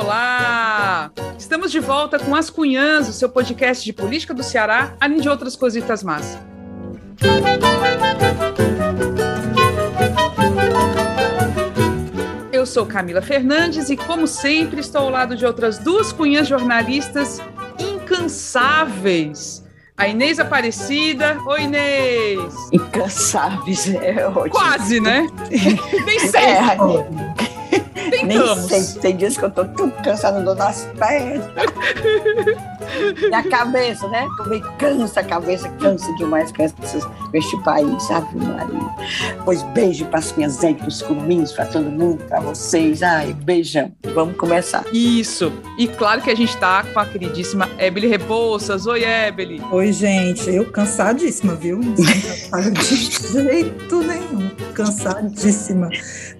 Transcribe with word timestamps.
Olá! 0.00 1.10
Estamos 1.36 1.72
de 1.72 1.80
volta 1.80 2.20
com 2.20 2.32
As 2.32 2.48
Cunhãs, 2.48 3.08
o 3.08 3.12
seu 3.12 3.28
podcast 3.28 3.84
de 3.84 3.92
política 3.92 4.32
do 4.32 4.44
Ceará, 4.44 4.94
além 5.00 5.20
de 5.20 5.28
outras 5.28 5.56
cositas 5.56 6.04
más. 6.04 6.38
Eu 12.52 12.64
sou 12.64 12.86
Camila 12.86 13.20
Fernandes 13.20 13.90
e, 13.90 13.96
como 13.96 14.28
sempre, 14.28 14.78
estou 14.78 15.00
ao 15.00 15.10
lado 15.10 15.34
de 15.34 15.44
outras 15.44 15.78
duas 15.78 16.12
cunhãs 16.12 16.46
jornalistas 16.46 17.40
incansáveis. 17.76 19.64
A 19.96 20.06
Inês 20.06 20.38
Aparecida. 20.38 21.36
Oi, 21.44 21.62
Inês! 21.62 22.54
Incansáveis, 22.72 23.92
é 23.94 24.28
ótimo. 24.28 24.50
Quase, 24.50 25.00
né? 25.00 25.26
Nem 26.06 26.20
sei. 26.20 26.40
É, 26.40 26.76
Tentamos. 28.10 28.70
Nem 28.70 28.82
sei, 28.82 29.00
tem 29.00 29.16
dias 29.16 29.36
que 29.36 29.44
eu 29.44 29.50
tô 29.50 29.64
tudo 29.64 29.92
cansada, 30.02 30.40
dou 30.40 30.54
nas 30.54 30.86
pernas. 30.98 31.44
e 33.30 33.34
a 33.34 33.42
cabeça, 33.42 34.08
né? 34.08 34.26
Também 34.36 34.62
cansa 34.78 35.20
a 35.20 35.24
cabeça, 35.24 35.68
cansa 35.80 36.12
demais 36.16 36.52
com 36.52 36.64
este 37.34 37.56
país, 37.62 38.02
sabe, 38.04 38.36
Maria? 38.36 38.88
Pois 39.44 39.62
beijo 39.74 40.06
para 40.06 40.18
as 40.18 40.32
minhas 40.36 40.62
entes, 40.62 40.80
para 40.80 40.88
os 40.88 41.02
cominhos, 41.02 41.52
para 41.52 41.66
todo 41.66 41.84
mundo, 41.84 42.24
para 42.24 42.40
vocês. 42.40 43.02
Ai, 43.02 43.32
beijão. 43.32 43.92
Vamos 44.14 44.36
começar. 44.36 44.84
Isso. 44.92 45.52
E 45.78 45.86
claro 45.86 46.22
que 46.22 46.30
a 46.30 46.34
gente 46.34 46.56
tá 46.56 46.84
com 46.92 46.98
a 46.98 47.06
queridíssima 47.06 47.68
Ebele 47.78 48.08
Rebouças. 48.08 48.86
Oi, 48.86 49.04
Ebele. 49.04 49.62
Oi, 49.70 49.92
gente. 49.92 50.48
Eu 50.50 50.70
cansadíssima, 50.70 51.54
viu? 51.54 51.78
Não 51.78 51.94
de 52.72 52.82
jeito 53.32 54.02
nenhum. 54.02 54.50
Cansadíssima. 54.74 55.88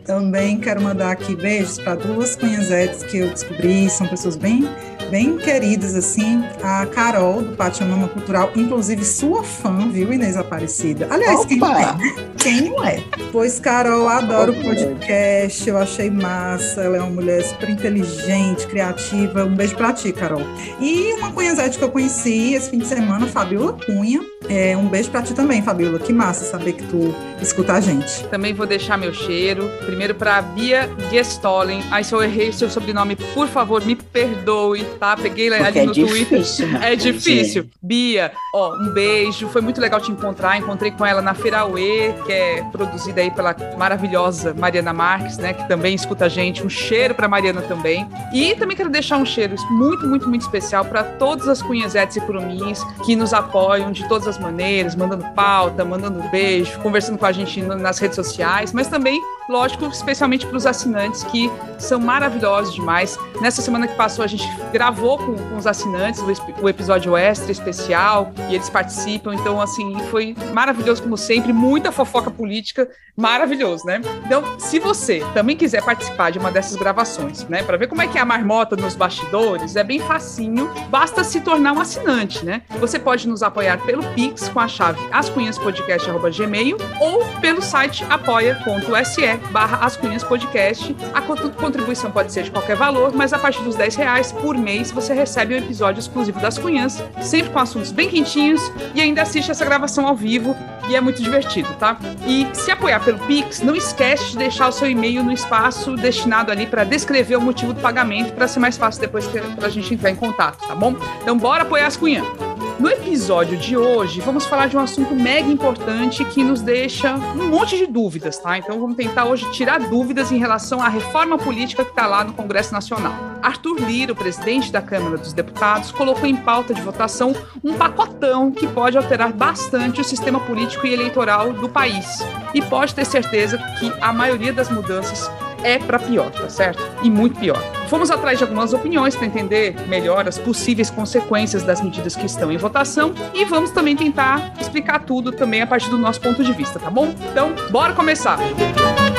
Também 0.04 0.58
quero 0.58 0.80
mandar 0.80 1.12
aqui 1.12 1.36
beijos 1.36 1.78
para 1.78 1.94
duas 1.94 2.34
cunhazetes 2.34 3.02
que 3.04 3.18
eu 3.18 3.28
descobri, 3.28 3.90
são 3.90 4.06
pessoas 4.06 4.36
bem 4.36 4.66
bem 5.10 5.36
queridas, 5.38 5.94
assim, 5.94 6.44
a 6.62 6.86
Carol, 6.86 7.42
do 7.42 7.56
Pátio 7.56 7.86
Mama 7.86 8.08
Cultural, 8.08 8.50
inclusive 8.54 9.04
sua 9.04 9.42
fã, 9.42 9.88
viu, 9.88 10.12
Inês 10.12 10.36
Aparecida? 10.36 11.08
Aliás, 11.10 11.44
quem 11.44 11.58
não 11.58 11.76
é? 11.76 11.96
Quem 12.36 12.70
não 12.70 12.84
é? 12.84 13.02
Pois, 13.32 13.58
Carol, 13.58 14.08
adoro 14.08 14.52
o 14.52 14.62
podcast, 14.62 15.68
eu 15.68 15.78
achei 15.78 16.10
massa, 16.10 16.82
ela 16.82 16.96
é 16.96 17.00
uma 17.00 17.10
mulher 17.10 17.42
super 17.42 17.68
inteligente, 17.68 18.66
criativa, 18.66 19.44
um 19.44 19.54
beijo 19.54 19.76
pra 19.76 19.92
ti, 19.92 20.12
Carol. 20.12 20.42
E 20.80 21.12
uma 21.14 21.32
cunhazete 21.32 21.78
que 21.78 21.84
eu 21.84 21.90
conheci 21.90 22.54
esse 22.54 22.70
fim 22.70 22.78
de 22.78 22.86
semana, 22.86 23.26
Fabiola 23.26 23.76
Cunha, 23.84 24.20
é, 24.48 24.76
um 24.76 24.86
beijo 24.88 25.10
pra 25.10 25.22
ti 25.22 25.34
também, 25.34 25.62
Fabiola, 25.62 25.98
que 25.98 26.12
massa 26.12 26.44
saber 26.44 26.74
que 26.74 26.84
tu 26.84 27.14
escuta 27.42 27.74
a 27.74 27.80
gente. 27.80 28.24
Também 28.28 28.54
vou 28.54 28.66
deixar 28.66 28.96
meu 28.96 29.12
cheiro, 29.12 29.68
primeiro 29.84 30.14
pra 30.14 30.40
Bia 30.40 30.88
Gestolen, 31.10 31.82
aí 31.90 32.04
se 32.04 32.14
eu 32.14 32.22
errei 32.22 32.50
o 32.50 32.52
seu 32.52 32.70
sobrenome, 32.70 33.16
por 33.16 33.48
favor, 33.48 33.84
me 33.84 33.96
perdoe, 33.96 34.84
tá? 35.00 35.16
Peguei 35.16 35.48
Porque 35.48 35.64
ali 35.64 35.78
é 35.80 35.86
no 35.86 35.92
difícil, 35.92 36.68
Twitter. 36.68 36.84
É 36.84 36.96
difícil. 36.96 37.66
Bia, 37.82 38.32
ó, 38.54 38.74
um 38.76 38.90
beijo. 38.90 39.48
Foi 39.48 39.60
muito 39.60 39.80
legal 39.80 40.00
te 40.00 40.10
encontrar. 40.12 40.56
Encontrei 40.56 40.90
com 40.90 41.04
ela 41.04 41.20
na 41.20 41.34
Feira 41.34 41.66
UE, 41.66 42.14
que 42.24 42.32
é 42.32 42.62
produzida 42.70 43.20
aí 43.20 43.30
pela 43.30 43.54
maravilhosa 43.76 44.54
Mariana 44.54 44.92
Marques, 44.92 45.38
né? 45.38 45.52
Que 45.52 45.66
também 45.68 45.94
escuta 45.94 46.26
a 46.26 46.28
gente. 46.28 46.64
Um 46.64 46.68
cheiro 46.68 47.14
para 47.14 47.28
Mariana 47.28 47.62
também. 47.62 48.06
E 48.32 48.54
também 48.54 48.76
quero 48.76 48.90
deixar 48.90 49.16
um 49.16 49.26
cheiro 49.26 49.56
muito, 49.70 50.06
muito, 50.06 50.28
muito 50.28 50.42
especial 50.42 50.84
para 50.84 51.02
todas 51.02 51.48
as 51.48 51.62
cunhazetes 51.62 52.16
e 52.16 52.20
curumins 52.20 52.82
que 53.04 53.16
nos 53.16 53.32
apoiam 53.32 53.90
de 53.90 54.06
todas 54.08 54.27
as 54.28 54.38
maneiras, 54.38 54.94
mandando 54.94 55.24
pauta, 55.34 55.84
mandando 55.84 56.22
beijo, 56.30 56.78
conversando 56.80 57.18
com 57.18 57.26
a 57.26 57.32
gente 57.32 57.60
nas 57.62 57.98
redes 57.98 58.16
sociais, 58.16 58.72
mas 58.72 58.88
também, 58.88 59.20
lógico, 59.48 59.86
especialmente 59.86 60.46
para 60.46 60.56
os 60.56 60.66
assinantes 60.66 61.24
que 61.24 61.50
são 61.78 61.98
maravilhosos 61.98 62.74
demais. 62.74 63.18
Nessa 63.40 63.62
semana 63.62 63.88
que 63.88 63.94
passou, 63.94 64.24
a 64.24 64.28
gente 64.28 64.46
gravou 64.72 65.16
com, 65.16 65.34
com 65.36 65.56
os 65.56 65.66
assinantes 65.66 66.20
o, 66.20 66.62
o, 66.62 66.68
episódio 66.68 67.16
extra 67.16 67.50
especial 67.50 68.32
e 68.48 68.54
eles 68.54 68.68
participam. 68.68 69.34
Então, 69.34 69.60
assim, 69.60 69.98
foi 70.10 70.36
maravilhoso 70.52 71.02
como 71.02 71.16
sempre, 71.16 71.52
muita 71.52 71.90
fofoca 71.90 72.30
política, 72.30 72.88
maravilhoso, 73.16 73.86
né? 73.86 74.00
Então, 74.24 74.58
se 74.60 74.78
você 74.78 75.24
também 75.34 75.56
quiser 75.56 75.82
participar 75.82 76.30
de 76.30 76.38
uma 76.38 76.50
dessas 76.50 76.76
gravações, 76.76 77.44
né, 77.48 77.62
para 77.62 77.76
ver 77.76 77.88
como 77.88 78.02
é 78.02 78.06
que 78.06 78.18
é 78.18 78.20
a 78.20 78.24
marmota 78.24 78.76
nos 78.76 78.94
bastidores, 78.94 79.74
é 79.74 79.82
bem 79.82 79.98
facinho, 79.98 80.70
basta 80.88 81.24
se 81.24 81.40
tornar 81.40 81.72
um 81.72 81.80
assinante, 81.80 82.44
né? 82.44 82.62
Você 82.78 82.98
pode 82.98 83.26
nos 83.26 83.42
apoiar 83.42 83.78
pelo 83.84 84.04
Pix 84.14 84.48
com 84.48 84.60
a 84.60 84.68
chave 84.68 85.00
ascunhaspodcast@gmail 85.10 86.76
ou 87.00 87.24
pelo 87.40 87.62
site 87.62 88.04
apoia.se 88.08 89.37
barra 89.38 89.84
ascunhaspodcast. 89.84 90.94
A 91.12 91.20
contribuição 91.20 92.10
pode 92.10 92.32
ser 92.32 92.44
de 92.44 92.50
qualquer 92.50 92.76
valor, 92.76 93.12
mas 93.14 93.32
a 93.32 93.38
partir 93.38 93.62
dos 93.62 93.76
10 93.76 93.96
reais 93.96 94.32
por 94.32 94.56
mês 94.56 94.90
você 94.90 95.14
recebe 95.14 95.54
um 95.54 95.58
episódio 95.58 96.00
exclusivo 96.00 96.40
das 96.40 96.58
Cunhãs, 96.58 97.02
sempre 97.20 97.50
com 97.50 97.58
assuntos 97.58 97.92
bem 97.92 98.08
quentinhos 98.08 98.60
e 98.94 99.00
ainda 99.00 99.22
assiste 99.22 99.50
essa 99.50 99.64
gravação 99.64 100.06
ao 100.06 100.14
vivo 100.14 100.56
e 100.88 100.96
é 100.96 101.00
muito 101.00 101.22
divertido, 101.22 101.68
tá? 101.74 101.98
E 102.26 102.46
se 102.54 102.70
apoiar 102.70 103.00
pelo 103.00 103.18
Pix, 103.20 103.60
não 103.60 103.76
esquece 103.76 104.30
de 104.30 104.38
deixar 104.38 104.68
o 104.68 104.72
seu 104.72 104.88
e-mail 104.88 105.22
no 105.22 105.32
espaço 105.32 105.94
destinado 105.96 106.50
ali 106.50 106.66
para 106.66 106.84
descrever 106.84 107.36
o 107.36 107.40
motivo 107.40 107.72
do 107.72 107.80
pagamento 107.80 108.32
para 108.32 108.48
ser 108.48 108.58
mais 108.58 108.76
fácil 108.76 109.00
depois 109.00 109.26
para 109.26 109.66
a 109.66 109.70
gente 109.70 109.92
entrar 109.92 110.10
em 110.10 110.16
contato, 110.16 110.66
tá 110.66 110.74
bom? 110.74 110.96
Então 111.22 111.36
bora 111.36 111.62
apoiar 111.62 111.86
as 111.86 111.96
Cunhãs! 111.96 112.57
No 112.78 112.88
episódio 112.88 113.58
de 113.58 113.76
hoje, 113.76 114.20
vamos 114.20 114.46
falar 114.46 114.68
de 114.68 114.76
um 114.76 114.80
assunto 114.80 115.12
mega 115.12 115.50
importante 115.50 116.24
que 116.24 116.44
nos 116.44 116.60
deixa 116.60 117.12
um 117.12 117.48
monte 117.48 117.76
de 117.76 117.86
dúvidas, 117.86 118.38
tá? 118.38 118.56
Então 118.56 118.78
vamos 118.78 118.96
tentar 118.96 119.24
hoje 119.24 119.50
tirar 119.50 119.80
dúvidas 119.80 120.30
em 120.30 120.38
relação 120.38 120.80
à 120.80 120.88
reforma 120.88 121.36
política 121.36 121.84
que 121.84 121.90
está 121.90 122.06
lá 122.06 122.22
no 122.22 122.32
Congresso 122.32 122.72
Nacional. 122.72 123.12
Arthur 123.42 123.80
Lira, 123.80 124.12
o 124.12 124.16
presidente 124.16 124.70
da 124.70 124.80
Câmara 124.80 125.18
dos 125.18 125.32
Deputados, 125.32 125.90
colocou 125.90 126.24
em 126.28 126.36
pauta 126.36 126.72
de 126.72 126.80
votação 126.80 127.34
um 127.64 127.74
pacotão 127.74 128.52
que 128.52 128.68
pode 128.68 128.96
alterar 128.96 129.32
bastante 129.32 130.00
o 130.00 130.04
sistema 130.04 130.38
político 130.38 130.86
e 130.86 130.92
eleitoral 130.92 131.52
do 131.52 131.68
país. 131.68 132.24
E 132.54 132.62
pode 132.62 132.94
ter 132.94 133.04
certeza 133.04 133.58
que 133.80 133.92
a 134.00 134.12
maioria 134.12 134.52
das 134.52 134.70
mudanças 134.70 135.28
é 135.62 135.78
para 135.78 135.98
pior, 135.98 136.30
tá 136.30 136.48
certo? 136.48 136.82
E 137.02 137.10
muito 137.10 137.38
pior. 137.38 137.62
Fomos 137.88 138.10
atrás 138.10 138.38
de 138.38 138.44
algumas 138.44 138.72
opiniões 138.72 139.16
para 139.16 139.26
entender 139.26 139.74
melhor 139.88 140.28
as 140.28 140.38
possíveis 140.38 140.90
consequências 140.90 141.62
das 141.62 141.80
medidas 141.80 142.14
que 142.14 142.26
estão 142.26 142.52
em 142.52 142.56
votação 142.56 143.14
e 143.34 143.44
vamos 143.44 143.70
também 143.70 143.96
tentar 143.96 144.52
explicar 144.60 145.00
tudo 145.00 145.32
também 145.32 145.62
a 145.62 145.66
partir 145.66 145.88
do 145.88 145.98
nosso 145.98 146.20
ponto 146.20 146.44
de 146.44 146.52
vista, 146.52 146.78
tá 146.78 146.90
bom? 146.90 147.14
Então, 147.30 147.54
bora 147.70 147.94
começar! 147.94 148.38
Vocês 148.38 149.17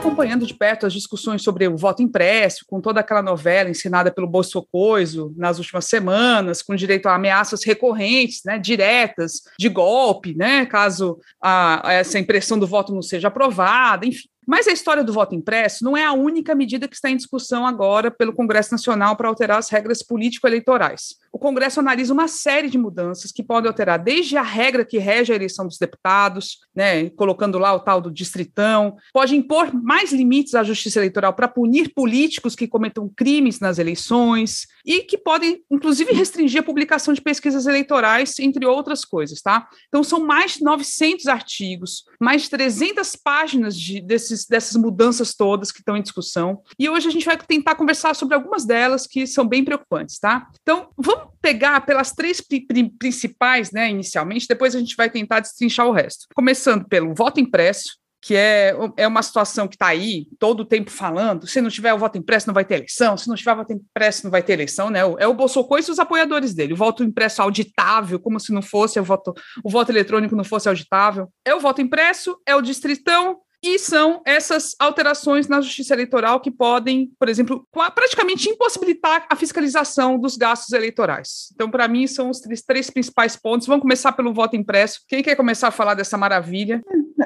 acompanhando 0.00 0.46
de 0.46 0.54
perto 0.54 0.86
as 0.86 0.94
discussões 0.94 1.42
sobre 1.42 1.68
o 1.68 1.76
voto 1.76 2.02
impresso, 2.02 2.64
com 2.66 2.80
toda 2.80 3.00
aquela 3.00 3.22
novela 3.22 3.68
ensinada 3.68 4.10
pelo 4.10 4.26
Bolso 4.26 4.66
Coiso 4.72 5.32
nas 5.36 5.58
últimas 5.58 5.84
semanas, 5.84 6.62
com 6.62 6.74
direito 6.74 7.06
a 7.06 7.14
ameaças 7.14 7.62
recorrentes, 7.62 8.40
né, 8.44 8.58
diretas, 8.58 9.42
de 9.58 9.68
golpe, 9.68 10.34
né, 10.34 10.64
caso 10.64 11.18
a, 11.40 11.82
essa 11.84 12.18
impressão 12.18 12.58
do 12.58 12.66
voto 12.66 12.94
não 12.94 13.02
seja 13.02 13.28
aprovada, 13.28 14.06
enfim. 14.06 14.28
Mas 14.50 14.66
a 14.66 14.72
história 14.72 15.04
do 15.04 15.12
voto 15.12 15.32
impresso 15.32 15.84
não 15.84 15.96
é 15.96 16.04
a 16.04 16.12
única 16.12 16.56
medida 16.56 16.88
que 16.88 16.96
está 16.96 17.08
em 17.08 17.16
discussão 17.16 17.64
agora 17.64 18.10
pelo 18.10 18.32
Congresso 18.32 18.72
Nacional 18.72 19.14
para 19.14 19.28
alterar 19.28 19.60
as 19.60 19.70
regras 19.70 20.02
político-eleitorais. 20.02 21.20
O 21.32 21.38
Congresso 21.38 21.78
analisa 21.78 22.12
uma 22.12 22.26
série 22.26 22.68
de 22.68 22.76
mudanças 22.76 23.30
que 23.30 23.44
podem 23.44 23.68
alterar 23.68 23.96
desde 23.96 24.36
a 24.36 24.42
regra 24.42 24.84
que 24.84 24.98
rege 24.98 25.32
a 25.32 25.36
eleição 25.36 25.68
dos 25.68 25.78
deputados, 25.78 26.58
né, 26.74 27.10
colocando 27.10 27.60
lá 27.60 27.72
o 27.72 27.78
tal 27.78 28.00
do 28.00 28.10
distritão, 28.10 28.96
pode 29.12 29.36
impor 29.36 29.72
mais 29.72 30.12
limites 30.12 30.56
à 30.56 30.64
justiça 30.64 30.98
eleitoral 30.98 31.32
para 31.32 31.46
punir 31.46 31.92
políticos 31.94 32.56
que 32.56 32.66
cometam 32.66 33.08
crimes 33.08 33.60
nas 33.60 33.78
eleições 33.78 34.66
e 34.84 35.02
que 35.02 35.16
podem, 35.16 35.62
inclusive, 35.70 36.12
restringir 36.12 36.60
a 36.60 36.64
publicação 36.64 37.14
de 37.14 37.20
pesquisas 37.20 37.66
eleitorais, 37.66 38.36
entre 38.40 38.66
outras 38.66 39.04
coisas, 39.04 39.40
tá? 39.40 39.68
Então, 39.86 40.02
são 40.02 40.18
mais 40.18 40.54
de 40.54 40.64
900 40.64 41.28
artigos, 41.28 42.02
mais 42.20 42.42
de 42.42 42.50
300 42.50 43.14
páginas 43.14 43.78
de, 43.78 44.00
desses 44.00 44.39
desses, 44.40 44.46
dessas 44.46 44.76
mudanças 44.76 45.34
todas 45.34 45.72
que 45.72 45.78
estão 45.78 45.96
em 45.96 46.02
discussão. 46.02 46.62
E 46.78 46.88
hoje 46.88 47.08
a 47.08 47.10
gente 47.10 47.26
vai 47.26 47.36
tentar 47.36 47.74
conversar 47.74 48.14
sobre 48.14 48.34
algumas 48.34 48.64
delas 48.64 49.06
que 49.06 49.26
são 49.26 49.46
bem 49.46 49.64
preocupantes, 49.64 50.18
tá? 50.18 50.48
Então, 50.62 50.88
vamos 50.96 51.28
pegar 51.40 51.80
pelas 51.82 52.12
três 52.12 52.42
principais, 52.98 53.70
né, 53.70 53.90
inicialmente, 53.90 54.46
depois 54.48 54.74
a 54.74 54.78
gente 54.78 54.96
vai 54.96 55.10
tentar 55.10 55.40
destrinchar 55.40 55.86
o 55.86 55.92
resto. 55.92 56.26
Começando 56.34 56.86
pelo 56.86 57.14
voto 57.14 57.40
impresso, 57.40 58.00
que 58.22 58.36
é, 58.36 58.74
é 58.98 59.06
uma 59.06 59.22
situação 59.22 59.66
que 59.66 59.76
está 59.76 59.86
aí 59.86 60.26
todo 60.38 60.60
o 60.60 60.64
tempo 60.64 60.90
falando, 60.90 61.46
se 61.46 61.60
não 61.60 61.70
tiver 61.70 61.94
o 61.94 61.98
voto 61.98 62.18
impresso 62.18 62.46
não 62.46 62.54
vai 62.54 62.66
ter 62.66 62.74
eleição, 62.74 63.16
se 63.16 63.26
não 63.26 63.34
tiver 63.34 63.52
o 63.52 63.56
voto 63.56 63.72
impresso 63.72 64.24
não 64.24 64.30
vai 64.30 64.42
ter 64.42 64.52
eleição, 64.52 64.90
né? 64.90 65.00
É 65.18 65.26
o 65.26 65.32
Bolsonaro 65.32 65.80
e 65.88 65.90
os 65.90 65.98
apoiadores 65.98 66.52
dele. 66.52 66.74
O 66.74 66.76
voto 66.76 67.02
impresso 67.02 67.40
auditável, 67.40 68.20
como 68.20 68.38
se 68.38 68.52
não 68.52 68.60
fosse 68.60 69.00
o 69.00 69.04
voto, 69.04 69.32
o 69.64 69.70
voto 69.70 69.90
eletrônico 69.90 70.36
não 70.36 70.44
fosse 70.44 70.68
auditável. 70.68 71.28
É 71.44 71.54
o 71.54 71.60
voto 71.60 71.80
impresso, 71.80 72.36
é 72.46 72.54
o 72.54 72.60
distritão 72.60 73.38
e 73.62 73.78
são 73.78 74.22
essas 74.24 74.74
alterações 74.78 75.46
na 75.46 75.60
justiça 75.60 75.92
eleitoral 75.92 76.40
que 76.40 76.50
podem, 76.50 77.12
por 77.18 77.28
exemplo, 77.28 77.66
praticamente 77.94 78.48
impossibilitar 78.48 79.26
a 79.28 79.36
fiscalização 79.36 80.18
dos 80.18 80.36
gastos 80.36 80.72
eleitorais. 80.72 81.48
Então, 81.54 81.70
para 81.70 81.86
mim, 81.86 82.06
são 82.06 82.30
os 82.30 82.40
três, 82.40 82.62
três, 82.62 82.90
principais 82.90 83.36
pontos. 83.36 83.66
Vamos 83.66 83.82
começar 83.82 84.12
pelo 84.12 84.32
voto 84.32 84.56
impresso. 84.56 85.00
Quem 85.06 85.22
quer 85.22 85.36
começar 85.36 85.68
a 85.68 85.72
falar 85.72 85.94
dessa 85.94 86.16
maravilha? 86.16 86.82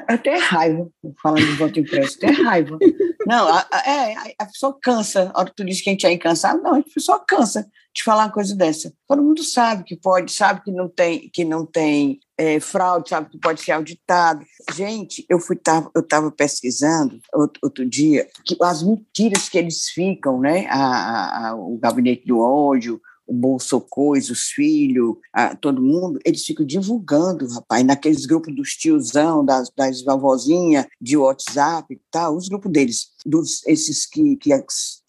Até 0.07 0.35
raiva, 0.37 0.89
falando 1.21 1.45
de 1.45 1.53
voto 1.53 1.79
impresso, 1.79 2.17
até 2.17 2.27
raiva. 2.31 2.77
Não, 3.25 3.47
a, 3.47 3.65
a, 3.71 3.89
é, 3.89 4.15
a 4.37 4.45
pessoa 4.45 4.77
cansa. 4.81 5.31
A 5.33 5.39
hora 5.39 5.49
que 5.49 5.55
tu 5.55 5.65
diz 5.65 5.81
que 5.81 5.89
a 5.89 5.93
gente 5.93 6.05
é 6.05 6.11
incansável, 6.11 6.61
não, 6.61 6.75
a 6.75 6.83
pessoa 6.83 7.23
cansa 7.25 7.65
de 7.95 8.03
falar 8.03 8.25
uma 8.25 8.31
coisa 8.31 8.53
dessa. 8.53 8.93
Todo 9.07 9.23
mundo 9.23 9.41
sabe 9.41 9.85
que 9.85 9.95
pode, 9.95 10.31
sabe 10.31 10.61
que 10.61 10.71
não 10.71 10.89
tem, 10.89 11.29
que 11.31 11.45
não 11.45 11.65
tem 11.65 12.19
é, 12.37 12.59
fraude, 12.59 13.09
sabe 13.09 13.29
que 13.29 13.39
pode 13.39 13.61
ser 13.61 13.71
auditado. 13.71 14.45
Gente, 14.73 15.25
eu 15.29 15.39
fui 15.39 15.55
tava, 15.55 15.89
eu 15.95 16.01
estava 16.01 16.29
pesquisando 16.29 17.21
outro, 17.33 17.59
outro, 17.63 17.89
dia 17.89 18.27
que 18.43 18.57
as 18.61 18.83
mentiras 18.83 19.47
que 19.47 19.57
eles 19.57 19.87
ficam, 19.89 20.41
né? 20.41 20.67
A, 20.69 21.49
a, 21.49 21.55
o 21.55 21.77
gabinete 21.77 22.27
do 22.27 22.39
ódio, 22.39 23.01
o 23.27 23.33
Bolso 23.33 23.81
Coisa, 23.81 24.31
os 24.31 24.49
filhos, 24.49 25.15
todo 25.61 25.81
mundo, 25.81 26.19
eles 26.23 26.43
ficam 26.43 26.65
divulgando, 26.65 27.47
rapaz, 27.47 27.83
naqueles 27.83 28.25
grupos 28.25 28.55
dos 28.55 28.71
tiozão, 28.71 29.43
das, 29.43 29.69
das 29.75 30.03
vovozinhas 30.03 30.85
de 31.01 31.17
WhatsApp 31.17 31.93
e 31.93 31.99
tal, 32.11 32.35
os 32.35 32.47
grupos 32.47 32.71
deles, 32.71 33.07
dos, 33.25 33.65
esses 33.65 34.05
que, 34.05 34.35
que 34.37 34.53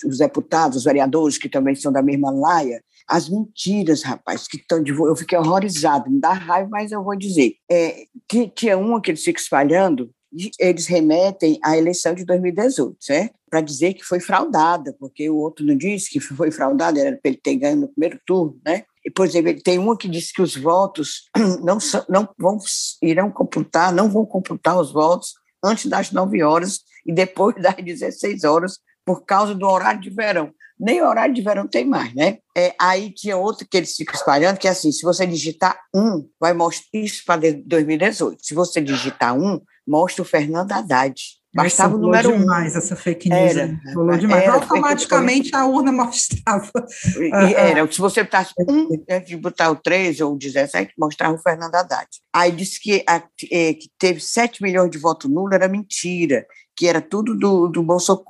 os 0.06 0.18
deputados, 0.18 0.78
os 0.78 0.84
vereadores, 0.84 1.38
que 1.38 1.48
também 1.48 1.74
são 1.74 1.92
da 1.92 2.02
mesma 2.02 2.30
laia, 2.30 2.82
as 3.08 3.28
mentiras, 3.28 4.02
rapaz, 4.02 4.48
que 4.48 4.56
estão 4.56 4.82
de 4.82 4.90
eu 4.90 5.14
fiquei 5.14 5.38
horrorizado, 5.38 6.10
me 6.10 6.18
dá 6.18 6.32
raiva, 6.32 6.68
mas 6.70 6.90
eu 6.90 7.04
vou 7.04 7.16
dizer. 7.16 7.54
É, 7.70 8.04
que 8.28 8.48
tinha 8.48 8.76
uma 8.76 9.00
que 9.00 9.12
eles 9.12 9.22
ficam 9.22 9.40
espalhando, 9.40 10.10
eles 10.58 10.86
remetem 10.86 11.58
à 11.62 11.76
eleição 11.76 12.14
de 12.14 12.24
2018, 12.24 12.96
certo? 13.00 13.34
Para 13.48 13.60
dizer 13.60 13.94
que 13.94 14.04
foi 14.04 14.20
fraudada, 14.20 14.94
porque 14.98 15.30
o 15.30 15.36
outro 15.36 15.64
não 15.64 15.76
disse 15.76 16.10
que 16.10 16.20
foi 16.20 16.50
fraudada, 16.50 17.00
era 17.00 17.16
para 17.16 17.30
ele 17.30 17.40
ter 17.42 17.56
ganho 17.56 17.76
no 17.76 17.88
primeiro 17.88 18.20
turno, 18.26 18.60
né? 18.64 18.84
E, 19.04 19.10
por 19.10 19.24
exemplo, 19.24 19.62
tem 19.62 19.78
uma 19.78 19.96
que 19.96 20.08
disse 20.08 20.32
que 20.32 20.42
os 20.42 20.56
votos 20.56 21.30
não, 21.62 21.78
são, 21.78 22.04
não 22.08 22.28
vão, 22.36 22.58
irão 23.00 23.30
computar, 23.30 23.92
não 23.92 24.10
vão 24.10 24.26
computar 24.26 24.78
os 24.78 24.92
votos 24.92 25.34
antes 25.64 25.86
das 25.86 26.10
9 26.10 26.42
horas 26.42 26.80
e 27.06 27.12
depois 27.12 27.54
das 27.62 27.76
16 27.76 28.42
horas, 28.44 28.78
por 29.04 29.24
causa 29.24 29.54
do 29.54 29.66
horário 29.66 30.00
de 30.00 30.10
verão. 30.10 30.52
Nem 30.78 31.00
horário 31.00 31.32
de 31.32 31.40
verão 31.40 31.66
tem 31.66 31.86
mais, 31.86 32.12
né? 32.14 32.38
É, 32.54 32.74
aí 32.78 33.10
tinha 33.10 33.36
outro 33.36 33.66
que 33.66 33.76
eles 33.76 33.94
ficam 33.94 34.14
espalhando, 34.14 34.58
que 34.58 34.68
é 34.68 34.72
assim, 34.72 34.92
se 34.92 35.02
você 35.02 35.26
digitar 35.26 35.78
um, 35.94 36.28
vai 36.38 36.52
mostrar 36.52 36.84
isso 36.92 37.22
para 37.24 37.40
2018. 37.64 38.44
Se 38.44 38.54
você 38.54 38.80
digitar 38.80 39.34
um, 39.34 39.60
mostra 39.86 40.22
o 40.22 40.24
Fernando 40.24 40.72
Haddad. 40.72 41.14
Bastava 41.54 41.96
o 41.96 41.98
número 41.98 42.36
demais 42.36 42.74
um. 42.74 42.78
essa 42.78 42.94
fake 42.94 43.30
news. 43.30 43.56
Era, 43.56 43.80
falou 43.94 44.16
demais. 44.18 44.42
Era, 44.42 44.52
Automaticamente 44.52 45.56
a 45.56 45.64
urna 45.64 45.90
mostrava. 45.90 46.70
E, 47.18 47.54
era, 47.54 47.90
se 47.90 47.98
você 47.98 48.22
botasse 48.24 48.52
um, 48.68 48.88
antes 49.08 49.30
de 49.30 49.36
botar 49.38 49.70
o 49.70 49.76
13 49.76 50.22
ou 50.22 50.34
o 50.34 50.38
17, 50.38 50.92
mostrava 50.98 51.34
o 51.34 51.38
Fernando 51.38 51.74
Haddad. 51.74 52.08
Aí 52.30 52.52
disse 52.52 52.78
que, 52.78 53.02
a, 53.08 53.20
que 53.20 53.90
teve 53.98 54.20
7 54.20 54.62
milhões 54.62 54.90
de 54.90 54.98
voto 54.98 55.30
nulo, 55.30 55.54
era 55.54 55.66
mentira, 55.66 56.46
que 56.76 56.86
era 56.86 57.00
tudo 57.00 57.36
do, 57.36 57.68
do 57.68 57.82
Bolsonaro, 57.82 58.24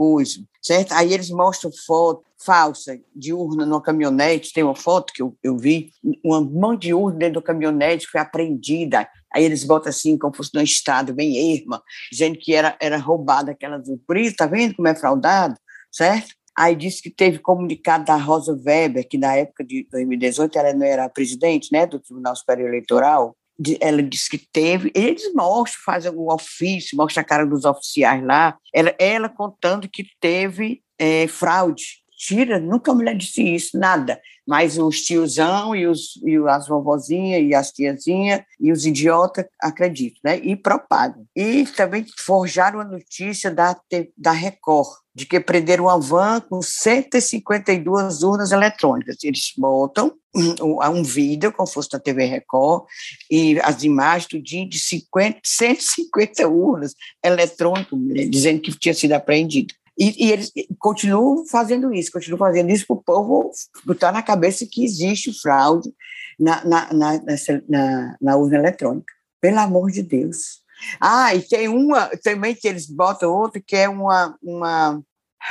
certo? 0.63 0.93
Aí 0.93 1.13
eles 1.13 1.31
mostram 1.31 1.71
foto 1.87 2.25
falsa 2.45 2.99
de 3.15 3.33
urna 3.33 3.65
numa 3.65 3.81
caminhonete, 3.81 4.53
tem 4.53 4.63
uma 4.63 4.75
foto 4.75 5.13
que 5.13 5.23
eu, 5.23 5.37
eu 5.43 5.57
vi, 5.57 5.91
uma 6.25 6.41
mão 6.41 6.77
de 6.77 6.93
urna 6.93 7.19
dentro 7.19 7.41
da 7.41 7.47
caminhonete 7.47 8.07
foi 8.07 8.21
apreendida, 8.21 9.09
aí 9.35 9.45
eles 9.45 9.65
botam 9.65 9.89
assim, 9.91 10.19
como 10.19 10.37
fosse 10.37 10.51
num 10.55 10.63
estado 10.63 11.15
bem 11.15 11.57
erma, 11.57 11.83
dizendo 12.11 12.39
que 12.39 12.55
era, 12.55 12.77
era 12.81 12.99
roubada 12.99 13.53
aquelas 13.53 13.89
por 14.07 14.17
isso, 14.17 14.37
tá 14.37 14.47
vendo 14.47 14.75
como 14.77 14.87
é 14.87 14.95
fraudado, 14.95 15.57
certo? 15.91 16.35
Aí 16.59 16.75
disse 16.75 17.03
que 17.03 17.11
teve 17.11 17.39
comunicado 17.39 18.05
da 18.05 18.17
Rosa 18.17 18.59
Weber, 18.65 19.07
que 19.07 19.19
na 19.19 19.37
época 19.37 19.63
de 19.63 19.87
2018 19.91 20.59
ela 20.59 20.73
não 20.73 20.87
era 20.87 21.09
presidente 21.09 21.69
né, 21.71 21.87
do 21.87 22.01
Tribunal 22.01 22.35
Superior 22.35 22.69
Eleitoral, 22.69 23.37
ela 23.81 24.03
disse 24.03 24.29
que 24.29 24.39
teve, 24.39 24.91
eles 24.95 25.33
mostram, 25.35 25.81
fazem 25.85 26.13
o 26.15 26.33
ofício, 26.33 26.97
mostram 26.97 27.23
a 27.23 27.25
cara 27.25 27.47
dos 27.47 27.65
oficiais 27.65 28.23
lá, 28.25 28.57
ela, 28.73 28.95
ela 28.99 29.29
contando 29.29 29.89
que 29.89 30.05
teve 30.21 30.83
é, 30.99 31.27
fraude, 31.27 32.03
mentira, 32.17 32.59
nunca 32.59 32.91
a 32.91 32.95
mulher 32.95 33.15
disse 33.15 33.43
isso, 33.43 33.79
nada. 33.79 34.21
Mas 34.47 34.79
os 34.79 35.03
tiozão 35.03 35.75
e, 35.75 35.87
os, 35.87 36.17
e 36.25 36.37
as 36.49 36.67
vovozinhas 36.67 37.43
e 37.43 37.55
as 37.55 37.71
tiazinhas 37.73 38.43
e 38.59 38.73
os 38.73 38.87
idiotas 38.87 39.45
acreditam, 39.61 40.21
né? 40.25 40.39
E 40.39 40.57
propagam. 40.57 41.27
E 41.35 41.67
também 41.67 42.07
forjaram 42.19 42.81
a 42.81 42.85
notícia 42.85 43.51
da, 43.51 43.77
da 44.17 44.31
Record, 44.31 44.89
de 45.15 45.27
que 45.27 45.41
prenderam 45.41 45.85
uma 45.85 45.99
van 45.99 46.41
com 46.41 46.63
152 46.63 48.23
urnas 48.23 48.53
eletrônicas. 48.53 49.17
Eles 49.23 49.53
botam 49.59 50.13
um, 50.35 50.79
um 50.91 51.03
vídeo, 51.03 51.53
como 51.53 51.67
fosse 51.67 51.89
na 51.93 51.99
TV 51.99 52.25
Record, 52.27 52.85
e 53.31 53.59
as 53.61 53.83
imagens 53.83 54.29
do 54.29 54.41
dia 54.41 54.67
de 54.67 54.79
50, 54.79 55.41
150 55.45 56.49
urnas 56.49 56.95
eletrônicas, 57.25 57.99
dizendo 58.31 58.61
que 58.61 58.79
tinha 58.79 58.95
sido 58.95 59.13
apreendido. 59.13 59.75
E, 59.99 60.27
e, 60.27 60.33
eles 60.33 60.53
continuam 60.79 61.47
fazendo 61.47 61.93
isso, 61.93 62.13
continuam 62.13 62.39
fazendo 62.39 62.71
isso 62.71 62.87
para 62.87 62.97
o 62.97 63.03
povo 63.03 63.51
botar 63.85 64.13
na 64.13 64.23
cabeça 64.23 64.67
que 64.71 64.85
existe 64.85 65.33
fraude 65.41 65.91
na, 66.39 66.63
na, 66.65 66.93
na, 66.93 67.21
na, 67.69 68.17
na 68.21 68.37
urna 68.37 68.59
eletrônica. 68.59 69.13
Pelo 69.41 69.59
amor 69.59 69.91
de 69.91 70.03
Deus. 70.03 70.61
Ah, 71.01 71.35
e 71.35 71.41
tem 71.41 71.69
uma 71.69 72.11
também 72.23 72.55
que 72.55 72.69
eles 72.69 72.87
botam 72.87 73.33
outra, 73.33 73.63
que 73.65 73.75
é 73.75 73.89
uma, 73.89 74.37
uma 74.43 75.03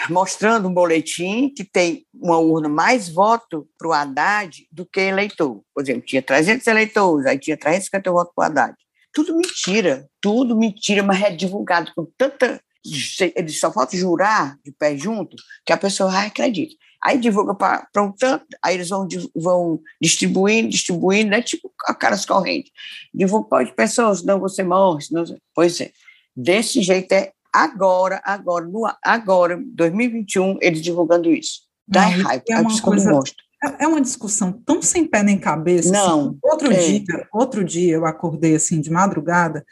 mostrando 0.10 0.68
um 0.68 0.74
boletim 0.74 1.50
que 1.50 1.64
tem 1.64 2.06
uma 2.14 2.38
urna 2.38 2.70
mais 2.70 3.10
voto 3.10 3.68
para 3.78 3.88
o 3.88 3.94
Haddad 3.94 4.68
do 4.72 4.86
que 4.86 5.00
eleitor. 5.00 5.62
Por 5.74 5.82
exemplo, 5.82 6.06
tinha 6.06 6.22
300 6.22 6.68
eleitores, 6.68 7.26
aí 7.26 7.40
tinha 7.40 7.58
350 7.58 8.12
votos 8.12 8.34
para 8.36 8.44
o 8.44 8.46
Haddad. 8.46 8.76
Tudo 9.14 9.36
mentira, 9.36 10.08
tudo 10.22 10.58
mentira, 10.58 11.02
mas 11.02 11.22
é 11.22 11.32
divulgado 11.32 11.92
com 11.96 12.06
tanta 12.18 12.62
eles 13.36 13.60
só 13.60 13.72
falta 13.72 13.98
jurar 13.98 14.58
de 14.64 14.72
pé 14.72 14.98
junto 14.98 15.36
que 15.66 15.74
a 15.74 15.78
pessoa 15.78 16.12
vai 16.12 16.28
acredita. 16.28 16.76
Aí 17.04 17.20
divulga 17.20 17.54
para 17.54 18.04
um 18.04 18.12
tanto, 18.12 18.46
aí 18.64 18.76
eles 18.76 18.90
vão, 18.90 19.08
vão 19.36 19.80
distribuindo, 20.02 20.70
distribuindo, 20.70 21.30
né? 21.30 21.42
tipo 21.42 21.72
a 21.86 21.94
caras 21.94 22.26
correntes. 22.26 22.72
Divulga 23.14 23.48
para 23.48 23.64
as 23.64 23.72
pessoas, 23.72 24.24
não 24.24 24.40
você 24.40 24.64
morre. 24.64 25.06
Não... 25.12 25.24
Pois 25.54 25.80
é. 25.82 25.92
Desse 26.36 26.82
jeito 26.82 27.12
é 27.12 27.32
agora, 27.54 28.22
agora, 28.26 28.66
no, 28.66 28.92
agora, 29.04 29.62
2021, 29.74 30.58
eles 30.62 30.82
divulgando 30.82 31.32
isso. 31.32 31.62
Dá 31.88 32.10
não, 32.10 32.24
raiva, 32.24 32.44
é 32.50 32.60
uma 32.60 32.82
coisa, 32.82 33.12
é, 33.64 33.84
é 33.84 33.88
uma 33.88 34.02
discussão 34.02 34.52
tão 34.52 34.82
sem 34.82 35.06
pé 35.06 35.24
nem 35.24 35.38
cabeça. 35.38 35.90
Assim. 35.90 36.08
Não. 36.08 36.22
Assim, 36.22 36.40
outro 36.44 36.72
é. 36.72 36.78
dia, 36.78 37.28
outro 37.32 37.64
dia 37.64 37.94
eu 37.94 38.06
acordei 38.06 38.56
assim 38.56 38.82
de 38.82 38.90
madrugada 38.90 39.66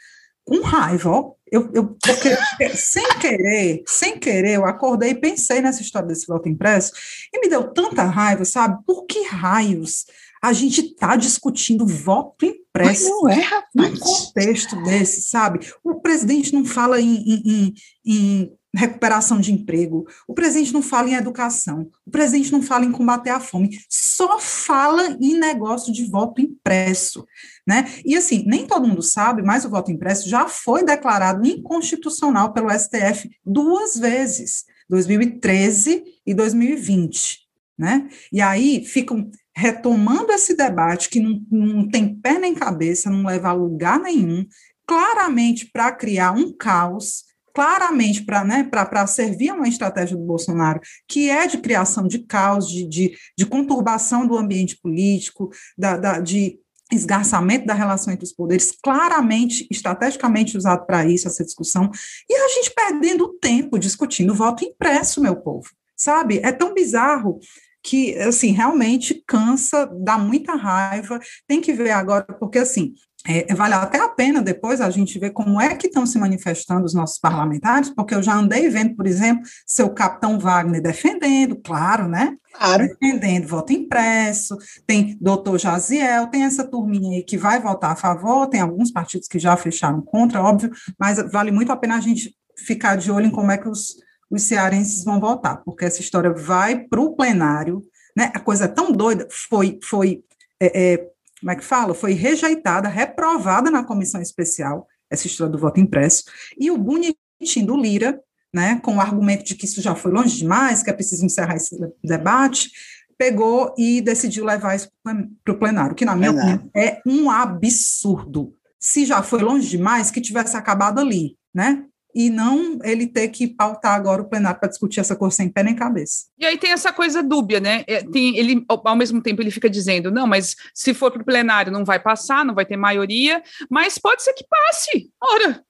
com 0.44 0.60
raiva, 0.60 1.10
ó, 1.10 1.32
eu, 1.50 1.70
eu 1.72 1.96
porque, 2.04 2.36
sem 2.76 3.06
querer, 3.18 3.82
sem 3.86 4.18
querer, 4.18 4.56
eu 4.56 4.66
acordei 4.66 5.10
e 5.10 5.14
pensei 5.14 5.60
nessa 5.60 5.82
história 5.82 6.08
desse 6.08 6.26
voto 6.26 6.48
impresso 6.48 6.92
e 7.32 7.40
me 7.40 7.48
deu 7.48 7.72
tanta 7.72 8.02
raiva, 8.04 8.44
sabe? 8.44 8.82
Por 8.86 9.06
que 9.06 9.22
raios 9.24 10.04
a 10.42 10.52
gente 10.52 10.82
está 10.82 11.16
discutindo 11.16 11.86
voto 11.86 12.44
impresso 12.44 13.08
não 13.08 13.28
é, 13.30 13.40
rapaz. 13.40 13.64
num 13.74 13.96
contexto 13.96 14.76
desse, 14.82 15.22
sabe? 15.22 15.60
O 15.82 15.94
presidente 16.00 16.52
não 16.52 16.66
fala 16.66 17.00
em, 17.00 17.16
em, 17.24 17.74
em 18.04 18.52
recuperação 18.74 19.40
de 19.40 19.52
emprego, 19.52 20.06
o 20.26 20.34
presidente 20.34 20.72
não 20.72 20.82
fala 20.82 21.08
em 21.08 21.14
educação, 21.14 21.90
o 22.04 22.10
presidente 22.10 22.52
não 22.52 22.62
fala 22.62 22.84
em 22.84 22.92
combater 22.92 23.30
a 23.30 23.40
fome, 23.40 23.78
só 23.88 24.38
fala 24.38 25.16
em 25.20 25.38
negócio 25.38 25.92
de 25.92 26.04
voto 26.06 26.40
impresso, 26.40 27.26
né? 27.66 27.86
E 28.04 28.16
assim, 28.16 28.44
nem 28.46 28.66
todo 28.66 28.86
mundo 28.86 29.02
sabe, 29.02 29.42
mas 29.42 29.64
o 29.64 29.70
voto 29.70 29.90
impresso 29.90 30.28
já 30.28 30.48
foi 30.48 30.84
declarado 30.84 31.46
inconstitucional 31.46 32.52
pelo 32.52 32.70
STF 32.70 33.30
duas 33.44 33.96
vezes, 33.96 34.64
2013 34.88 36.02
e 36.26 36.34
2020, 36.34 37.40
né? 37.78 38.08
E 38.32 38.40
aí 38.40 38.84
ficam 38.84 39.30
retomando 39.56 40.32
esse 40.32 40.56
debate 40.56 41.08
que 41.08 41.20
não, 41.20 41.40
não 41.50 41.88
tem 41.88 42.14
pé 42.14 42.38
nem 42.38 42.54
cabeça, 42.54 43.08
não 43.08 43.24
leva 43.24 43.48
a 43.48 43.52
lugar 43.52 44.00
nenhum, 44.00 44.44
claramente 44.86 45.70
para 45.72 45.92
criar 45.92 46.32
um 46.32 46.52
caos, 46.52 47.24
claramente 47.54 48.24
para 48.24 48.44
né, 48.44 48.68
servir 49.06 49.50
a 49.50 49.54
uma 49.54 49.68
estratégia 49.68 50.16
do 50.16 50.24
Bolsonaro, 50.24 50.80
que 51.08 51.30
é 51.30 51.46
de 51.46 51.58
criação 51.58 52.08
de 52.08 52.18
caos, 52.18 52.68
de, 52.68 52.86
de, 52.86 53.16
de 53.38 53.46
conturbação 53.46 54.26
do 54.26 54.36
ambiente 54.36 54.76
político, 54.76 55.50
da, 55.78 55.96
da, 55.96 56.20
de 56.20 56.58
esgarçamento 56.92 57.64
da 57.64 57.74
relação 57.74 58.12
entre 58.12 58.24
os 58.24 58.32
poderes, 58.32 58.72
claramente, 58.82 59.66
estrategicamente 59.70 60.56
usado 60.56 60.84
para 60.84 61.06
isso, 61.06 61.28
essa 61.28 61.44
discussão, 61.44 61.90
e 62.28 62.34
a 62.34 62.48
gente 62.48 62.74
perdendo 62.74 63.38
tempo 63.40 63.78
discutindo 63.78 64.34
voto 64.34 64.64
impresso, 64.64 65.20
meu 65.20 65.36
povo, 65.36 65.68
sabe? 65.96 66.40
É 66.42 66.52
tão 66.52 66.74
bizarro 66.74 67.38
que, 67.82 68.16
assim, 68.16 68.50
realmente 68.50 69.22
cansa, 69.26 69.86
dá 69.86 70.16
muita 70.18 70.54
raiva, 70.54 71.20
tem 71.46 71.60
que 71.60 71.72
ver 71.72 71.90
agora, 71.90 72.24
porque, 72.24 72.58
assim, 72.58 72.94
é, 73.26 73.54
vale 73.54 73.72
até 73.72 73.98
a 73.98 74.08
pena 74.08 74.42
depois 74.42 74.82
a 74.82 74.90
gente 74.90 75.18
ver 75.18 75.30
como 75.30 75.58
é 75.58 75.74
que 75.74 75.86
estão 75.86 76.04
se 76.04 76.18
manifestando 76.18 76.84
os 76.84 76.92
nossos 76.92 77.18
parlamentares, 77.18 77.88
porque 77.88 78.14
eu 78.14 78.22
já 78.22 78.34
andei 78.34 78.68
vendo, 78.68 78.94
por 78.94 79.06
exemplo, 79.06 79.42
seu 79.66 79.88
capitão 79.88 80.38
Wagner 80.38 80.82
defendendo, 80.82 81.56
claro, 81.56 82.06
né? 82.06 82.36
Claro. 82.52 82.86
Defendendo 82.86 83.48
voto 83.48 83.72
impresso, 83.72 84.58
tem 84.86 85.16
doutor 85.18 85.58
Jaziel, 85.58 86.26
tem 86.26 86.44
essa 86.44 86.64
turminha 86.64 87.16
aí 87.16 87.24
que 87.24 87.38
vai 87.38 87.58
votar 87.58 87.92
a 87.92 87.96
favor, 87.96 88.46
tem 88.46 88.60
alguns 88.60 88.92
partidos 88.92 89.26
que 89.26 89.38
já 89.38 89.56
fecharam 89.56 90.02
contra, 90.02 90.42
óbvio, 90.42 90.70
mas 90.98 91.18
vale 91.32 91.50
muito 91.50 91.72
a 91.72 91.76
pena 91.76 91.96
a 91.96 92.00
gente 92.00 92.36
ficar 92.58 92.96
de 92.96 93.10
olho 93.10 93.26
em 93.26 93.30
como 93.30 93.50
é 93.50 93.56
que 93.56 93.68
os, 93.68 93.96
os 94.30 94.42
cearenses 94.42 95.02
vão 95.02 95.18
votar, 95.18 95.62
porque 95.64 95.86
essa 95.86 96.02
história 96.02 96.30
vai 96.30 96.78
para 96.78 97.00
o 97.00 97.16
plenário, 97.16 97.82
né? 98.14 98.30
A 98.34 98.38
coisa 98.38 98.66
é 98.66 98.68
tão 98.68 98.92
doida, 98.92 99.26
foi, 99.30 99.78
foi 99.82 100.22
é, 100.60 100.94
é, 100.94 101.13
como 101.44 101.52
é 101.52 101.56
que 101.56 101.64
fala? 101.64 101.92
Foi 101.92 102.14
rejeitada, 102.14 102.88
reprovada 102.88 103.70
na 103.70 103.84
comissão 103.84 104.22
especial, 104.22 104.88
essa 105.10 105.26
história 105.26 105.52
do 105.52 105.58
voto 105.58 105.78
impresso, 105.78 106.24
e 106.58 106.70
o 106.70 106.78
bonitinho 106.78 107.66
do 107.66 107.76
Lira, 107.76 108.18
né, 108.50 108.80
com 108.82 108.96
o 108.96 109.00
argumento 109.00 109.44
de 109.44 109.54
que 109.54 109.66
isso 109.66 109.82
já 109.82 109.94
foi 109.94 110.10
longe 110.10 110.38
demais, 110.38 110.82
que 110.82 110.88
é 110.88 110.92
preciso 110.94 111.22
encerrar 111.22 111.56
esse 111.56 111.78
debate, 112.02 112.70
pegou 113.18 113.74
e 113.76 114.00
decidiu 114.00 114.42
levar 114.42 114.74
isso 114.74 114.90
para 115.02 115.52
o 115.52 115.58
plenário, 115.58 115.94
que, 115.94 116.06
na 116.06 116.16
minha 116.16 116.30
opinião, 116.30 116.70
é 116.74 117.02
um 117.06 117.30
absurdo. 117.30 118.54
Se 118.80 119.04
já 119.04 119.22
foi 119.22 119.42
longe 119.42 119.68
demais, 119.68 120.10
que 120.10 120.22
tivesse 120.22 120.56
acabado 120.56 120.98
ali, 120.98 121.36
né? 121.54 121.84
E 122.14 122.30
não 122.30 122.78
ele 122.84 123.06
ter 123.06 123.28
que 123.28 123.48
pautar 123.48 123.94
agora 123.94 124.22
o 124.22 124.28
plenário 124.28 124.60
para 124.60 124.68
discutir 124.68 125.00
essa 125.00 125.16
coisa 125.16 125.36
sem 125.36 125.48
pé 125.48 125.62
nem 125.62 125.74
cabeça. 125.74 126.26
E 126.38 126.46
aí 126.46 126.56
tem 126.56 126.70
essa 126.70 126.92
coisa 126.92 127.22
dúbia, 127.22 127.58
né? 127.58 127.84
É, 127.86 128.02
tem, 128.04 128.36
ele, 128.36 128.64
ao 128.68 128.96
mesmo 128.96 129.20
tempo, 129.20 129.42
ele 129.42 129.50
fica 129.50 129.68
dizendo, 129.68 130.10
não, 130.10 130.26
mas 130.26 130.54
se 130.72 130.94
for 130.94 131.10
para 131.10 131.22
o 131.22 131.24
plenário 131.24 131.72
não 131.72 131.84
vai 131.84 131.98
passar, 131.98 132.44
não 132.44 132.54
vai 132.54 132.64
ter 132.64 132.76
maioria, 132.76 133.42
mas 133.68 133.98
pode 133.98 134.22
ser 134.22 134.32
que 134.34 134.44
passe. 134.48 135.10
Ora, 135.20 135.62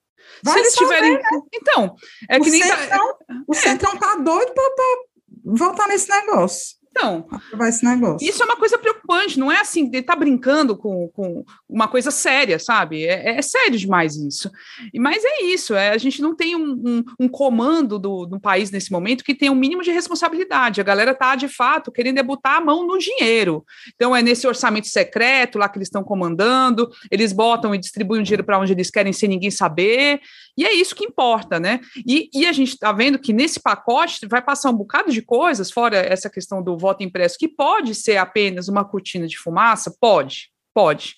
vai 0.42 0.54
se 0.54 0.60
eles 0.60 0.74
tiverem. 0.74 1.14
Né? 1.14 1.22
Então, 1.54 1.94
é 2.28 2.38
o 2.38 2.42
que 2.42 2.50
nem. 2.50 2.60
Tá- 2.60 2.76
Centrão, 2.76 3.18
tá... 3.26 3.42
O 3.48 3.54
Centrão 3.54 3.96
tá 3.96 4.16
doido 4.16 4.52
para 4.52 4.74
voltar 5.44 5.88
nesse 5.88 6.08
negócio. 6.10 6.84
Então, 6.96 7.26
esse 7.66 7.84
negócio. 7.84 8.26
isso 8.26 8.40
é 8.40 8.46
uma 8.46 8.56
coisa 8.56 8.78
preocupante, 8.78 9.36
não 9.36 9.50
é 9.50 9.60
assim, 9.60 9.90
ele 9.92 10.02
tá 10.02 10.14
brincando 10.14 10.76
com, 10.76 11.08
com 11.08 11.44
uma 11.68 11.88
coisa 11.88 12.12
séria, 12.12 12.56
sabe? 12.56 13.04
É, 13.04 13.38
é 13.38 13.42
sério 13.42 13.76
demais 13.76 14.14
isso. 14.14 14.48
Mas 14.94 15.24
é 15.24 15.42
isso, 15.42 15.74
é, 15.74 15.90
a 15.90 15.98
gente 15.98 16.22
não 16.22 16.36
tem 16.36 16.54
um, 16.54 16.70
um, 16.86 17.04
um 17.18 17.28
comando 17.28 17.98
do, 17.98 18.26
do 18.26 18.40
país 18.40 18.70
nesse 18.70 18.92
momento 18.92 19.24
que 19.24 19.34
tem 19.34 19.50
um 19.50 19.56
mínimo 19.56 19.82
de 19.82 19.90
responsabilidade. 19.90 20.80
A 20.80 20.84
galera 20.84 21.12
tá, 21.12 21.34
de 21.34 21.48
fato, 21.48 21.90
querendo 21.90 22.18
é 22.18 22.22
botar 22.22 22.58
a 22.58 22.60
mão 22.60 22.86
no 22.86 22.96
dinheiro. 22.96 23.64
Então, 23.96 24.14
é 24.14 24.22
nesse 24.22 24.46
orçamento 24.46 24.86
secreto 24.86 25.58
lá 25.58 25.68
que 25.68 25.78
eles 25.78 25.88
estão 25.88 26.04
comandando, 26.04 26.88
eles 27.10 27.32
botam 27.32 27.74
e 27.74 27.78
distribuem 27.78 28.20
o 28.20 28.24
dinheiro 28.24 28.44
para 28.44 28.58
onde 28.58 28.72
eles 28.72 28.88
querem 28.88 29.12
sem 29.12 29.28
ninguém 29.28 29.50
saber, 29.50 30.20
e 30.56 30.64
é 30.64 30.72
isso 30.72 30.94
que 30.94 31.04
importa, 31.04 31.58
né? 31.58 31.80
E, 32.06 32.30
e 32.32 32.46
a 32.46 32.52
gente 32.52 32.74
está 32.74 32.92
vendo 32.92 33.18
que 33.18 33.32
nesse 33.32 33.60
pacote 33.60 34.26
vai 34.28 34.40
passar 34.40 34.70
um 34.70 34.76
bocado 34.76 35.10
de 35.10 35.20
coisas, 35.20 35.70
fora 35.70 35.96
essa 35.96 36.30
questão 36.30 36.62
do 36.62 36.76
voto 36.85 37.03
impresso, 37.03 37.38
que 37.38 37.49
pode 37.49 37.95
ser 37.95 38.17
apenas 38.17 38.69
uma 38.69 38.85
cortina 38.85 39.26
de 39.26 39.38
fumaça, 39.38 39.95
pode, 40.00 40.50
pode. 40.75 41.17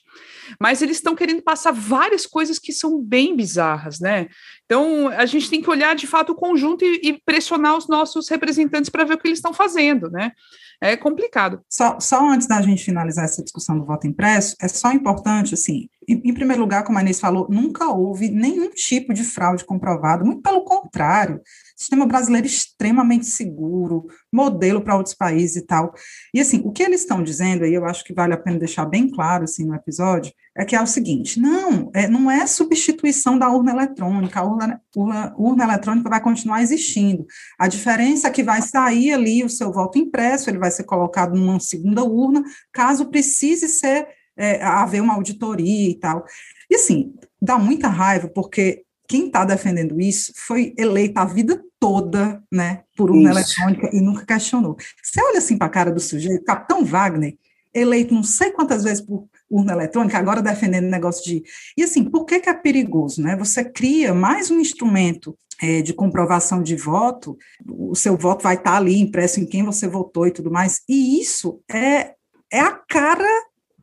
Mas 0.61 0.81
eles 0.81 0.99
estão 0.99 1.17
querendo 1.17 1.43
passar 1.43 1.73
várias 1.73 2.25
coisas 2.25 2.59
que 2.59 2.73
são 2.73 3.03
bem 3.03 3.37
bizarras, 3.37 3.99
né? 3.99 4.29
Então 4.65 5.09
a 5.09 5.27
gente 5.27 5.51
tem 5.51 5.61
que 5.61 5.71
olhar 5.71 5.97
de 5.97 6.07
fato 6.07 6.33
o 6.33 6.37
conjunto 6.37 6.85
e, 6.85 7.01
e 7.03 7.21
pressionar 7.25 7.77
os 7.77 7.89
nossos 7.89 8.29
representantes 8.29 8.89
para 8.91 9.05
ver 9.05 9.15
o 9.15 9.19
que 9.19 9.27
eles 9.27 9.39
estão 9.39 9.53
fazendo, 9.53 10.11
né? 10.11 10.33
É 10.81 10.97
complicado. 10.97 11.61
Só, 11.71 11.99
só 11.99 12.29
antes 12.29 12.47
da 12.47 12.61
gente 12.61 12.85
finalizar 12.85 13.25
essa 13.25 13.43
discussão 13.43 13.79
do 13.79 13.87
voto 13.87 14.07
impresso, 14.07 14.55
é 14.61 14.69
só 14.69 14.93
importante, 14.93 15.55
assim, 15.55 15.89
em, 16.07 16.21
em 16.23 16.35
primeiro 16.35 16.61
lugar, 16.61 16.85
como 16.85 16.99
a 16.99 17.01
Inês 17.01 17.19
falou, 17.19 17.49
nunca 17.51 17.89
houve 17.89 18.29
nenhum 18.29 18.71
tipo 18.71 19.15
de 19.15 19.25
fraude 19.25 19.65
comprovado, 19.65 20.25
muito 20.25 20.43
pelo 20.43 20.63
contrário, 20.65 21.41
sistema 21.77 22.07
brasileiro 22.07 22.47
extremamente 22.47 23.27
seguro, 23.27 24.07
modelo 24.33 24.81
para 24.81 24.97
outros 24.97 25.15
países 25.15 25.57
e 25.57 25.67
tal. 25.67 25.93
E 26.33 26.41
assim, 26.41 26.63
o 26.65 26.73
que 26.73 26.83
eles 26.83 27.03
estão 27.03 27.23
dizendo 27.23 27.65
aí, 27.65 27.75
eu 27.75 27.85
acho 27.85 28.03
que 28.03 28.15
vale 28.15 28.33
a 28.33 28.39
pena 28.39 28.59
deixar 28.59 28.87
bem 28.87 29.11
claro 29.11 29.45
assim 29.45 29.67
no 29.67 29.75
episódio, 29.75 30.33
é 30.57 30.65
que 30.65 30.75
é 30.75 30.83
o 30.83 30.87
seguinte: 30.87 31.39
não, 31.39 31.91
é, 31.95 32.09
não 32.09 32.31
é 32.31 32.47
substituição 32.47 33.39
da 33.39 33.51
urna 33.51 33.73
eletrônica, 33.73 34.41
a 34.41 34.45
urna, 34.45 34.81
urna, 34.97 35.35
urna 35.37 35.65
eletrônica 35.65 36.09
vai 36.09 36.21
continuar 36.21 36.63
existindo. 36.63 37.27
A 37.59 37.69
diferença 37.69 38.29
é 38.29 38.31
que 38.31 38.43
vai 38.43 38.63
sair 38.63 39.13
ali 39.13 39.45
o 39.45 39.51
seu 39.51 39.71
voto 39.71 39.99
impresso, 39.99 40.49
ele 40.49 40.59
vai 40.59 40.71
ser 40.71 40.85
colocado 40.85 41.37
numa 41.37 41.61
segunda 41.61 42.03
urna, 42.03 42.43
caso 42.73 43.11
precise 43.11 43.69
ser 43.69 44.09
é, 44.37 44.63
haver 44.63 45.03
uma 45.03 45.15
auditoria 45.15 45.91
e 45.91 45.95
tal. 45.99 46.25
E 46.71 46.77
assim, 46.77 47.15
dá 47.41 47.59
muita 47.59 47.89
raiva, 47.89 48.29
porque 48.29 48.86
quem 49.09 49.27
está 49.27 49.45
defendendo 49.45 50.01
isso 50.01 50.33
foi 50.37 50.75
eleito 50.77 51.19
a 51.19 51.25
vida 51.25 51.63
toda, 51.79 52.43
né, 52.53 52.83
por 52.97 53.11
urna 53.11 53.31
eletrônica 53.31 53.91
e 53.93 54.01
nunca 54.01 54.25
questionou. 54.25 54.77
Você 55.03 55.23
olha 55.23 55.39
assim 55.39 55.57
para 55.57 55.67
a 55.67 55.71
cara 55.71 55.91
do 55.91 56.01
sujeito, 56.01 56.45
Capitão 56.45 56.85
Wagner, 56.85 57.37
eleito 57.75 58.15
não 58.15 58.23
sei 58.23 58.51
quantas 58.51 58.83
vezes 58.83 59.03
por 59.03 59.29
urna 59.51 59.73
eletrônica, 59.73 60.19
agora 60.19 60.43
defendendo 60.43 60.87
o 60.87 60.91
negócio 60.91 61.25
de. 61.25 61.43
E 61.77 61.83
assim, 61.83 62.05
por 62.05 62.25
que, 62.25 62.41
que 62.41 62.49
é 62.49 62.55
perigoso? 62.55 63.23
Né? 63.23 63.37
Você 63.37 63.65
cria 63.65 64.15
mais 64.15 64.51
um 64.51 64.59
instrumento 64.59 65.37
é, 65.61 65.83
de 65.83 65.93
comprovação 65.93 66.63
de 66.63 66.77
voto, 66.77 67.37
o 67.67 67.95
seu 67.95 68.17
voto 68.17 68.43
vai 68.43 68.55
estar 68.55 68.73
tá 68.73 68.77
ali 68.77 68.99
impresso 68.99 69.41
em 69.41 69.47
quem 69.47 69.63
você 69.63 69.87
votou 69.87 70.27
e 70.27 70.31
tudo 70.31 70.51
mais, 70.51 70.81
e 70.89 71.21
isso 71.21 71.61
é, 71.71 72.15
é 72.51 72.61
a 72.61 72.73
cara 72.73 73.29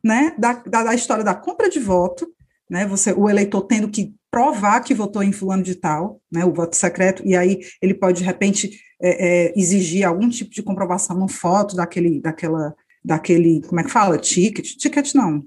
né, 0.02 0.34
da, 0.38 0.52
da, 0.52 0.84
da 0.84 0.94
história 0.94 1.24
da 1.24 1.34
compra 1.34 1.68
de 1.68 1.80
voto, 1.80 2.28
né, 2.68 2.86
você, 2.86 3.12
o 3.12 3.28
eleitor 3.28 3.62
tendo 3.62 3.88
que 3.88 4.14
provar 4.34 4.80
que 4.80 4.92
votou 4.92 5.22
em 5.22 5.30
fulano 5.30 5.62
de 5.62 5.76
tal, 5.76 6.20
né, 6.30 6.44
o 6.44 6.52
voto 6.52 6.74
secreto, 6.74 7.22
e 7.24 7.36
aí 7.36 7.60
ele 7.80 7.94
pode, 7.94 8.18
de 8.18 8.24
repente, 8.24 8.80
é, 9.00 9.46
é, 9.46 9.52
exigir 9.56 10.04
algum 10.04 10.28
tipo 10.28 10.50
de 10.50 10.60
comprovação 10.60 11.16
no 11.16 11.28
foto 11.28 11.76
daquele, 11.76 12.20
daquela, 12.20 12.74
daquele, 13.04 13.62
como 13.62 13.80
é 13.80 13.84
que 13.84 13.92
fala, 13.92 14.18
ticket, 14.18 14.74
ticket 14.74 15.14
não, 15.14 15.44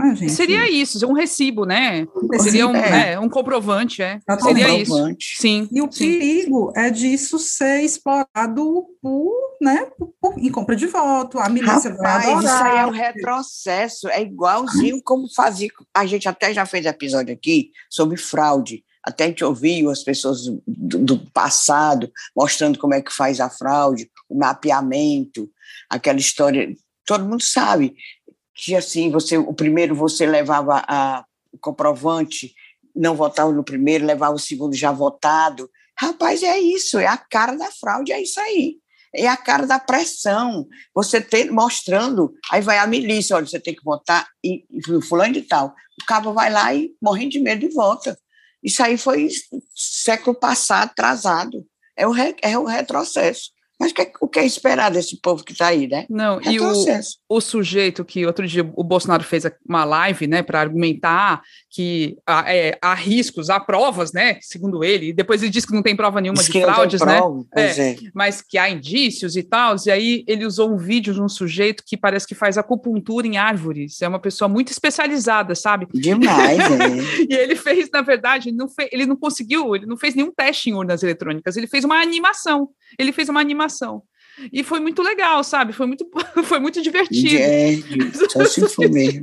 ah, 0.00 0.14
gente, 0.14 0.32
Seria 0.32 0.70
isso, 0.70 1.06
um 1.06 1.12
recibo, 1.12 1.64
né? 1.64 2.06
Seria 2.40 2.66
um, 2.66 2.76
é. 2.76 3.12
É, 3.12 3.20
um 3.20 3.28
comprovante, 3.28 4.02
é. 4.02 4.20
Seria 4.42 4.68
comprovante. 4.68 5.32
isso. 5.32 5.42
Sim. 5.42 5.68
E 5.72 5.82
o 5.82 5.90
sim. 5.90 6.18
perigo 6.18 6.72
é 6.76 6.90
disso 6.90 7.38
ser 7.38 7.82
explorado 7.82 8.86
por, 9.02 9.32
né, 9.60 9.86
por, 10.20 10.38
em 10.38 10.50
compra 10.50 10.76
de 10.76 10.86
voto. 10.86 11.38
A 11.38 11.48
milícia 11.48 11.90
Rapaz, 11.90 12.24
vai 12.24 12.32
adorar. 12.32 12.54
Isso 12.54 12.64
aí 12.64 12.78
é 12.78 12.86
um 12.86 12.90
retrocesso, 12.90 14.08
é 14.08 14.22
igualzinho 14.22 15.00
como 15.02 15.32
fazia. 15.34 15.68
A 15.94 16.06
gente 16.06 16.28
até 16.28 16.52
já 16.52 16.64
fez 16.66 16.86
episódio 16.86 17.34
aqui 17.34 17.70
sobre 17.90 18.16
fraude. 18.16 18.84
Até 19.04 19.24
a 19.24 19.26
gente 19.28 19.44
ouviu 19.44 19.90
as 19.90 20.02
pessoas 20.02 20.46
do, 20.66 20.98
do 20.98 21.18
passado 21.30 22.10
mostrando 22.36 22.78
como 22.78 22.94
é 22.94 23.00
que 23.00 23.12
faz 23.12 23.40
a 23.40 23.48
fraude, 23.48 24.10
o 24.28 24.38
mapeamento, 24.38 25.48
aquela 25.88 26.18
história. 26.18 26.68
Todo 27.06 27.24
mundo 27.24 27.42
sabe 27.42 27.94
que 28.58 28.74
assim, 28.74 29.08
você, 29.08 29.38
o 29.38 29.54
primeiro 29.54 29.94
você 29.94 30.26
levava 30.26 30.84
a, 30.88 31.24
o 31.52 31.58
comprovante, 31.58 32.52
não 32.94 33.14
votava 33.14 33.52
no 33.52 33.62
primeiro, 33.62 34.04
levava 34.04 34.34
o 34.34 34.38
segundo 34.38 34.74
já 34.74 34.90
votado. 34.90 35.70
Rapaz, 35.96 36.42
é 36.42 36.58
isso, 36.58 36.98
é 36.98 37.06
a 37.06 37.16
cara 37.16 37.56
da 37.56 37.70
fraude, 37.70 38.12
é 38.12 38.20
isso 38.20 38.40
aí. 38.40 38.78
É 39.14 39.28
a 39.28 39.36
cara 39.36 39.64
da 39.64 39.78
pressão. 39.78 40.66
Você 40.92 41.20
tem, 41.20 41.50
mostrando, 41.50 42.34
aí 42.50 42.60
vai 42.60 42.78
a 42.78 42.86
milícia, 42.86 43.36
olha, 43.36 43.46
você 43.46 43.60
tem 43.60 43.74
que 43.74 43.84
votar 43.84 44.26
e, 44.44 44.64
fulano 45.08 45.34
de 45.34 45.42
tal. 45.42 45.72
O 46.02 46.04
cabo 46.04 46.32
vai 46.32 46.50
lá 46.50 46.74
e 46.74 46.90
morrendo 47.00 47.30
de 47.30 47.40
medo 47.40 47.64
e 47.64 47.72
vota. 47.72 48.18
Isso 48.62 48.82
aí 48.82 48.98
foi 48.98 49.28
século 49.74 50.36
passado, 50.36 50.90
atrasado. 50.90 51.64
É 51.96 52.08
o, 52.08 52.10
re, 52.10 52.34
é 52.42 52.58
o 52.58 52.64
retrocesso. 52.64 53.50
Mas 53.78 53.92
que, 53.92 54.10
o 54.20 54.28
que 54.28 54.40
é 54.40 54.46
esperar 54.46 54.90
desse 54.90 55.20
povo 55.20 55.44
que 55.44 55.52
está 55.52 55.68
aí, 55.68 55.86
né? 55.86 56.04
Não, 56.10 56.40
é 56.40 56.52
e 56.52 56.60
o, 56.60 56.72
o 57.28 57.40
sujeito 57.40 58.04
que 58.04 58.26
outro 58.26 58.46
dia 58.46 58.68
o 58.74 58.82
Bolsonaro 58.82 59.22
fez 59.22 59.44
uma 59.68 59.84
live, 59.84 60.26
né, 60.26 60.42
para 60.42 60.60
argumentar 60.60 61.40
que 61.70 62.16
há, 62.26 62.52
é, 62.52 62.78
há, 62.80 62.94
riscos, 62.94 63.50
há 63.50 63.60
provas, 63.60 64.12
né, 64.12 64.38
segundo 64.40 64.82
ele, 64.82 65.08
e 65.08 65.12
depois 65.12 65.42
ele 65.42 65.50
disse 65.50 65.66
que 65.66 65.74
não 65.74 65.82
tem 65.82 65.94
prova 65.94 66.20
nenhuma 66.20 66.38
diz 66.38 66.46
de 66.46 66.62
fraudes, 66.62 67.00
né? 67.02 67.18
Prova, 67.18 67.46
é, 67.54 67.90
é. 67.90 67.96
Mas 68.14 68.40
que 68.40 68.56
há 68.56 68.70
indícios 68.70 69.36
e 69.36 69.42
tal, 69.42 69.76
e 69.86 69.90
aí 69.90 70.24
ele 70.26 70.46
usou 70.46 70.72
um 70.72 70.76
vídeo 70.76 71.12
de 71.12 71.20
um 71.20 71.28
sujeito 71.28 71.82
que 71.86 71.96
parece 71.96 72.26
que 72.26 72.34
faz 72.34 72.56
acupuntura 72.56 73.26
em 73.26 73.36
árvores, 73.36 74.00
é 74.00 74.08
uma 74.08 74.18
pessoa 74.18 74.48
muito 74.48 74.72
especializada, 74.72 75.54
sabe? 75.54 75.86
Demais, 75.92 76.58
é. 76.58 77.26
e 77.28 77.34
ele 77.34 77.54
fez, 77.54 77.90
na 77.92 78.00
verdade, 78.00 78.50
não 78.50 78.68
fez, 78.68 78.88
ele 78.90 79.04
não 79.04 79.16
conseguiu, 79.16 79.76
ele 79.76 79.86
não 79.86 79.96
fez 79.96 80.14
nenhum 80.14 80.32
teste 80.32 80.70
em 80.70 80.74
urnas 80.74 81.02
eletrônicas, 81.02 81.56
ele 81.56 81.66
fez 81.66 81.84
uma 81.84 82.00
animação, 82.00 82.70
ele 82.98 83.12
fez 83.12 83.28
uma 83.28 83.40
animação. 83.40 84.02
E 84.52 84.62
foi 84.62 84.80
muito 84.80 85.02
legal, 85.02 85.42
sabe? 85.42 85.72
Foi 85.72 85.86
muito, 85.86 86.08
foi 86.44 86.58
muito 86.58 86.80
divertido. 86.80 87.36
É, 87.36 87.72
só 88.28 88.44
se 88.44 88.68
for 88.68 88.88
mesmo. 88.90 89.22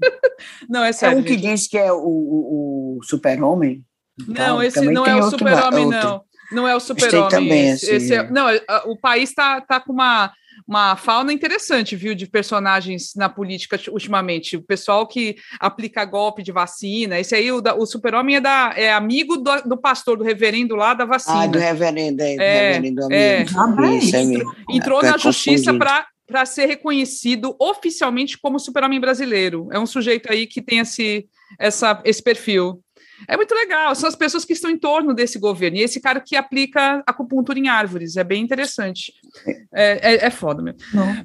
Não, 0.69 0.83
é 0.83 0.91
sério. 0.91 1.17
É 1.17 1.21
um 1.21 1.23
que 1.23 1.35
diz 1.35 1.67
que 1.67 1.77
é 1.77 1.91
o, 1.91 1.97
o, 1.97 2.97
o 2.99 3.03
super-homem? 3.03 3.83
Não, 4.27 4.61
esse 4.61 4.81
não 4.81 5.05
é 5.05 5.15
o 5.15 5.29
super-homem, 5.29 5.87
não. 5.87 6.23
Não 6.51 6.67
é 6.67 6.75
o 6.75 6.79
super-homem. 6.79 7.69
Esse, 7.69 7.85
assim, 7.85 7.95
esse 7.95 8.13
é, 8.13 8.29
não, 8.29 8.47
o 8.85 8.97
país 8.97 9.29
está 9.29 9.61
tá 9.61 9.79
com 9.79 9.93
uma 9.93 10.31
uma 10.67 10.95
fauna 10.95 11.31
interessante, 11.31 11.95
viu, 11.95 12.15
de 12.15 12.25
personagens 12.25 13.13
na 13.15 13.29
política 13.29 13.79
ultimamente. 13.91 14.57
O 14.57 14.61
pessoal 14.61 15.07
que 15.07 15.35
aplica 15.59 16.05
golpe 16.05 16.41
de 16.41 16.51
vacina, 16.51 17.19
esse 17.19 17.35
aí, 17.35 17.51
o, 17.51 17.61
o 17.77 17.85
super-homem 17.85 18.37
é, 18.37 18.41
da, 18.41 18.73
é 18.75 18.91
amigo 18.91 19.37
do, 19.37 19.61
do, 19.61 19.77
pastor, 19.77 20.17
do 20.17 20.23
reverendo 20.23 20.75
lá 20.75 20.93
da 20.93 21.05
vacina. 21.05 21.43
Ah, 21.43 21.47
do 21.47 21.59
reverendo, 21.59 22.21
é, 22.21 22.35
é, 22.35 22.71
reverendo 22.71 23.05
amigo. 23.05 23.13
É, 23.13 23.97
Isso, 23.97 24.15
é 24.15 24.75
entrou 24.75 25.01
é, 25.01 25.11
na 25.11 25.17
justiça 25.17 25.73
para 25.73 26.07
para 26.27 26.45
ser 26.45 26.65
reconhecido 26.65 27.55
oficialmente 27.59 28.37
como 28.39 28.59
super-homem 28.59 28.99
brasileiro. 28.99 29.67
É 29.71 29.79
um 29.79 29.85
sujeito 29.85 30.31
aí 30.31 30.47
que 30.47 30.61
tem 30.61 30.79
esse, 30.79 31.27
essa, 31.59 32.01
esse 32.03 32.21
perfil. 32.21 32.81
É 33.27 33.37
muito 33.37 33.53
legal, 33.53 33.95
são 33.95 34.09
as 34.09 34.15
pessoas 34.15 34.45
que 34.45 34.53
estão 34.53 34.69
em 34.69 34.77
torno 34.77 35.13
desse 35.13 35.39
governo. 35.39 35.77
E 35.77 35.81
esse 35.81 36.01
cara 36.01 36.19
que 36.19 36.35
aplica 36.35 37.03
acupuntura 37.05 37.57
em 37.57 37.67
árvores, 37.67 38.17
é 38.17 38.23
bem 38.23 38.43
interessante. 38.43 39.13
É, 39.73 40.13
é, 40.13 40.25
é 40.25 40.29
foda 40.29 40.61
mesmo. 40.61 40.79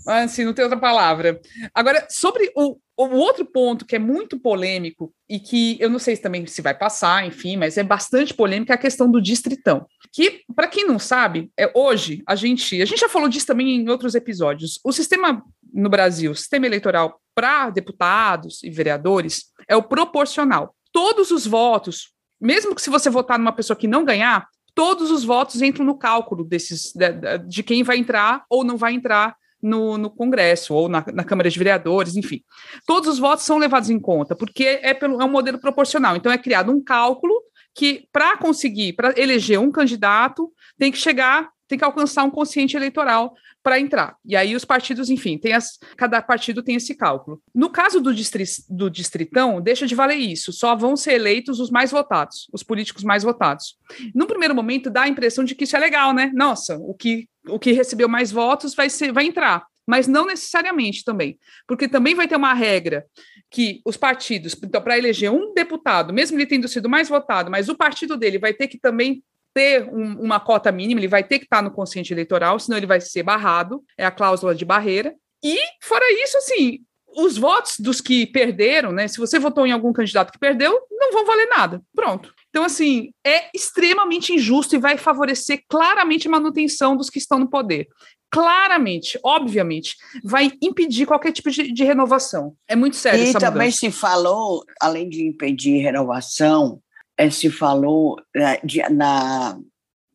Mas, 0.06 0.30
assim, 0.30 0.44
não 0.44 0.52
tem 0.52 0.64
outra 0.64 0.78
palavra. 0.78 1.40
Agora, 1.74 2.06
sobre 2.08 2.50
o, 2.54 2.76
o 2.96 3.16
outro 3.16 3.44
ponto 3.44 3.84
que 3.84 3.96
é 3.96 3.98
muito 3.98 4.38
polêmico 4.38 5.12
e 5.28 5.38
que 5.38 5.76
eu 5.80 5.90
não 5.90 5.98
sei 5.98 6.16
se 6.16 6.22
também 6.22 6.46
se 6.46 6.62
vai 6.62 6.76
passar, 6.76 7.26
enfim, 7.26 7.56
mas 7.56 7.76
é 7.76 7.82
bastante 7.82 8.34
polêmico 8.34 8.72
é 8.72 8.74
a 8.74 8.78
questão 8.78 9.10
do 9.10 9.20
distritão. 9.20 9.86
Que, 10.12 10.42
para 10.54 10.68
quem 10.68 10.86
não 10.86 10.98
sabe, 10.98 11.50
é 11.56 11.70
hoje 11.74 12.22
a 12.26 12.34
gente, 12.34 12.80
a 12.80 12.84
gente 12.84 13.00
já 13.00 13.08
falou 13.08 13.28
disso 13.28 13.46
também 13.46 13.76
em 13.76 13.88
outros 13.88 14.14
episódios. 14.14 14.80
O 14.84 14.92
sistema 14.92 15.42
no 15.72 15.88
Brasil, 15.88 16.32
o 16.32 16.36
sistema 16.36 16.66
eleitoral 16.66 17.20
para 17.34 17.70
deputados 17.70 18.62
e 18.62 18.70
vereadores 18.70 19.46
é 19.68 19.76
o 19.76 19.82
proporcional 19.82 20.74
todos 20.92 21.30
os 21.30 21.46
votos, 21.46 22.12
mesmo 22.40 22.74
que 22.74 22.82
se 22.82 22.90
você 22.90 23.10
votar 23.10 23.38
numa 23.38 23.52
pessoa 23.52 23.76
que 23.76 23.88
não 23.88 24.04
ganhar, 24.04 24.46
todos 24.74 25.10
os 25.10 25.24
votos 25.24 25.60
entram 25.62 25.84
no 25.84 25.98
cálculo 25.98 26.44
desses 26.44 26.92
de, 26.94 27.38
de 27.46 27.62
quem 27.62 27.82
vai 27.82 27.98
entrar 27.98 28.44
ou 28.48 28.64
não 28.64 28.76
vai 28.76 28.94
entrar 28.94 29.36
no, 29.62 29.98
no 29.98 30.10
Congresso 30.10 30.74
ou 30.74 30.88
na, 30.88 31.04
na, 31.12 31.24
Câmara 31.24 31.50
de 31.50 31.58
Vereadores, 31.58 32.16
enfim. 32.16 32.42
Todos 32.86 33.08
os 33.08 33.18
votos 33.18 33.44
são 33.44 33.58
levados 33.58 33.90
em 33.90 33.98
conta, 33.98 34.34
porque 34.34 34.80
é, 34.82 34.94
pelo, 34.94 35.20
é 35.20 35.24
um 35.24 35.30
modelo 35.30 35.58
proporcional. 35.58 36.16
Então, 36.16 36.32
é 36.32 36.38
criado 36.38 36.72
um 36.72 36.82
cálculo 36.82 37.34
que, 37.74 38.08
para 38.12 38.36
conseguir, 38.36 38.94
para 38.94 39.12
eleger 39.20 39.60
um 39.60 39.70
candidato, 39.70 40.50
tem 40.78 40.90
que 40.90 40.98
chegar, 40.98 41.50
tem 41.70 41.78
que 41.78 41.84
alcançar 41.84 42.24
um 42.24 42.30
consciente 42.30 42.76
eleitoral 42.76 43.32
para 43.62 43.78
entrar. 43.78 44.16
E 44.24 44.34
aí 44.34 44.56
os 44.56 44.64
partidos, 44.64 45.08
enfim, 45.08 45.38
tem 45.38 45.52
as, 45.52 45.78
cada 45.96 46.20
partido 46.20 46.64
tem 46.64 46.74
esse 46.74 46.96
cálculo. 46.96 47.40
No 47.54 47.70
caso 47.70 48.00
do, 48.00 48.12
distri, 48.12 48.42
do 48.68 48.90
distritão, 48.90 49.60
deixa 49.60 49.86
de 49.86 49.94
valer 49.94 50.16
isso, 50.16 50.52
só 50.52 50.74
vão 50.74 50.96
ser 50.96 51.12
eleitos 51.12 51.60
os 51.60 51.70
mais 51.70 51.92
votados, 51.92 52.48
os 52.52 52.64
políticos 52.64 53.04
mais 53.04 53.22
votados. 53.22 53.76
No 54.12 54.26
primeiro 54.26 54.54
momento 54.54 54.90
dá 54.90 55.02
a 55.02 55.08
impressão 55.08 55.44
de 55.44 55.54
que 55.54 55.62
isso 55.62 55.76
é 55.76 55.78
legal, 55.78 56.12
né? 56.12 56.32
Nossa, 56.34 56.76
o 56.78 56.92
que 56.92 57.28
o 57.48 57.58
que 57.58 57.72
recebeu 57.72 58.08
mais 58.08 58.30
votos 58.30 58.74
vai 58.74 58.90
ser 58.90 59.12
vai 59.12 59.24
entrar, 59.24 59.64
mas 59.86 60.06
não 60.08 60.26
necessariamente 60.26 61.04
também, 61.04 61.38
porque 61.66 61.88
também 61.88 62.14
vai 62.14 62.28
ter 62.28 62.36
uma 62.36 62.52
regra 62.52 63.06
que 63.50 63.80
os 63.84 63.96
partidos, 63.96 64.54
então, 64.62 64.82
para 64.82 64.98
eleger 64.98 65.30
um 65.30 65.54
deputado, 65.54 66.12
mesmo 66.12 66.36
ele 66.36 66.46
tendo 66.46 66.68
sido 66.68 66.88
mais 66.88 67.08
votado, 67.08 67.50
mas 67.50 67.68
o 67.68 67.76
partido 67.76 68.16
dele 68.16 68.38
vai 68.38 68.52
ter 68.52 68.68
que 68.68 68.78
também 68.78 69.22
ter 69.54 69.88
um, 69.88 70.20
uma 70.20 70.40
cota 70.40 70.70
mínima, 70.70 71.00
ele 71.00 71.08
vai 71.08 71.24
ter 71.24 71.38
que 71.38 71.44
estar 71.44 71.62
no 71.62 71.70
consciente 71.70 72.12
eleitoral, 72.12 72.58
senão 72.58 72.76
ele 72.76 72.86
vai 72.86 73.00
ser 73.00 73.22
barrado, 73.22 73.82
é 73.96 74.04
a 74.04 74.10
cláusula 74.10 74.54
de 74.54 74.64
barreira. 74.64 75.14
E, 75.42 75.58
fora 75.82 76.04
isso, 76.22 76.36
assim, 76.38 76.80
os 77.16 77.36
votos 77.36 77.76
dos 77.78 78.00
que 78.00 78.26
perderam, 78.26 78.92
né? 78.92 79.08
Se 79.08 79.18
você 79.18 79.38
votou 79.38 79.66
em 79.66 79.72
algum 79.72 79.92
candidato 79.92 80.32
que 80.32 80.38
perdeu, 80.38 80.80
não 80.90 81.12
vão 81.12 81.24
valer 81.24 81.46
nada. 81.48 81.82
Pronto. 81.94 82.32
Então, 82.50 82.64
assim, 82.64 83.12
é 83.24 83.48
extremamente 83.54 84.32
injusto 84.32 84.74
e 84.74 84.78
vai 84.78 84.96
favorecer 84.96 85.62
claramente 85.68 86.28
a 86.28 86.30
manutenção 86.30 86.96
dos 86.96 87.10
que 87.10 87.18
estão 87.18 87.38
no 87.38 87.48
poder. 87.48 87.88
Claramente, 88.32 89.18
obviamente, 89.24 89.96
vai 90.22 90.52
impedir 90.62 91.06
qualquer 91.06 91.32
tipo 91.32 91.50
de, 91.50 91.72
de 91.72 91.84
renovação. 91.84 92.54
É 92.68 92.76
muito 92.76 92.96
sério. 92.96 93.24
E 93.24 93.32
também 93.32 93.68
mudança. 93.68 93.78
se 93.78 93.90
falou, 93.90 94.64
além 94.80 95.08
de 95.08 95.26
impedir 95.26 95.78
renovação, 95.78 96.80
se 97.28 97.50
falou 97.50 98.16
é, 98.34 98.64
de, 98.64 98.80
na 98.88 99.58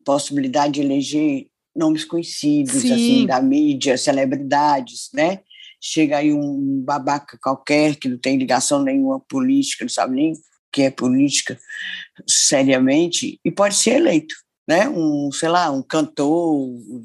possibilidade 0.04 0.74
de 0.74 0.80
eleger 0.80 1.46
nomes 1.76 2.04
conhecidos, 2.04 2.76
assim, 2.76 3.26
da 3.26 3.40
mídia, 3.40 3.98
celebridades, 3.98 5.10
né? 5.12 5.40
Chega 5.80 6.18
aí 6.18 6.32
um 6.32 6.82
babaca 6.82 7.38
qualquer 7.40 7.96
que 7.96 8.08
não 8.08 8.16
tem 8.16 8.38
ligação 8.38 8.82
nenhuma 8.82 9.20
política, 9.20 9.84
não 9.84 9.90
sabe 9.90 10.14
nem 10.14 10.32
que 10.72 10.82
é 10.82 10.90
política 10.90 11.58
seriamente, 12.26 13.38
e 13.44 13.50
pode 13.50 13.74
ser 13.74 13.96
eleito, 13.96 14.34
né? 14.66 14.88
Um, 14.88 15.30
sei 15.30 15.48
lá, 15.48 15.70
um 15.70 15.82
cantor, 15.82 16.56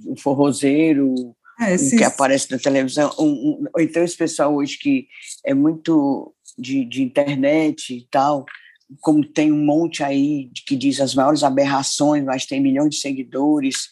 um 0.08 0.16
forrozeiro, 0.18 1.36
é, 1.60 1.76
um 1.76 1.98
que 1.98 2.04
aparece 2.04 2.50
na 2.50 2.58
televisão, 2.58 3.14
um, 3.20 3.26
um, 3.26 3.64
então 3.80 4.04
esse 4.04 4.18
pessoal 4.18 4.56
hoje 4.56 4.78
que 4.78 5.08
é 5.46 5.54
muito 5.54 6.34
de, 6.58 6.86
de 6.86 7.04
internet 7.04 7.94
e 7.94 8.08
tal, 8.10 8.46
como 9.00 9.26
tem 9.26 9.52
um 9.52 9.64
monte 9.64 10.04
aí 10.04 10.50
que 10.66 10.76
diz 10.76 11.00
as 11.00 11.16
maiores 11.16 11.44
aberrações, 11.44 12.24
mas 12.24 12.46
tem 12.46 12.62
milhões 12.62 12.96
de 12.96 13.02
seguidores, 13.02 13.90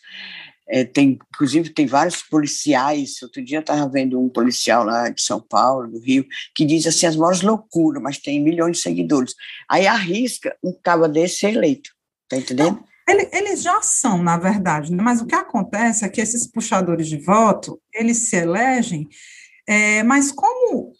é, 0.67 0.83
tem, 0.83 1.17
inclusive 1.33 1.69
tem 1.69 1.87
vários 1.87 2.21
policiais, 2.21 3.21
outro 3.23 3.43
dia 3.43 3.57
eu 3.57 3.61
estava 3.61 3.89
vendo 3.89 4.19
um 4.19 4.29
policial 4.29 4.83
lá 4.83 5.09
de 5.09 5.21
São 5.21 5.41
Paulo, 5.41 5.89
do 5.89 5.99
Rio, 5.99 6.25
que 6.55 6.63
diz 6.63 6.85
assim, 6.85 7.07
as 7.07 7.15
maiores 7.15 7.41
loucuras, 7.41 8.01
mas 8.01 8.19
tem 8.19 8.39
milhões 8.39 8.77
de 8.77 8.83
seguidores. 8.83 9.33
Aí 9.69 9.87
arrisca 9.87 10.55
um 10.63 10.71
cabo 10.71 11.07
desse 11.07 11.39
ser 11.39 11.55
eleito, 11.55 11.89
tá 12.29 12.37
entendendo? 12.37 12.83
eles 13.31 13.63
já 13.63 13.81
são, 13.81 14.21
na 14.21 14.37
verdade, 14.37 14.91
né? 14.91 15.01
mas 15.01 15.19
o 15.19 15.25
que 15.25 15.33
acontece 15.33 16.05
é 16.05 16.09
que 16.09 16.21
esses 16.21 16.45
puxadores 16.45 17.07
de 17.07 17.17
voto, 17.17 17.81
eles 17.91 18.29
se 18.29 18.35
elegem, 18.35 19.09
é, 19.67 20.03
mas 20.03 20.31
como 20.31 20.93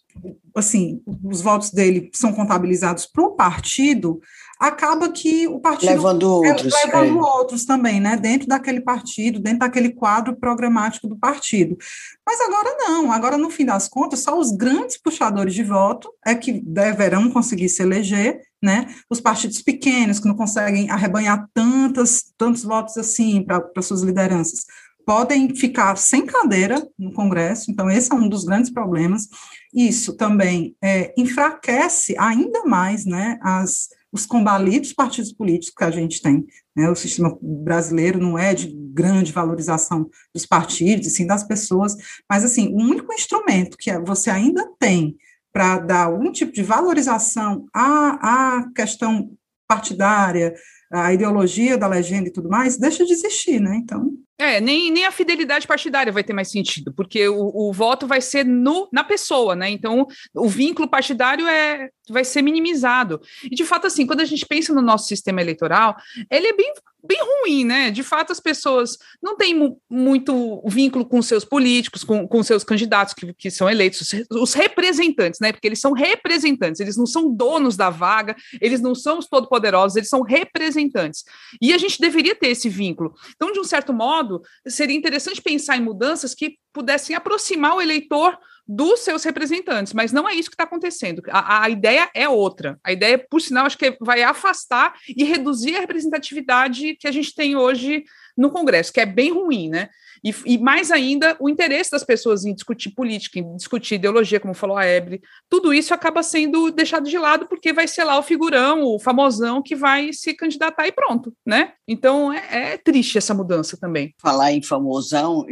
assim, 0.59 1.01
os 1.23 1.41
votos 1.41 1.71
dele 1.71 2.09
são 2.13 2.33
contabilizados 2.33 3.05
para 3.05 3.23
o 3.23 3.31
partido, 3.31 4.19
acaba 4.59 5.09
que 5.09 5.47
o 5.47 5.59
partido 5.59 5.89
levando 5.89 6.23
outros, 6.23 6.73
é, 6.73 6.85
levando 6.85 7.17
é. 7.17 7.21
outros 7.21 7.65
também, 7.65 7.99
né, 7.99 8.17
dentro 8.17 8.47
daquele 8.47 8.81
partido, 8.81 9.39
dentro 9.39 9.59
daquele 9.59 9.89
quadro 9.89 10.35
programático 10.35 11.07
do 11.07 11.17
partido. 11.17 11.77
Mas 12.25 12.41
agora 12.41 12.75
não, 12.77 13.11
agora 13.11 13.37
no 13.37 13.49
fim 13.49 13.65
das 13.65 13.87
contas, 13.87 14.19
só 14.19 14.37
os 14.37 14.51
grandes 14.51 14.97
puxadores 15.01 15.53
de 15.53 15.63
voto 15.63 16.11
é 16.25 16.35
que 16.35 16.61
deverão 16.61 17.31
conseguir 17.31 17.69
se 17.69 17.81
eleger, 17.81 18.41
né? 18.61 18.93
Os 19.09 19.21
partidos 19.21 19.61
pequenos 19.61 20.19
que 20.19 20.27
não 20.27 20.35
conseguem 20.35 20.91
arrebanhar 20.91 21.47
tantas, 21.53 22.25
tantos 22.37 22.63
votos 22.63 22.97
assim 22.97 23.41
para 23.43 23.81
suas 23.81 24.01
lideranças 24.01 24.65
podem 25.09 25.55
ficar 25.55 25.95
sem 25.97 26.23
cadeira 26.23 26.87
no 26.95 27.11
Congresso, 27.11 27.71
então 27.71 27.89
esse 27.89 28.11
é 28.11 28.15
um 28.15 28.29
dos 28.29 28.43
grandes 28.43 28.69
problemas. 28.69 29.27
Isso 29.73 30.15
também 30.15 30.75
é, 30.81 31.13
enfraquece 31.17 32.15
ainda 32.17 32.65
mais 32.65 33.05
né, 33.05 33.37
as, 33.41 33.89
os 34.11 34.25
combalidos 34.25 34.93
partidos 34.93 35.31
políticos 35.31 35.75
que 35.75 35.83
a 35.83 35.91
gente 35.91 36.21
tem. 36.21 36.45
Né? 36.75 36.89
O 36.89 36.95
sistema 36.95 37.37
brasileiro 37.41 38.19
não 38.19 38.37
é 38.37 38.53
de 38.53 38.67
grande 38.91 39.31
valorização 39.31 40.09
dos 40.33 40.45
partidos, 40.45 41.07
e 41.07 41.11
sim 41.11 41.27
das 41.27 41.43
pessoas, 41.43 41.95
mas 42.29 42.43
assim, 42.43 42.73
o 42.73 42.77
único 42.77 43.13
instrumento 43.13 43.77
que 43.77 43.95
você 43.99 44.29
ainda 44.29 44.67
tem 44.79 45.15
para 45.51 45.79
dar 45.79 46.05
algum 46.05 46.31
tipo 46.31 46.51
de 46.51 46.63
valorização 46.63 47.65
à, 47.73 48.59
à 48.59 48.71
questão 48.73 49.31
partidária, 49.67 50.53
à 50.91 51.13
ideologia 51.13 51.77
da 51.77 51.87
legenda 51.87 52.29
e 52.29 52.31
tudo 52.31 52.49
mais, 52.49 52.77
deixa 52.77 53.05
de 53.05 53.13
existir, 53.13 53.59
né? 53.59 53.75
Então, 53.75 54.11
é, 54.39 54.61
nem, 54.61 54.89
nem 54.89 55.05
a 55.05 55.11
fidelidade 55.11 55.67
partidária 55.67 56.13
vai 56.13 56.23
ter 56.23 56.31
mais 56.31 56.49
sentido, 56.49 56.93
porque 56.93 57.27
o, 57.27 57.69
o 57.69 57.73
voto 57.73 58.07
vai 58.07 58.21
ser 58.21 58.45
no, 58.45 58.87
na 58.89 59.03
pessoa, 59.03 59.53
né? 59.53 59.69
Então, 59.69 60.07
o 60.33 60.47
vínculo 60.47 60.87
partidário 60.87 61.45
é, 61.45 61.89
vai 62.09 62.23
ser 62.23 62.41
minimizado. 62.41 63.21
E, 63.43 63.49
de 63.49 63.65
fato, 63.65 63.85
assim, 63.85 64.07
quando 64.07 64.21
a 64.21 64.25
gente 64.25 64.45
pensa 64.45 64.73
no 64.73 64.81
nosso 64.81 65.07
sistema 65.07 65.41
eleitoral, 65.41 65.97
ele 66.31 66.47
é 66.47 66.53
bem 66.53 66.73
bem 67.03 67.19
ruim, 67.21 67.63
né? 67.63 67.91
De 67.91 68.03
fato, 68.03 68.31
as 68.31 68.39
pessoas 68.39 68.97
não 69.21 69.35
têm 69.37 69.55
mu 69.55 69.79
muito 69.89 70.61
vínculo 70.67 71.05
com 71.05 71.21
seus 71.21 71.45
políticos, 71.45 72.03
com, 72.03 72.27
com 72.27 72.43
seus 72.43 72.63
candidatos 72.63 73.13
que, 73.13 73.33
que 73.33 73.49
são 73.49 73.69
eleitos, 73.69 74.01
os, 74.01 74.41
os 74.41 74.53
representantes, 74.53 75.39
né? 75.39 75.51
Porque 75.51 75.67
eles 75.67 75.79
são 75.79 75.93
representantes, 75.93 76.81
eles 76.81 76.97
não 76.97 77.05
são 77.05 77.33
donos 77.33 77.77
da 77.77 77.89
vaga, 77.89 78.35
eles 78.59 78.81
não 78.81 78.93
são 78.93 79.19
os 79.19 79.27
todo-poderosos, 79.27 79.95
eles 79.95 80.09
são 80.09 80.21
representantes. 80.21 81.23
E 81.61 81.73
a 81.73 81.77
gente 81.77 81.99
deveria 82.01 82.35
ter 82.35 82.49
esse 82.49 82.67
vínculo. 82.67 83.13
Então, 83.35 83.51
de 83.51 83.59
um 83.59 83.63
certo 83.63 83.93
modo, 83.93 84.28
seria 84.67 84.95
interessante 84.95 85.41
pensar 85.41 85.77
em 85.77 85.81
mudanças 85.81 86.33
que 86.33 86.57
pudessem 86.73 87.15
aproximar 87.15 87.75
o 87.75 87.81
eleitor 87.81 88.37
dos 88.71 88.99
seus 88.99 89.23
representantes, 89.23 89.93
mas 89.93 90.11
não 90.11 90.29
é 90.29 90.35
isso 90.35 90.47
que 90.47 90.53
está 90.53 90.63
acontecendo. 90.63 91.23
A, 91.29 91.63
a, 91.63 91.69
ideia 91.71 92.07
é 92.13 92.29
outra. 92.29 92.79
A 92.83 92.91
ideia, 92.91 93.17
por 93.17 93.41
sinal, 93.41 93.65
acho 93.65 93.77
que 93.77 93.97
vai 93.99 94.21
afastar 94.21 94.93
e 95.07 95.23
reduzir 95.23 95.75
a 95.75 95.79
representatividade 95.79 96.95
que 96.99 97.07
a 97.07 97.11
gente 97.11 97.33
tem 97.33 97.55
hoje 97.55 98.03
no 98.37 98.51
Congresso, 98.51 98.93
que 98.93 99.01
é 99.01 99.07
bem 99.07 99.31
ruim, 99.31 99.69
né? 99.69 99.89
E, 100.23 100.33
e, 100.45 100.57
mais 100.57 100.91
ainda, 100.91 101.35
o 101.39 101.49
interesse 101.49 101.91
das 101.91 102.03
pessoas 102.03 102.45
em 102.45 102.53
discutir 102.53 102.91
política, 102.91 103.39
em 103.39 103.55
discutir 103.55 103.95
ideologia, 103.95 104.39
como 104.39 104.53
falou 104.53 104.77
a 104.77 104.85
Ebre, 104.85 105.21
tudo 105.49 105.73
isso 105.73 105.93
acaba 105.93 106.23
sendo 106.23 106.71
deixado 106.71 107.09
de 107.09 107.17
lado 107.17 107.47
porque 107.47 107.73
vai 107.73 107.87
ser 107.87 108.03
lá 108.03 108.17
o 108.17 108.23
figurão, 108.23 108.83
o 108.83 108.99
famosão 108.99 109.61
que 109.61 109.75
vai 109.75 110.11
se 110.13 110.33
candidatar 110.33 110.87
e 110.87 110.91
pronto, 110.91 111.33
né? 111.45 111.73
Então 111.87 112.31
é, 112.31 112.73
é 112.73 112.77
triste 112.77 113.17
essa 113.17 113.33
mudança 113.33 113.77
também. 113.77 114.13
Falar 114.21 114.51
em 114.51 114.61
famosão, 114.61 115.45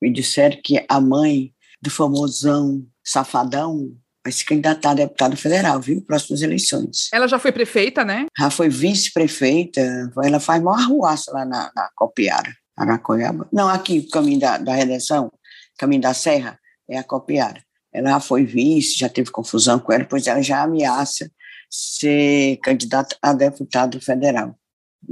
me 0.00 0.10
disseram 0.10 0.58
que 0.62 0.84
a 0.88 1.00
mãe 1.00 1.52
do 1.80 1.90
famosão 1.90 2.86
safadão 3.04 3.92
vai 4.24 4.32
se 4.32 4.44
candidatar 4.44 4.92
a 4.92 4.94
deputado 4.94 5.36
federal, 5.36 5.80
viu? 5.80 6.00
Próximas 6.02 6.42
eleições. 6.42 7.08
Ela 7.12 7.26
já 7.26 7.38
foi 7.38 7.50
prefeita, 7.50 8.04
né? 8.04 8.26
Já 8.38 8.50
foi 8.50 8.68
vice-prefeita, 8.68 9.80
ela 10.22 10.38
faz 10.38 10.62
maior 10.62 10.78
arruaça 10.78 11.32
lá 11.32 11.44
na, 11.44 11.70
na 11.74 11.90
Copiara. 11.96 12.54
Aracoiaba. 12.76 13.48
Não, 13.52 13.68
aqui, 13.68 13.98
o 13.98 14.08
caminho 14.08 14.40
da, 14.40 14.58
da 14.58 14.74
Redenção, 14.74 15.30
caminho 15.78 16.02
da 16.02 16.14
Serra, 16.14 16.58
é 16.88 16.98
a 16.98 17.04
Copiara. 17.04 17.62
Ela 17.92 18.10
já 18.10 18.20
foi 18.20 18.44
vice, 18.44 18.98
já 18.98 19.08
teve 19.08 19.30
confusão 19.30 19.78
com 19.78 19.92
ela, 19.92 20.04
pois 20.04 20.26
ela 20.26 20.42
já 20.42 20.62
ameaça 20.62 21.30
ser 21.70 22.58
candidata 22.58 23.16
a 23.20 23.32
deputado 23.32 24.00
federal. 24.00 24.56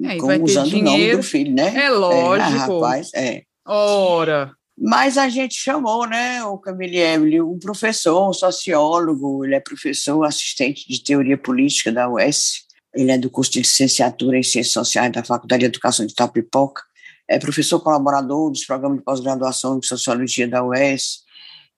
É, 0.05 0.17
com, 0.19 0.45
usando 0.45 0.71
dinheiro. 0.71 0.89
o 0.89 0.93
nome 0.93 1.17
do 1.17 1.23
filho, 1.23 1.55
né? 1.55 1.75
É 1.75 1.91
lógico. 1.91 2.51
É, 2.51 2.57
rapaz, 2.57 3.11
é. 3.15 3.43
Ora. 3.67 4.55
Mas 4.79 5.19
a 5.19 5.29
gente 5.29 5.55
chamou, 5.57 6.07
né, 6.07 6.43
o 6.45 6.57
Camille 6.57 7.43
um 7.43 7.59
professor, 7.59 8.31
um 8.31 8.33
sociólogo, 8.33 9.45
ele 9.45 9.55
é 9.55 9.61
professor 9.61 10.25
assistente 10.25 10.89
de 10.89 11.03
teoria 11.03 11.37
política 11.37 11.93
da 11.93 12.09
UES, 12.09 12.65
ele 12.95 13.11
é 13.11 13.19
do 13.19 13.29
curso 13.29 13.53
de 13.53 13.59
licenciatura 13.59 14.39
em 14.39 14.43
Ciências 14.43 14.73
Sociais 14.73 15.13
da 15.13 15.23
Faculdade 15.23 15.61
de 15.61 15.67
Educação 15.67 16.07
de 16.07 16.15
Tapipoca, 16.15 16.83
é 17.31 17.39
professor 17.39 17.79
colaborador 17.79 18.51
dos 18.51 18.65
programas 18.65 18.99
de 18.99 19.05
pós-graduação 19.05 19.79
em 19.79 19.87
Sociologia 19.87 20.49
da 20.49 20.65
UES 20.65 21.21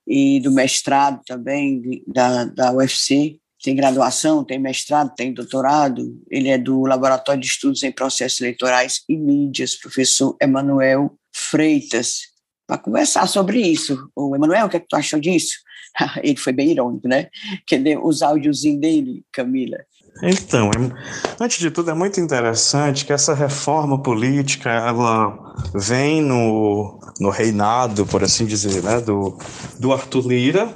e 0.06 0.40
do 0.40 0.50
mestrado 0.50 1.20
também 1.26 2.02
da, 2.06 2.46
da 2.46 2.72
UFC. 2.72 3.38
Tem 3.62 3.76
graduação, 3.76 4.42
tem 4.42 4.58
mestrado, 4.58 5.14
tem 5.14 5.32
doutorado. 5.32 6.18
Ele 6.30 6.48
é 6.48 6.56
do 6.56 6.80
Laboratório 6.84 7.40
de 7.40 7.46
Estudos 7.46 7.82
em 7.82 7.92
Processos 7.92 8.40
Eleitorais 8.40 9.02
e 9.06 9.16
Mídias, 9.16 9.76
professor 9.76 10.34
Emanuel 10.40 11.14
Freitas, 11.30 12.22
para 12.66 12.78
conversar 12.78 13.28
sobre 13.28 13.60
isso. 13.60 14.10
O 14.16 14.34
Emanuel, 14.34 14.66
o 14.66 14.68
que, 14.70 14.78
é 14.78 14.80
que 14.80 14.88
tu 14.88 14.96
achou 14.96 15.20
disso? 15.20 15.58
Ele 16.24 16.36
foi 16.36 16.54
bem 16.54 16.70
irônico, 16.70 17.06
né? 17.06 17.28
Quer 17.66 17.82
os 18.02 18.22
áudiozinhos 18.22 18.80
dele, 18.80 19.22
Camila. 19.30 19.76
Então, 20.22 20.70
é, 20.70 21.42
antes 21.42 21.58
de 21.58 21.70
tudo, 21.70 21.90
é 21.90 21.94
muito 21.94 22.20
interessante 22.20 23.04
que 23.04 23.12
essa 23.12 23.34
reforma 23.34 24.02
política 24.02 24.70
ela 24.70 25.41
vem 25.74 26.20
no, 26.20 26.98
no 27.20 27.30
reinado, 27.30 28.06
por 28.06 28.22
assim 28.22 28.46
dizer, 28.46 28.82
né, 28.82 29.00
do, 29.00 29.36
do 29.78 29.92
Arthur 29.92 30.26
Lira. 30.26 30.68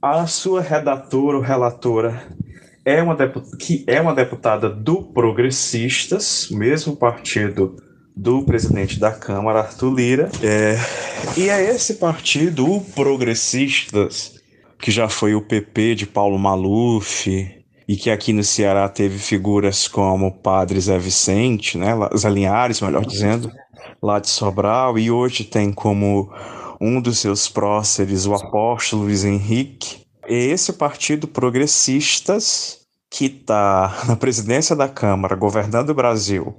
A 0.00 0.26
sua 0.26 0.60
redatora 0.60 1.36
ou 1.36 1.42
relatora 1.42 2.22
é 2.84 3.02
uma, 3.02 3.16
que 3.58 3.84
é 3.86 4.00
uma 4.00 4.14
deputada 4.14 4.68
do 4.68 5.02
Progressistas, 5.02 6.48
mesmo 6.50 6.96
partido 6.96 7.76
do 8.16 8.42
presidente 8.44 8.98
da 8.98 9.10
Câmara, 9.10 9.60
Arthur 9.60 9.94
Lira. 9.94 10.30
É, 10.42 10.76
e 11.36 11.48
é 11.48 11.70
esse 11.70 11.94
partido, 11.94 12.70
o 12.70 12.80
Progressistas, 12.80 14.40
que 14.78 14.90
já 14.90 15.08
foi 15.08 15.34
o 15.34 15.42
PP 15.42 15.94
de 15.96 16.06
Paulo 16.06 16.38
Maluf, 16.38 17.55
e 17.88 17.96
que 17.96 18.10
aqui 18.10 18.32
no 18.32 18.42
Ceará 18.42 18.88
teve 18.88 19.18
figuras 19.18 19.86
como 19.86 20.26
o 20.26 20.32
padre 20.32 20.80
Zé 20.80 20.98
Vicente, 20.98 21.78
né, 21.78 21.92
Zé 22.16 22.28
Linhares, 22.28 22.80
melhor 22.80 23.04
dizendo, 23.04 23.50
lá 24.02 24.18
de 24.18 24.28
Sobral, 24.28 24.98
e 24.98 25.10
hoje 25.10 25.44
tem 25.44 25.72
como 25.72 26.30
um 26.80 27.00
dos 27.00 27.18
seus 27.18 27.48
próceres 27.48 28.26
o 28.26 28.34
apóstolo 28.34 29.02
Luiz 29.02 29.24
Henrique. 29.24 30.04
É 30.24 30.34
esse 30.34 30.72
partido 30.72 31.28
progressistas 31.28 32.80
que 33.08 33.26
está 33.26 34.02
na 34.08 34.16
presidência 34.16 34.74
da 34.74 34.88
Câmara, 34.88 35.36
governando 35.36 35.90
o 35.90 35.94
Brasil, 35.94 36.54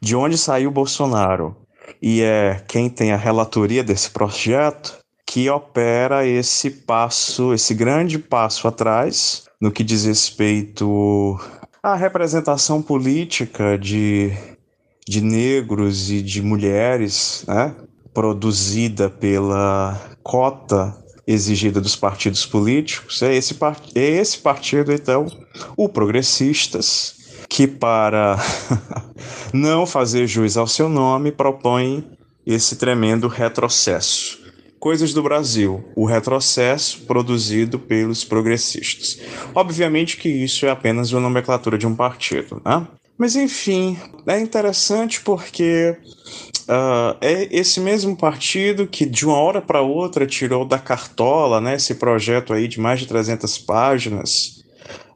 de 0.00 0.14
onde 0.14 0.38
saiu 0.38 0.70
Bolsonaro, 0.70 1.56
e 2.00 2.22
é 2.22 2.62
quem 2.68 2.88
tem 2.88 3.12
a 3.12 3.16
relatoria 3.16 3.82
desse 3.82 4.10
projeto, 4.10 4.98
que 5.26 5.48
opera 5.50 6.26
esse 6.26 6.70
passo, 6.70 7.52
esse 7.52 7.74
grande 7.74 8.18
passo 8.18 8.66
atrás, 8.66 9.44
no 9.60 9.70
que 9.70 9.84
diz 9.84 10.04
respeito 10.04 11.38
à 11.82 11.94
representação 11.94 12.80
política 12.80 13.76
de, 13.78 14.32
de 15.06 15.20
negros 15.20 16.10
e 16.10 16.22
de 16.22 16.40
mulheres, 16.40 17.44
né, 17.46 17.74
produzida 18.14 19.10
pela 19.10 20.00
cota 20.22 20.96
exigida 21.26 21.80
dos 21.80 21.94
partidos 21.94 22.44
políticos, 22.44 23.22
é 23.22 23.34
esse, 23.34 23.56
é 23.94 24.00
esse 24.00 24.38
partido, 24.38 24.92
então, 24.92 25.26
o 25.76 25.88
Progressistas, 25.88 27.14
que, 27.48 27.66
para 27.66 28.36
não 29.52 29.86
fazer 29.86 30.26
juiz 30.26 30.56
ao 30.56 30.66
seu 30.66 30.88
nome, 30.88 31.30
propõe 31.30 32.04
esse 32.44 32.76
tremendo 32.76 33.28
retrocesso. 33.28 34.39
Coisas 34.80 35.12
do 35.12 35.22
Brasil, 35.22 35.84
o 35.94 36.06
retrocesso 36.06 37.02
produzido 37.02 37.78
pelos 37.78 38.24
progressistas. 38.24 39.20
Obviamente 39.54 40.16
que 40.16 40.28
isso 40.28 40.64
é 40.64 40.70
apenas 40.70 41.12
uma 41.12 41.20
nomenclatura 41.20 41.76
de 41.76 41.86
um 41.86 41.94
partido, 41.94 42.62
né? 42.64 42.88
Mas 43.18 43.36
enfim, 43.36 43.98
é 44.26 44.40
interessante 44.40 45.20
porque 45.20 45.94
uh, 46.62 47.14
é 47.20 47.54
esse 47.54 47.78
mesmo 47.78 48.16
partido 48.16 48.86
que 48.86 49.04
de 49.04 49.26
uma 49.26 49.36
hora 49.36 49.60
para 49.60 49.82
outra 49.82 50.26
tirou 50.26 50.64
da 50.64 50.78
cartola 50.78 51.60
né, 51.60 51.74
esse 51.74 51.96
projeto 51.96 52.54
aí 52.54 52.66
de 52.66 52.80
mais 52.80 52.98
de 52.98 53.06
300 53.06 53.58
páginas, 53.58 54.64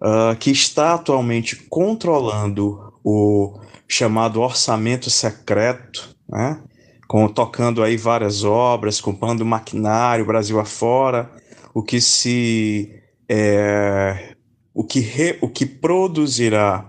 uh, 0.03 0.37
que 0.39 0.51
está 0.51 0.93
atualmente 0.93 1.57
controlando 1.71 2.93
o 3.03 3.59
chamado 3.89 4.43
orçamento 4.43 5.09
secreto, 5.09 6.15
né? 6.29 6.61
Com, 7.07 7.29
tocando 7.29 7.83
aí 7.83 7.97
várias 7.97 8.45
obras, 8.45 9.01
comprando 9.01 9.45
maquinário 9.45 10.25
Brasil 10.25 10.59
afora, 10.59 11.31
o 11.73 11.83
que 11.83 12.01
se 12.01 12.91
é, 13.29 14.35
o 14.73 14.85
que 14.85 15.01
re, 15.01 15.39
o 15.41 15.49
que 15.49 15.65
produzirá 15.65 16.89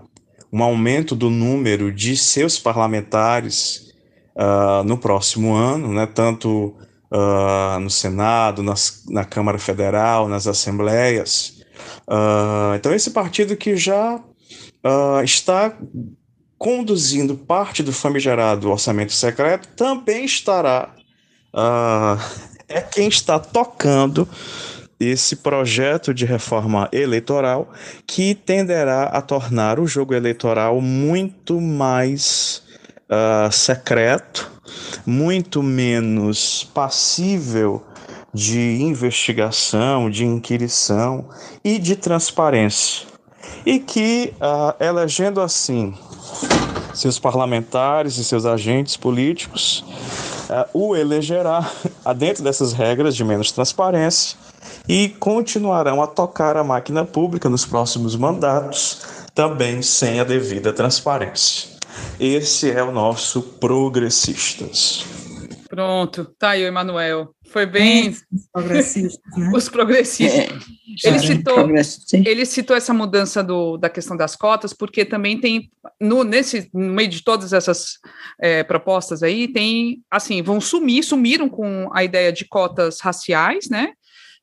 um 0.52 0.62
aumento 0.62 1.14
do 1.14 1.30
número 1.30 1.92
de 1.92 2.16
seus 2.16 2.58
parlamentares 2.58 3.92
uh, 4.36 4.82
no 4.84 4.98
próximo 4.98 5.54
ano, 5.54 5.92
né, 5.92 6.06
tanto 6.06 6.74
uh, 7.10 7.78
no 7.80 7.90
Senado, 7.90 8.62
nas, 8.62 9.04
na 9.08 9.24
Câmara 9.24 9.58
Federal, 9.58 10.28
nas 10.28 10.46
assembleias. 10.46 11.62
Uh, 12.08 12.74
então, 12.76 12.94
esse 12.94 13.10
partido 13.10 13.56
que 13.56 13.76
já 13.76 14.20
está 15.24 15.76
conduzindo 16.58 17.36
parte 17.36 17.82
do 17.82 17.92
famigerado 17.92 18.70
orçamento 18.70 19.12
secreto, 19.12 19.68
também 19.76 20.24
estará. 20.24 20.94
Uh, 21.52 22.20
é 22.68 22.80
quem 22.80 23.08
está 23.08 23.38
tocando 23.38 24.28
esse 24.98 25.36
projeto 25.36 26.14
de 26.14 26.24
reforma 26.24 26.88
eleitoral 26.90 27.70
que 28.06 28.34
tenderá 28.34 29.04
a 29.04 29.20
tornar 29.20 29.78
o 29.78 29.86
jogo 29.86 30.14
eleitoral 30.14 30.80
muito 30.80 31.60
mais 31.60 32.62
uh, 33.10 33.52
secreto, 33.52 34.50
muito 35.04 35.62
menos 35.62 36.64
passível 36.72 37.84
de 38.32 38.80
investigação, 38.80 40.10
de 40.10 40.24
inquirição 40.24 41.28
e 41.64 41.78
de 41.78 41.96
transparência. 41.96 43.06
E 43.64 43.78
que, 43.78 44.32
uh, 44.36 44.82
elegendo 44.82 45.40
assim 45.40 45.94
seus 46.94 47.18
parlamentares 47.18 48.16
e 48.16 48.24
seus 48.24 48.46
agentes 48.46 48.96
políticos, 48.96 49.84
uh, 50.48 50.68
o 50.72 50.96
elegerá 50.96 51.70
dentro 52.16 52.42
dessas 52.42 52.72
regras 52.72 53.14
de 53.14 53.24
menos 53.24 53.52
transparência 53.52 54.36
e 54.88 55.08
continuarão 55.08 56.02
a 56.02 56.06
tocar 56.06 56.56
a 56.56 56.64
máquina 56.64 57.04
pública 57.04 57.48
nos 57.48 57.66
próximos 57.66 58.16
mandatos, 58.16 59.02
também 59.34 59.82
sem 59.82 60.20
a 60.20 60.24
devida 60.24 60.72
transparência. 60.72 61.76
Esse 62.18 62.70
é 62.70 62.82
o 62.82 62.92
nosso 62.92 63.42
Progressistas. 63.42 65.25
Pronto, 65.76 66.34
tá 66.38 66.52
aí 66.52 66.64
o 66.64 66.66
Emanuel. 66.66 67.34
Foi 67.48 67.66
bem. 67.66 68.08
os 68.08 68.48
progressistas, 68.50 69.36
né? 69.36 69.50
Os 69.54 69.68
progressistas. 69.68 70.48
É, 71.04 71.08
ele, 71.08 71.18
citou, 71.18 71.70
ele 72.24 72.46
citou 72.46 72.74
essa 72.74 72.94
mudança 72.94 73.44
do, 73.44 73.76
da 73.76 73.90
questão 73.90 74.16
das 74.16 74.34
cotas, 74.34 74.72
porque 74.72 75.04
também 75.04 75.38
tem, 75.38 75.70
no, 76.00 76.24
nesse, 76.24 76.70
no 76.72 76.94
meio 76.94 77.10
de 77.10 77.22
todas 77.22 77.52
essas 77.52 77.98
é, 78.40 78.64
propostas 78.64 79.22
aí, 79.22 79.48
tem, 79.48 80.02
assim, 80.10 80.40
vão 80.40 80.62
sumir, 80.62 81.02
sumiram 81.02 81.46
com 81.46 81.90
a 81.92 82.02
ideia 82.02 82.32
de 82.32 82.46
cotas 82.46 82.98
raciais, 83.00 83.68
né? 83.68 83.92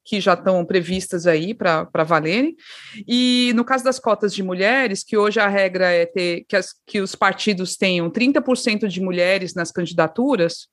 que 0.06 0.20
já 0.20 0.34
estão 0.34 0.64
previstas 0.66 1.26
aí 1.26 1.54
para 1.54 2.04
valerem. 2.06 2.56
E 3.08 3.54
no 3.56 3.64
caso 3.64 3.86
das 3.86 4.00
cotas 4.00 4.36
de 4.36 4.44
mulheres, 4.44 5.02
que 5.02 5.18
hoje 5.18 5.40
a 5.40 5.48
regra 5.48 5.90
é 5.90 6.06
ter 6.06 6.46
que, 6.48 6.58
as, 6.58 6.76
que 6.86 7.00
os 7.00 7.16
partidos 7.16 7.78
tenham 7.78 8.12
30% 8.12 8.88
de 8.88 9.02
mulheres 9.02 9.54
nas 9.56 9.72
candidaturas, 9.72 10.68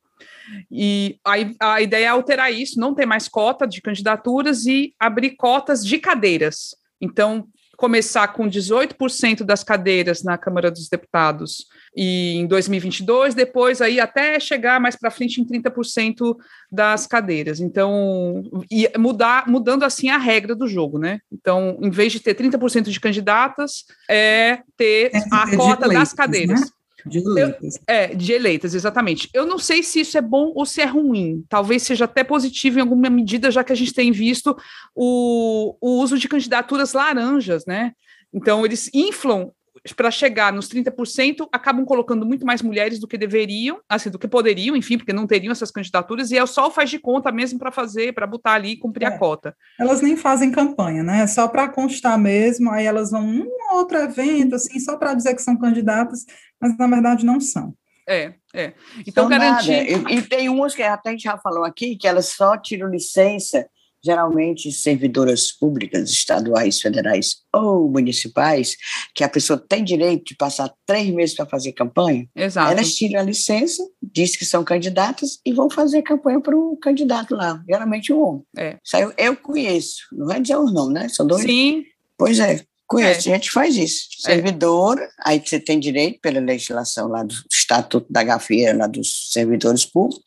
e 0.71 1.19
a, 1.25 1.75
a 1.75 1.81
ideia 1.81 2.07
é 2.07 2.09
alterar 2.09 2.53
isso, 2.53 2.81
não 2.81 2.95
ter 2.95 3.07
mais 3.07 3.29
cota 3.29 3.67
de 3.67 3.81
candidaturas 3.81 4.67
e 4.67 4.95
abrir 4.99 5.37
cotas 5.37 5.85
de 5.85 5.99
cadeiras. 5.99 6.75
Então, 7.01 7.49
começar 7.81 8.29
com 8.29 8.47
18% 8.47 9.43
das 9.43 9.65
cadeiras 9.65 10.23
na 10.23 10.37
Câmara 10.37 10.71
dos 10.71 10.87
Deputados 10.87 11.65
e 11.97 12.37
em 12.37 12.47
2022, 12.47 13.35
depois 13.35 13.81
aí 13.81 13.99
até 13.99 14.39
chegar 14.39 14.79
mais 14.79 14.97
para 14.97 15.11
frente 15.11 15.41
em 15.41 15.47
30% 15.47 16.37
das 16.71 17.07
cadeiras. 17.07 17.59
Então, 17.59 18.43
e 18.71 18.87
mudar, 18.99 19.49
mudando 19.49 19.83
assim 19.83 20.11
a 20.11 20.19
regra 20.19 20.55
do 20.55 20.69
jogo, 20.69 20.99
né? 20.99 21.21
Então, 21.33 21.79
em 21.81 21.89
vez 21.89 22.13
de 22.13 22.21
ter 22.21 22.35
30% 22.35 22.91
de 22.91 23.01
candidatas, 23.01 23.87
é 24.09 24.59
ter 24.77 25.11
é 25.15 25.19
a 25.33 25.57
cota 25.57 25.89
das 25.89 26.13
cadeiras. 26.13 26.71
De 27.07 27.19
eleitas. 27.19 27.77
Eu, 27.77 27.81
é, 27.87 28.15
de 28.15 28.33
eleitas, 28.33 28.75
exatamente. 28.75 29.29
Eu 29.33 29.47
não 29.47 29.59
sei 29.59 29.83
se 29.83 30.01
isso 30.01 30.17
é 30.17 30.21
bom 30.21 30.53
ou 30.55 30.67
se 30.67 30.81
é 30.81 30.87
ruim. 30.87 31.45
Talvez 31.49 31.83
seja 31.83 32.05
até 32.05 32.25
positivo 32.25 32.79
em 32.79 32.83
alguma 32.83 33.11
medida, 33.11 33.51
já 33.51 33.65
que 33.65 33.73
a 33.73 33.77
gente 33.77 33.93
tem 33.93 34.13
visto 34.13 34.57
o, 34.95 35.77
o 35.81 36.03
uso 36.03 36.19
de 36.19 36.29
candidaturas 36.29 36.93
laranjas, 36.93 37.65
né? 37.67 37.93
Então, 38.33 38.65
eles 38.65 38.91
inflam 38.95 39.51
para 39.97 40.11
chegar 40.11 40.53
nos 40.53 40.69
30%, 40.69 41.49
acabam 41.53 41.85
colocando 41.85 42.27
muito 42.27 42.45
mais 42.45 42.63
mulheres 42.63 42.99
do 42.99 43.09
que 43.09 43.17
deveriam, 43.17 43.81
assim, 43.89 44.11
do 44.11 44.19
que 44.19 44.29
poderiam, 44.29 44.77
enfim, 44.77 44.99
porque 44.99 45.13
não 45.13 45.27
teriam 45.27 45.53
essas 45.53 45.71
candidaturas, 45.71 46.31
e 46.31 46.39
é 46.39 46.45
só 46.47 46.69
o 46.69 46.71
faz 46.71 46.91
de 46.91 46.99
conta 46.99 47.33
mesmo 47.33 47.59
para 47.59 47.73
fazer, 47.73 48.13
para 48.13 48.27
botar 48.27 48.53
ali 48.53 48.73
e 48.73 48.77
cumprir 48.77 49.05
é. 49.05 49.09
a 49.09 49.19
cota. 49.19 49.57
Elas 49.79 50.01
nem 50.01 50.17
fazem 50.17 50.51
campanha, 50.51 51.03
né? 51.03 51.23
É 51.23 51.27
só 51.27 51.49
para 51.49 51.69
constar 51.69 52.19
mesmo, 52.19 52.71
aí 52.71 52.87
elas 52.87 53.11
vão 53.11 53.25
um 53.25 53.49
outro 53.73 53.99
evento, 53.99 54.55
assim, 54.55 54.79
só 54.79 54.97
para 54.97 55.15
dizer 55.15 55.35
que 55.35 55.43
são 55.43 55.57
candidatas, 55.57 56.25
mas 56.61 56.77
na 56.77 56.87
verdade 56.87 57.25
não 57.25 57.41
são. 57.41 57.75
É, 58.09 58.35
é. 58.53 58.73
Então, 59.07 59.29
garantir. 59.29 59.73
E, 59.73 60.17
e, 60.17 60.23
tem 60.23 60.49
umas 60.49 60.75
que 60.75 60.83
até 60.83 61.11
a 61.11 61.13
gente 61.13 61.23
já 61.23 61.39
falou 61.39 61.65
aqui, 61.65 61.97
que 61.97 62.09
elas 62.09 62.27
só 62.27 62.57
tiram 62.57 62.89
licença 62.89 63.69
geralmente 64.05 64.73
servidoras 64.73 65.53
públicas, 65.53 66.11
estaduais, 66.11 66.81
federais 66.81 67.37
ou 67.55 67.91
municipais, 67.91 68.77
que 69.15 69.23
a 69.23 69.29
pessoa 69.29 69.59
tem 69.59 69.85
direito 69.85 70.25
de 70.27 70.37
passar 70.37 70.73
três 70.87 71.11
meses 71.11 71.35
para 71.35 71.47
fazer 71.47 71.73
campanha, 71.73 72.27
Exato. 72.35 72.73
elas 72.73 72.95
tiram 72.95 73.21
a 73.21 73.25
licença, 73.25 73.83
diz 74.03 74.37
que 74.37 74.45
são 74.45 74.65
candidatas 74.65 75.39
e 75.45 75.53
vão 75.53 75.69
fazer 75.69 76.03
campanha 76.03 76.41
para 76.41 76.57
o 76.57 76.77
candidato 76.77 77.35
lá, 77.35 77.63
geralmente 77.69 78.13
um 78.13 78.23
homem. 78.23 78.43
É. 78.57 78.77
Isso 78.85 78.97
eu, 79.19 79.37
conheço, 79.37 79.97
não 80.13 80.27
vai 80.27 80.41
dizer 80.41 80.57
o 80.57 80.67
nome, 80.67 80.95
né? 80.95 81.09
São 81.09 81.27
dois. 81.27 81.43
Sim. 81.43 81.85
Pois 82.17 82.39
é, 82.39 82.63
conheço, 82.87 83.29
é. 83.29 83.33
a 83.33 83.37
gente 83.37 83.51
faz 83.51 83.77
isso. 83.77 84.09
É. 84.25 84.35
Servidora, 84.35 85.03
é. 85.03 85.09
aí 85.25 85.43
você 85.45 85.61
tem 85.61 85.79
direito 85.79 86.21
pela 86.21 86.41
legislação 86.41 87.09
lá 87.09 87.23
do 87.23 87.35
Estatuto 87.51 88.07
da 88.11 88.23
Gafieira, 88.23 88.77
lá 88.77 88.87
dos 88.87 89.31
servidores 89.31 89.85
públicos, 89.85 90.25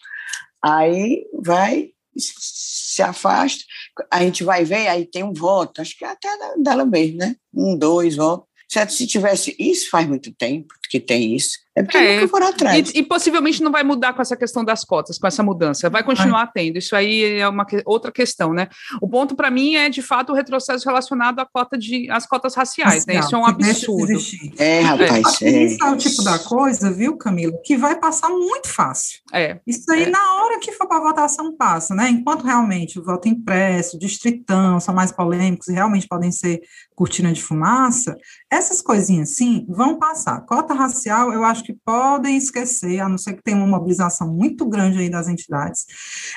aí 0.61 1.25
vai 1.41 1.92
se 2.15 3.01
afasta, 3.01 3.63
a 4.11 4.21
gente 4.21 4.43
vai 4.43 4.63
ver, 4.63 4.87
aí 4.87 5.05
tem 5.05 5.23
um 5.23 5.33
voto, 5.33 5.81
acho 5.81 5.97
que 5.97 6.05
até 6.05 6.29
dela 6.57 6.85
mesmo, 6.85 7.17
né? 7.17 7.35
Um, 7.53 7.77
dois 7.77 8.15
votos. 8.15 8.47
Se 8.89 9.05
tivesse 9.05 9.55
isso 9.59 9.89
faz 9.89 10.07
muito 10.07 10.33
tempo 10.33 10.73
que 10.93 10.99
tem 10.99 11.35
isso, 11.35 11.57
é 11.75 11.81
porque 11.81 11.97
é, 11.97 12.17
nunca 12.17 12.27
foram 12.27 12.47
atrás. 12.49 12.91
E, 12.91 12.99
e, 12.99 13.03
possivelmente 13.03 13.63
não 13.63 13.71
vai 13.71 13.83
mudar 13.83 14.13
com 14.13 14.21
essa 14.21 14.37
questão 14.37 14.63
das 14.63 14.85
cotas, 14.85 15.17
com 15.17 15.25
essa 15.25 15.41
mudança. 15.41 15.89
Vai 15.89 16.03
continuar 16.03 16.45
tendo. 16.53 16.77
Isso 16.77 16.95
aí 16.95 17.39
é 17.39 17.47
uma 17.47 17.65
outra 17.83 18.11
questão, 18.11 18.53
né? 18.53 18.67
O 19.01 19.09
ponto 19.09 19.35
para 19.35 19.49
mim 19.49 19.73
é 19.73 19.89
de 19.89 20.03
fato 20.03 20.31
o 20.31 20.35
retrocesso 20.35 20.87
relacionado 20.87 21.39
à 21.39 21.47
cota 21.51 21.75
de 21.75 22.07
às 22.11 22.27
cotas 22.27 22.53
raciais, 22.53 23.07
né? 23.07 23.15
Isso 23.15 23.35
é 23.35 23.39
um 23.39 23.45
absurdo. 23.45 24.19
É, 24.59 24.81
rapaz. 24.81 25.41
É. 25.41 25.63
Isso 25.63 25.83
é 25.83 25.91
o 25.91 25.97
tipo 25.97 26.23
da 26.23 26.37
coisa, 26.37 26.91
viu, 26.91 27.17
Camila, 27.17 27.57
que 27.65 27.75
vai 27.75 27.99
passar 27.99 28.29
muito 28.29 28.67
fácil. 28.67 29.19
É. 29.33 29.59
Isso 29.65 29.91
aí 29.91 30.03
é. 30.03 30.09
na 30.11 30.35
hora 30.35 30.59
que 30.59 30.71
for 30.73 30.87
para 30.87 30.99
votação 30.99 31.57
passa, 31.57 31.95
né? 31.95 32.07
Enquanto 32.07 32.43
realmente 32.43 32.99
o 32.99 33.03
voto 33.03 33.27
impresso, 33.27 33.97
distritão, 33.97 34.79
são 34.79 34.93
mais 34.93 35.11
polêmicos 35.11 35.69
e 35.69 35.73
realmente 35.73 36.07
podem 36.07 36.31
ser 36.31 36.61
cortina 36.95 37.33
de 37.33 37.41
fumaça, 37.41 38.15
essas 38.51 38.79
coisinhas 38.79 39.31
assim 39.31 39.65
vão 39.67 39.97
passar. 39.97 40.41
Cota 40.41 40.75
racial, 40.83 41.33
eu 41.33 41.43
acho 41.43 41.63
que 41.63 41.73
podem 41.73 42.37
esquecer, 42.37 42.99
a 42.99 43.09
não 43.09 43.17
ser 43.17 43.33
que 43.33 43.43
tenha 43.43 43.57
uma 43.57 43.67
mobilização 43.67 44.27
muito 44.27 44.65
grande 44.67 44.99
aí 44.99 45.09
das 45.09 45.27
entidades. 45.27 45.85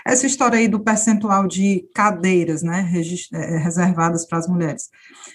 Essa 0.05 0.27
história 0.27 0.59
aí 0.59 0.69
do 0.69 0.81
percentual 0.81 1.47
de 1.47 1.89
cadeiras, 1.95 2.63
né, 2.63 2.91
é, 3.33 3.59
reservadas 3.59 4.27
para 4.27 4.39
as 4.39 4.49
mulheres. 4.49 4.89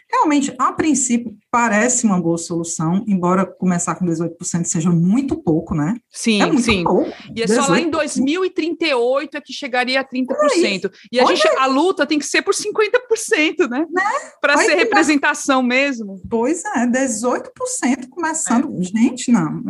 Realmente, 0.09 0.53
a 0.57 0.73
princípio, 0.73 1.35
parece 1.51 2.05
uma 2.05 2.19
boa 2.19 2.37
solução, 2.37 3.03
embora 3.05 3.45
começar 3.45 3.95
com 3.95 4.05
18% 4.05 4.63
seja 4.63 4.89
muito 4.89 5.35
pouco, 5.35 5.75
né? 5.75 5.97
Sim, 6.09 6.41
é 6.41 6.57
sim. 6.57 6.83
Pouco. 6.83 7.11
E 7.35 7.41
é 7.41 7.45
18. 7.45 7.61
só 7.61 7.71
lá 7.71 7.79
em 7.79 7.89
2038 7.89 9.35
é 9.35 9.41
que 9.41 9.51
chegaria 9.51 9.99
a 9.99 10.03
30%. 10.03 10.89
E 11.11 11.19
a, 11.19 11.25
gente, 11.25 11.45
a 11.47 11.65
luta 11.65 12.07
tem 12.07 12.17
que 12.17 12.25
ser 12.25 12.41
por 12.41 12.53
50%, 12.53 13.69
né? 13.69 13.85
né? 13.91 14.03
Para 14.39 14.57
ser 14.59 14.75
representação 14.75 15.61
mesmo. 15.61 16.21
Pois 16.29 16.63
é, 16.63 16.87
18% 16.87 18.07
começando. 18.09 18.73
É. 18.79 18.83
Gente, 18.83 19.29
não. 19.29 19.61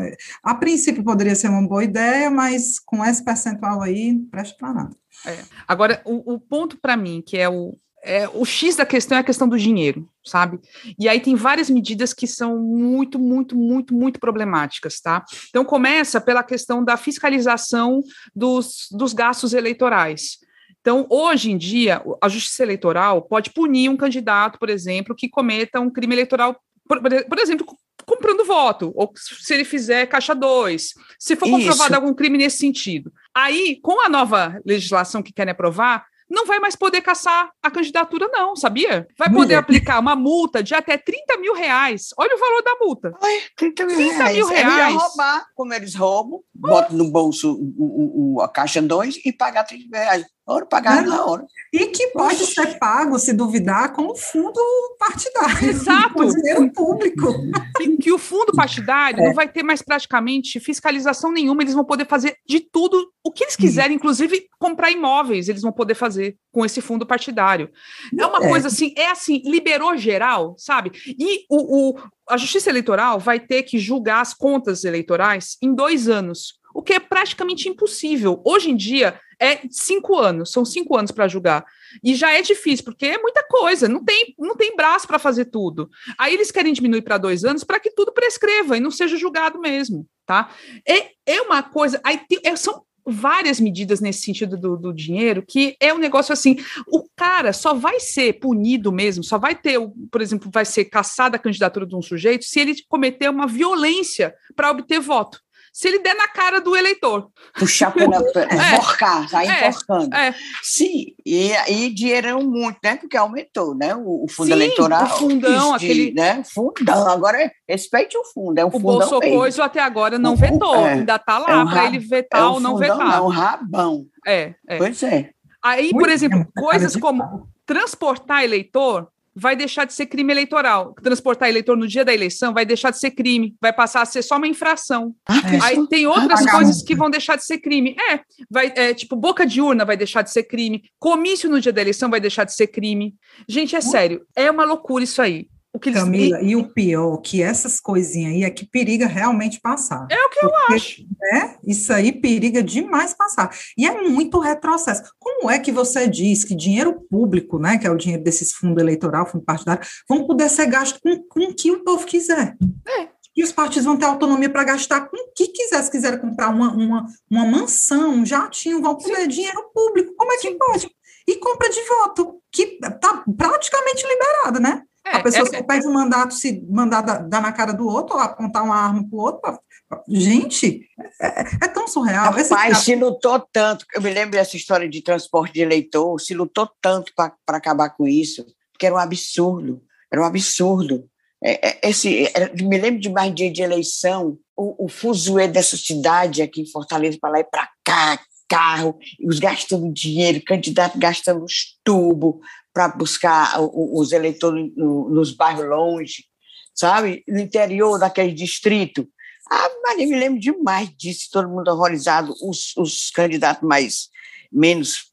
A 0.44 0.54
princípio 0.54 1.04
poderia 1.04 1.34
ser 1.34 1.50
uma 1.50 1.68
boa 1.68 1.84
ideia, 1.84 2.30
mas 2.30 2.80
com 2.80 3.04
esse 3.04 3.26
percentual 3.26 3.82
aí, 3.82 4.12
não 4.12 4.26
presta 4.26 4.56
para 4.56 4.74
nada. 4.74 4.96
É. 5.26 5.40
Agora, 5.68 6.00
o, 6.06 6.36
o 6.36 6.40
ponto 6.40 6.78
para 6.80 6.96
mim, 6.96 7.24
que 7.26 7.38
é 7.38 7.50
o, 7.50 7.76
é, 8.04 8.28
o 8.30 8.46
X 8.46 8.76
da 8.76 8.86
questão 8.86 9.18
é 9.18 9.22
a 9.22 9.24
questão 9.24 9.48
do 9.48 9.58
dinheiro, 9.58 10.08
sabe? 10.26 10.60
E 10.98 11.08
aí 11.08 11.20
tem 11.20 11.36
várias 11.36 11.70
medidas 11.70 12.14
que 12.14 12.26
são 12.26 12.58
muito, 12.58 13.20
muito, 13.20 13.56
muito, 13.56 13.94
muito 13.94 14.20
problemáticas, 14.20 15.00
tá? 15.00 15.24
Então 15.50 15.64
começa 15.64 16.20
pela 16.20 16.44
questão 16.44 16.84
da 16.84 16.98
fiscalização 16.98 18.02
dos, 18.36 18.88
dos 18.92 19.14
gastos 19.14 19.54
eleitorais. 19.54 20.40
Então, 20.82 21.06
hoje 21.10 21.52
em 21.52 21.58
dia, 21.58 22.02
a 22.20 22.28
justiça 22.28 22.64
eleitoral 22.64 23.22
pode 23.22 23.52
punir 23.52 23.88
um 23.88 23.96
candidato, 23.96 24.58
por 24.58 24.68
exemplo, 24.68 25.16
que 25.16 25.30
cometa 25.30 25.80
um 25.80 25.92
crime 25.92 26.16
eleitoral, 26.16 26.60
por, 26.88 27.00
por 27.00 27.38
exemplo, 27.38 27.68
comprando 28.04 28.44
voto, 28.44 28.92
ou 28.96 29.14
se 29.16 29.54
ele 29.54 29.64
fizer 29.64 30.08
caixa 30.08 30.34
2, 30.34 30.94
se 31.20 31.36
for 31.36 31.48
comprovado 31.48 31.92
Isso. 31.92 31.96
algum 31.96 32.16
crime 32.16 32.40
nesse 32.40 32.58
sentido. 32.58 33.14
Aí, 33.34 33.80
com 33.82 34.04
a 34.04 34.10
nova 34.10 34.60
legislação 34.66 35.22
que 35.22 35.32
querem 35.32 35.52
aprovar, 35.52 36.06
não 36.32 36.46
vai 36.46 36.60
mais 36.60 36.78
poder 36.78 37.02
caçar 37.02 37.52
a 37.62 37.70
candidatura, 37.70 38.30
não, 38.32 38.56
sabia? 38.56 39.06
Vai 39.20 39.30
poder 39.30 39.56
aplicar 39.56 40.00
uma 40.00 40.16
multa 40.16 40.64
de 40.64 40.74
até 40.74 40.98
30 40.98 41.38
mil 41.38 41.54
reais. 41.54 42.10
Olha 42.18 42.34
o 42.34 42.40
valor 42.40 42.64
da 42.64 42.76
multa. 42.80 43.14
Ai, 43.22 43.42
30 43.58 43.86
mil 43.86 43.96
30 43.98 44.14
reais. 44.16 44.38
Mil 44.38 44.48
reais. 44.48 44.96
roubar, 44.96 45.46
como 45.54 45.74
eles 45.74 45.94
roubam, 45.94 46.40
botam 46.56 46.96
no 46.96 47.12
bolso 47.12 47.52
o, 47.54 48.36
o, 48.36 48.42
a 48.42 48.48
caixa 48.48 48.82
2 48.82 49.20
e 49.26 49.34
pagar 49.34 49.66
30 49.66 49.84
mil 49.92 50.00
reais 50.00 50.26
hora, 50.52 50.66
pagar 50.66 51.04
na 51.04 51.26
hora. 51.26 51.46
E 51.74 51.88
que 51.88 52.08
pode 52.08 52.46
ser 52.46 52.78
pago, 52.78 53.18
se 53.18 53.34
duvidar, 53.34 53.94
com 53.94 54.08
o 54.08 54.16
fundo 54.16 54.60
partidário. 55.00 55.70
Exato. 55.70 56.14
Com 56.14 56.28
dinheiro 56.28 56.72
público. 56.74 57.34
E 57.80 57.98
que 57.98 58.12
o 58.12 58.18
fundo 58.18 58.52
partidário 58.54 59.22
é. 59.22 59.28
não 59.28 59.34
vai 59.34 59.48
ter 59.48 59.64
mais 59.64 59.82
praticamente 59.82 60.60
fiscalização 60.60 61.32
nenhuma, 61.32 61.64
eles 61.64 61.74
vão 61.74 61.86
poder 61.86 62.06
fazer 62.06 62.38
de 62.48 62.60
tudo 62.60 63.12
o 63.24 63.32
que 63.32 63.44
eles 63.44 63.56
quiserem, 63.56 63.96
inclusive 63.96 64.48
comprar 64.60 64.92
imóveis, 64.92 65.48
eles 65.48 65.62
vão 65.62 65.72
poder 65.72 65.96
fazer 65.96 66.36
com 66.52 66.66
esse 66.66 66.82
fundo 66.82 67.06
partidário. 67.06 67.70
É 68.18 68.26
uma 68.26 68.44
é. 68.44 68.50
coisa 68.50 68.68
assim, 68.68 68.94
é 68.98 69.10
assim, 69.10 69.42
liberou 69.46 69.96
geral, 69.96 70.56
sabe? 70.58 70.92
E 71.08 71.46
o, 71.50 71.92
o, 71.92 72.00
a 72.30 72.38
Justiça 72.38 72.70
Eleitoral 72.70 73.20
vai 73.20 73.40
ter 73.40 73.64
que 73.64 73.78
julgar 73.78 74.22
as 74.22 74.34
contas 74.34 74.84
eleitorais 74.84 75.58
em 75.62 75.74
dois 75.74 76.10
anos, 76.10 76.60
o 76.74 76.82
que 76.82 76.94
é 76.94 77.00
praticamente 77.00 77.68
impossível. 77.70 78.42
Hoje 78.46 78.70
em 78.70 78.76
dia, 78.76 79.20
é 79.42 79.62
cinco 79.72 80.18
anos, 80.18 80.52
são 80.52 80.64
cinco 80.64 80.96
anos 80.96 81.12
para 81.12 81.28
julgar. 81.28 81.66
E 82.04 82.14
já 82.14 82.32
é 82.32 82.42
difícil, 82.42 82.86
porque 82.86 83.08
é 83.08 83.18
muita 83.18 83.44
coisa, 83.44 83.90
não 83.90 84.04
tem, 84.04 84.36
não 84.38 84.56
tem 84.56 84.76
braço 84.76 85.08
para 85.08 85.18
fazer 85.18 85.46
tudo. 85.46 85.90
Aí 86.18 86.34
eles 86.34 86.52
querem 86.52 86.72
diminuir 86.72 87.02
para 87.02 87.18
dois 87.18 87.44
anos 87.44 87.64
para 87.64 87.80
que 87.80 87.90
tudo 87.90 88.14
prescreva 88.14 88.78
e 88.78 88.80
não 88.80 88.92
seja 88.92 89.18
julgado 89.18 89.60
mesmo, 89.60 90.08
tá? 90.26 90.52
É, 90.88 91.10
é 91.26 91.42
uma 91.42 91.64
coisa. 91.64 92.00
Aí 92.04 92.20
tem, 92.30 92.40
é, 92.44 92.56
são 92.56 92.84
várias 93.04 93.60
medidas 93.60 94.00
nesse 94.00 94.22
sentido 94.22 94.56
do, 94.56 94.78
do, 94.78 94.94
dinheiro, 94.94 95.44
que 95.46 95.76
é 95.80 95.92
um 95.92 95.98
negócio 95.98 96.32
assim, 96.32 96.58
o 96.88 97.04
cara 97.16 97.52
só 97.52 97.74
vai 97.74 98.00
ser 98.00 98.34
punido 98.34 98.92
mesmo, 98.92 99.24
só 99.24 99.40
vai 99.40 99.56
ter, 99.56 99.80
por 100.12 100.22
exemplo, 100.22 100.52
vai 100.54 100.66
ser 100.66 100.86
caçada 100.86 101.36
a 101.36 101.40
candidatura 101.40 101.88
de 101.88 101.96
um 101.96 102.02
sujeito 102.02 102.46
se 102.46 102.60
ele 102.60 102.76
cometer 102.88 103.28
uma 103.28 103.48
violência 103.48 104.36
para 104.56 104.70
obter 104.70 105.00
voto 105.00 105.40
se 105.72 105.88
ele 105.88 106.00
der 106.00 106.16
na 106.16 106.28
cara 106.28 106.60
do 106.60 106.76
eleitor. 106.76 107.30
Puxar 107.58 107.92
pela. 107.92 108.18
é, 108.36 108.76
enforcar, 108.76 109.30
sair 109.30 109.48
é, 109.48 109.70
enforcando. 109.70 110.16
É. 110.16 110.36
Sim, 110.62 111.14
e, 111.26 111.52
e 111.68 111.90
dinheirão 111.94 112.42
muito, 112.42 112.78
né? 112.84 112.98
Porque 112.98 113.16
aumentou, 113.16 113.74
né? 113.76 113.96
O, 113.96 114.26
o 114.26 114.28
fundo 114.30 114.48
Sim, 114.48 114.54
eleitoral. 114.54 115.06
O 115.06 115.08
fundão, 115.08 115.78
de, 115.78 115.86
aquele. 115.86 116.14
Né? 116.14 116.44
Fundão. 116.44 117.08
Agora, 117.08 117.52
respeite 117.68 118.18
o 118.18 118.24
fundo. 118.26 118.58
É 118.60 118.66
um 118.66 118.70
o 118.72 118.80
Bolsonaro 118.80 119.62
até 119.62 119.80
agora 119.80 120.18
não 120.18 120.34
o, 120.34 120.36
vetou, 120.36 120.76
é, 120.76 120.94
ainda 120.94 121.16
está 121.16 121.38
lá 121.38 121.52
é 121.52 121.58
um 121.58 121.66
para 121.68 121.86
ele 121.86 122.00
vetar 122.00 122.42
é 122.42 122.46
um 122.46 122.54
ou 122.54 122.60
não 122.60 122.72
fundão, 122.72 122.98
vetar. 122.98 123.18
É 123.18 123.22
um 123.22 123.28
rabão. 123.28 124.06
É, 124.26 124.54
é. 124.68 124.78
Pois 124.78 125.04
é. 125.04 125.30
Aí, 125.64 125.92
por 125.92 126.10
exemplo, 126.10 126.46
coisas 126.56 126.96
como 126.96 127.48
transportar 127.66 128.44
eleitor 128.44 129.11
vai 129.36 129.56
deixar 129.56 129.86
de 129.86 129.94
ser 129.94 130.06
crime 130.06 130.32
eleitoral. 130.32 130.94
Transportar 131.02 131.50
eleitor 131.50 131.78
no 131.78 131.88
dia 131.88 132.04
da 132.04 132.14
eleição 132.14 132.54
vai 132.54 132.66
deixar 132.66 132.92
de 132.92 133.00
ser 133.00 133.12
crime, 133.12 133.56
vai 133.62 133.74
passar 133.74 134.02
a 134.02 134.06
ser 134.06 134.22
só 134.22 134.38
uma 134.38 134.48
infração. 134.48 135.16
Ah, 135.28 135.42
Aí 135.64 135.88
tem 135.88 136.06
outras 136.06 136.46
ah, 136.46 136.52
coisas 136.52 136.82
que 136.84 136.96
vão 136.96 137.10
deixar 137.10 137.36
de 137.36 137.46
ser 137.46 137.60
crime. 137.60 137.96
É, 138.12 138.20
vai, 138.50 138.74
é, 138.76 138.94
tipo, 138.94 139.16
boca 139.16 139.46
de 139.46 139.62
urna 139.62 139.86
vai 139.86 139.98
deixar 139.98 140.22
de 140.22 140.32
ser 140.32 140.44
crime, 140.44 140.84
comício 141.00 141.50
no 141.50 141.60
dia 141.60 141.74
da 141.74 141.82
eleição 141.82 142.10
vai 142.10 142.20
deixar 142.20 142.44
de 142.44 142.54
ser 142.54 142.68
crime. 142.68 143.16
Gente, 143.48 143.76
é 143.76 143.80
hum. 143.80 143.84
sério, 143.84 144.26
é 144.36 144.50
uma 144.50 144.66
loucura 144.66 145.04
isso 145.04 145.22
aí. 145.22 145.48
O 145.74 145.80
que 145.80 145.90
eles... 145.90 146.02
Camila, 146.02 146.42
e 146.42 146.56
o 146.56 146.68
pior, 146.68 147.18
que 147.18 147.42
essas 147.42 147.80
coisinhas 147.80 148.34
aí 148.34 148.44
é 148.44 148.50
que 148.50 148.66
periga 148.66 149.08
realmente 149.08 149.60
passar. 149.62 150.06
É 150.10 150.16
o 150.16 150.30
que 150.30 150.40
Porque, 150.42 150.46
eu 150.46 150.76
acho. 150.76 151.06
Né, 151.20 151.56
isso 151.66 151.94
aí 151.94 152.12
periga 152.12 152.62
demais 152.62 153.14
passar. 153.14 153.50
E 153.78 153.88
é 153.88 154.02
muito 154.02 154.38
retrocesso. 154.40 155.04
Como 155.18 155.50
é 155.50 155.58
que 155.60 155.72
você 155.72 156.08
diz 156.08 156.44
que 156.44 156.56
dinheiro 156.56 157.02
público, 157.10 157.58
né, 157.58 157.78
que 157.78 157.88
é 157.88 157.92
o 157.92 157.96
dinheiro 157.96 158.24
desses 158.24 158.52
fundos 158.52 158.84
eleitoral, 158.84 159.26
fundo 159.26 159.46
partidário, 159.46 159.86
vão 160.10 160.28
poder 160.28 160.50
ser 160.50 160.66
gasto 160.66 161.00
com, 161.02 161.24
com 161.24 161.40
o 161.52 161.56
que 161.56 161.72
o 161.72 161.84
povo 161.84 162.06
quiser? 162.06 162.58
É. 162.88 163.08
E 163.36 163.44
os 163.44 163.52
partidos 163.54 163.86
vão 163.86 163.98
ter 163.98 164.06
autonomia 164.06 164.50
para 164.50 164.66
gastar 164.66 165.08
com 165.08 165.16
o 165.16 165.32
que 165.34 165.48
quiser. 165.48 165.82
Se 165.82 165.90
quiser 165.90 166.20
comprar 166.20 166.50
uma, 166.50 166.74
uma, 166.74 167.06
uma 167.30 167.46
mansão, 167.46 168.12
um 168.16 168.26
jatinho, 168.26 168.82
vão 168.82 168.96
poder 168.96 169.22
Sim. 169.22 169.28
dinheiro 169.30 169.72
público. 169.74 170.14
Como 170.18 170.34
é 170.34 170.38
que 170.38 170.50
Sim. 170.50 170.58
pode? 170.58 170.92
E 171.28 171.38
compra 171.38 171.70
de 171.70 171.82
voto, 171.88 172.42
que 172.52 172.78
está 172.84 173.24
praticamente 173.38 174.06
liberada, 174.06 174.60
né? 174.60 174.84
É, 175.06 175.18
a 175.18 175.24
pessoa 175.24 175.48
é, 175.48 175.58
só 175.58 175.64
pede 175.64 175.88
um 175.88 175.94
mandato, 175.94 176.34
se 176.34 176.64
mandar 176.70 177.02
dar 177.02 177.42
na 177.42 177.52
cara 177.52 177.74
do 177.74 177.88
outro, 177.88 178.16
ou 178.16 178.22
apontar 178.22 178.64
uma 178.64 178.76
arma 178.76 179.04
para 179.08 179.18
o 179.18 179.22
outro. 179.22 179.60
Gente, 180.08 180.88
é, 181.20 181.42
é, 181.66 181.68
tão 181.68 181.88
surreal. 181.88 182.26
Rapaz, 182.26 182.50
cara... 182.50 182.76
se 182.76 182.96
lutou 182.96 183.40
tanto. 183.52 183.86
Eu 183.94 184.02
me 184.02 184.14
lembro 184.14 184.32
dessa 184.32 184.56
história 184.56 184.88
de 184.88 185.02
transporte 185.02 185.54
de 185.54 185.62
eleitor, 185.62 186.20
se 186.20 186.34
lutou 186.34 186.70
tanto 186.82 187.12
para 187.16 187.36
acabar 187.48 187.90
com 187.90 188.08
isso, 188.08 188.46
que 188.80 188.86
era 188.86 188.96
um 188.96 189.00
absurdo. 189.00 189.82
Era 190.12 190.22
um 190.22 190.26
absurdo. 190.26 191.10
É, 191.44 191.70
é 191.70 191.90
esse, 191.90 192.32
me 192.62 192.78
lembro 192.78 193.02
de 193.02 193.10
mais 193.10 193.34
dia 193.34 193.52
de 193.52 193.62
eleição, 193.62 194.38
o, 194.56 194.86
o 194.86 194.88
fuzuê 194.88 195.48
dessa 195.48 195.76
cidade 195.76 196.42
aqui 196.42 196.62
em 196.62 196.72
Fortaleza, 196.72 197.18
para 197.20 197.32
lá 197.32 197.40
e 197.40 197.44
para 197.44 197.70
cá, 197.84 198.20
carro, 198.48 199.00
os 199.26 199.40
gastando 199.40 199.92
dinheiro, 199.92 200.44
candidato 200.46 201.00
gastando 201.00 201.44
os 201.44 201.80
tubos, 201.84 202.36
para 202.74 202.90
buscar 202.90 203.58
os 203.60 204.12
eleitores 204.12 204.72
nos 204.76 205.34
bairros 205.34 205.68
longe, 205.68 206.26
sabe? 206.74 207.24
No 207.28 207.40
interior 207.40 208.00
daquele 208.00 208.34
distrito. 208.34 209.08
Ah, 209.50 209.70
eu 209.98 210.08
me 210.08 210.18
lembro 210.18 210.40
demais 210.40 210.90
disso, 210.96 211.30
todo 211.32 211.50
mundo 211.50 211.68
horrorizado, 211.70 212.34
os, 212.42 212.76
os 212.78 213.10
candidatos 213.10 213.68
mais 213.68 214.08
menos 214.52 215.12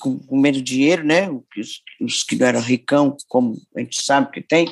com, 0.00 0.18
com 0.18 0.38
menos 0.38 0.62
dinheiro, 0.62 1.04
né? 1.04 1.30
Os, 1.30 1.82
os, 2.00 2.22
que 2.22 2.36
não 2.36 2.46
eram 2.46 2.60
ricão, 2.60 3.16
como 3.28 3.56
a 3.76 3.80
gente 3.80 4.02
sabe 4.02 4.30
que 4.30 4.40
tem, 4.40 4.66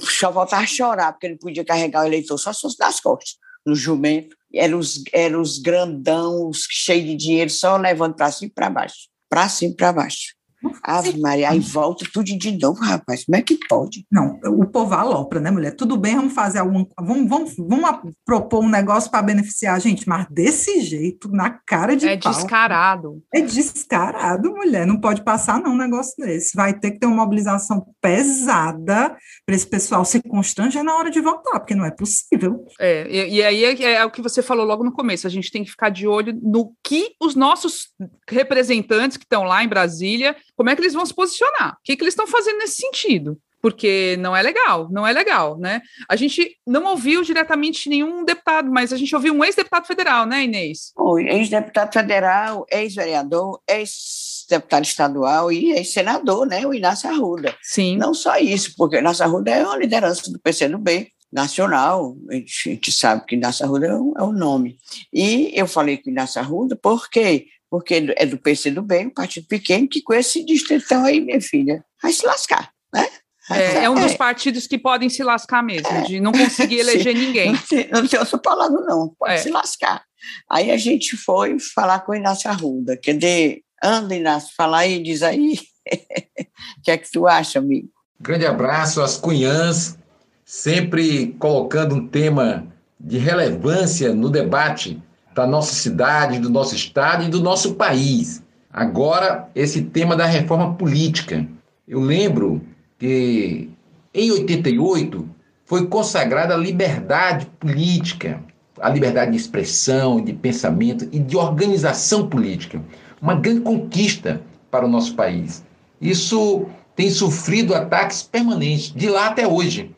só 0.00 0.30
voltava 0.30 0.62
a 0.62 0.66
chorar, 0.66 1.12
porque 1.12 1.26
ele 1.26 1.38
podia 1.38 1.64
carregar 1.64 2.02
o 2.02 2.06
eleitor 2.06 2.38
só 2.38 2.52
das 2.78 3.00
costas, 3.00 3.36
no 3.64 3.74
jumento. 3.74 4.36
Eram 4.54 4.78
os, 4.78 5.02
eram 5.12 5.40
os 5.40 5.58
grandão, 5.58 6.48
os 6.48 6.66
cheios 6.70 7.06
de 7.06 7.16
dinheiro, 7.16 7.50
só 7.50 7.76
levando 7.76 8.14
para 8.14 8.30
cima 8.30 8.48
e 8.48 8.54
para 8.54 8.70
baixo, 8.70 9.08
para 9.28 9.48
cima 9.48 9.72
e 9.72 9.76
para 9.76 9.92
baixo. 9.92 10.34
Ave 10.82 11.18
Maria, 11.18 11.50
aí 11.50 11.60
volta 11.60 12.04
tudo 12.12 12.24
de 12.24 12.58
novo, 12.58 12.80
rapaz. 12.80 13.24
Como 13.24 13.36
é 13.36 13.42
que 13.42 13.58
pode? 13.68 14.06
Não, 14.10 14.38
o 14.46 14.66
povo 14.66 14.94
alopra, 14.94 15.40
né, 15.40 15.50
mulher? 15.50 15.74
Tudo 15.74 15.96
bem, 15.96 16.16
vamos 16.16 16.32
fazer 16.32 16.58
algum. 16.58 16.86
Vamos, 17.00 17.28
vamos, 17.28 17.54
vamos 17.56 18.14
propor 18.24 18.64
um 18.64 18.68
negócio 18.68 19.10
para 19.10 19.22
beneficiar 19.22 19.76
a 19.76 19.78
gente, 19.78 20.08
mas 20.08 20.26
desse 20.30 20.80
jeito, 20.80 21.30
na 21.30 21.50
cara 21.50 21.96
de. 21.96 22.08
É 22.08 22.16
pau, 22.16 22.32
descarado. 22.32 23.22
É 23.32 23.40
descarado, 23.40 24.52
mulher. 24.52 24.86
Não 24.86 25.00
pode 25.00 25.22
passar, 25.22 25.60
não, 25.60 25.72
um 25.72 25.76
negócio 25.76 26.14
desse. 26.18 26.56
Vai 26.56 26.78
ter 26.78 26.92
que 26.92 27.00
ter 27.00 27.06
uma 27.06 27.16
mobilização 27.16 27.86
pesada 28.00 29.16
para 29.46 29.54
esse 29.54 29.66
pessoal 29.66 30.04
se 30.04 30.22
constranger 30.22 30.82
na 30.82 30.96
hora 30.96 31.10
de 31.10 31.20
votar, 31.20 31.60
porque 31.60 31.74
não 31.74 31.84
é 31.84 31.90
possível. 31.90 32.64
É, 32.78 33.06
e, 33.08 33.36
e 33.36 33.42
aí 33.42 33.64
é, 33.64 33.92
é 33.94 34.04
o 34.04 34.10
que 34.10 34.22
você 34.22 34.42
falou 34.42 34.64
logo 34.66 34.84
no 34.84 34.92
começo. 34.92 35.26
A 35.26 35.30
gente 35.30 35.50
tem 35.50 35.64
que 35.64 35.70
ficar 35.70 35.88
de 35.88 36.06
olho 36.06 36.38
no 36.42 36.72
que 36.84 37.14
os 37.20 37.34
nossos 37.34 37.88
representantes 38.28 39.16
que 39.16 39.24
estão 39.24 39.44
lá 39.44 39.62
em 39.64 39.68
Brasília 39.68 40.36
como 40.56 40.70
é 40.70 40.74
que 40.76 40.82
eles 40.82 40.94
vão 40.94 41.04
se 41.06 41.14
posicionar? 41.14 41.72
O 41.72 41.76
que, 41.84 41.96
que 41.96 42.02
eles 42.02 42.12
estão 42.12 42.26
fazendo 42.26 42.58
nesse 42.58 42.76
sentido? 42.76 43.38
Porque 43.60 44.16
não 44.18 44.34
é 44.34 44.42
legal, 44.42 44.88
não 44.90 45.06
é 45.06 45.12
legal, 45.12 45.56
né? 45.56 45.80
A 46.08 46.16
gente 46.16 46.56
não 46.66 46.84
ouviu 46.84 47.22
diretamente 47.22 47.88
nenhum 47.88 48.24
deputado, 48.24 48.68
mas 48.70 48.92
a 48.92 48.96
gente 48.96 49.14
ouviu 49.14 49.32
um 49.32 49.44
ex-deputado 49.44 49.86
federal, 49.86 50.26
né, 50.26 50.44
Inês? 50.44 50.92
Ex-deputado 51.18 51.92
federal, 51.92 52.66
ex-vereador, 52.68 53.60
ex-deputado 53.68 54.84
estadual 54.84 55.52
e 55.52 55.72
ex-senador, 55.72 56.44
né, 56.44 56.66
o 56.66 56.74
Inácio 56.74 57.08
Arruda. 57.08 57.56
Sim. 57.62 57.96
Não 57.96 58.12
só 58.12 58.36
isso, 58.36 58.74
porque 58.76 58.96
o 58.96 58.98
Inácio 58.98 59.24
Arruda 59.24 59.52
é 59.52 59.64
uma 59.64 59.76
liderança 59.76 60.30
do 60.30 60.40
PCdoB, 60.40 61.12
nacional, 61.32 62.14
a 62.28 62.34
gente, 62.34 62.92
sabe 62.92 63.24
que 63.24 63.34
Inácio 63.34 63.64
Arruda 63.64 63.86
é 63.86 63.94
o, 63.94 64.14
é 64.18 64.22
o 64.22 64.32
nome. 64.32 64.76
E 65.12 65.50
eu 65.54 65.66
falei 65.66 65.96
com 65.96 66.10
Inácio 66.10 66.40
Arruda 66.40 66.76
porque 66.76 67.46
porque 67.72 68.12
é 68.18 68.26
do 68.26 68.36
PCdoB, 68.36 69.06
um 69.06 69.08
partido 69.08 69.46
pequeno, 69.46 69.88
que 69.88 70.02
com 70.02 70.12
esse 70.12 70.44
distritão 70.44 71.06
aí, 71.06 71.22
minha 71.22 71.40
filha, 71.40 71.82
vai 72.02 72.12
se 72.12 72.26
lascar, 72.26 72.70
né? 72.94 73.08
É, 73.50 73.84
é, 73.84 73.90
um 73.90 73.94
dos 73.94 74.14
partidos 74.14 74.66
que 74.66 74.76
podem 74.76 75.08
se 75.08 75.24
lascar 75.24 75.62
mesmo, 75.62 75.88
é. 75.88 76.02
de 76.02 76.20
não 76.20 76.32
conseguir 76.32 76.80
eleger 76.80 77.14
ninguém. 77.14 77.52
Não 77.90 78.06
tem 78.06 78.20
outra 78.20 78.36
palavra, 78.36 78.78
não, 78.82 79.14
pode 79.18 79.32
é. 79.32 79.38
se 79.38 79.48
lascar. 79.48 80.04
Aí 80.50 80.70
a 80.70 80.76
gente 80.76 81.16
foi 81.16 81.58
falar 81.74 82.00
com 82.00 82.12
o 82.12 82.14
Inácio 82.14 82.50
Arruda, 82.50 82.94
quer 82.94 83.16
dizer, 83.16 83.62
anda, 83.82 84.14
Inácio, 84.14 84.52
fala 84.54 84.80
aí, 84.80 85.02
diz 85.02 85.22
aí, 85.22 85.58
o 86.78 86.82
que 86.84 86.90
é 86.90 86.98
que 86.98 87.10
tu 87.10 87.26
acha, 87.26 87.58
amigo? 87.58 87.88
Grande 88.20 88.44
abraço 88.44 89.00
às 89.00 89.16
cunhãs, 89.16 89.96
sempre 90.44 91.28
colocando 91.38 91.94
um 91.94 92.06
tema 92.06 92.70
de 93.00 93.16
relevância 93.16 94.14
no 94.14 94.28
debate 94.28 95.02
da 95.34 95.46
nossa 95.46 95.74
cidade, 95.74 96.38
do 96.38 96.50
nosso 96.50 96.74
estado 96.74 97.24
e 97.24 97.28
do 97.28 97.40
nosso 97.40 97.74
país. 97.74 98.42
Agora, 98.72 99.48
esse 99.54 99.82
tema 99.82 100.16
da 100.16 100.26
reforma 100.26 100.74
política. 100.74 101.46
Eu 101.86 102.00
lembro 102.00 102.62
que 102.98 103.68
em 104.14 104.30
88 104.30 105.28
foi 105.64 105.86
consagrada 105.86 106.54
a 106.54 106.58
liberdade 106.58 107.46
política, 107.58 108.40
a 108.80 108.88
liberdade 108.88 109.32
de 109.32 109.36
expressão, 109.36 110.22
de 110.22 110.32
pensamento 110.32 111.08
e 111.12 111.18
de 111.18 111.36
organização 111.36 112.28
política. 112.28 112.80
Uma 113.20 113.34
grande 113.34 113.60
conquista 113.60 114.40
para 114.70 114.86
o 114.86 114.88
nosso 114.88 115.14
país. 115.14 115.62
Isso 116.00 116.66
tem 116.96 117.10
sofrido 117.10 117.74
ataques 117.74 118.22
permanentes, 118.22 118.92
de 118.92 119.08
lá 119.08 119.28
até 119.28 119.46
hoje. 119.46 119.94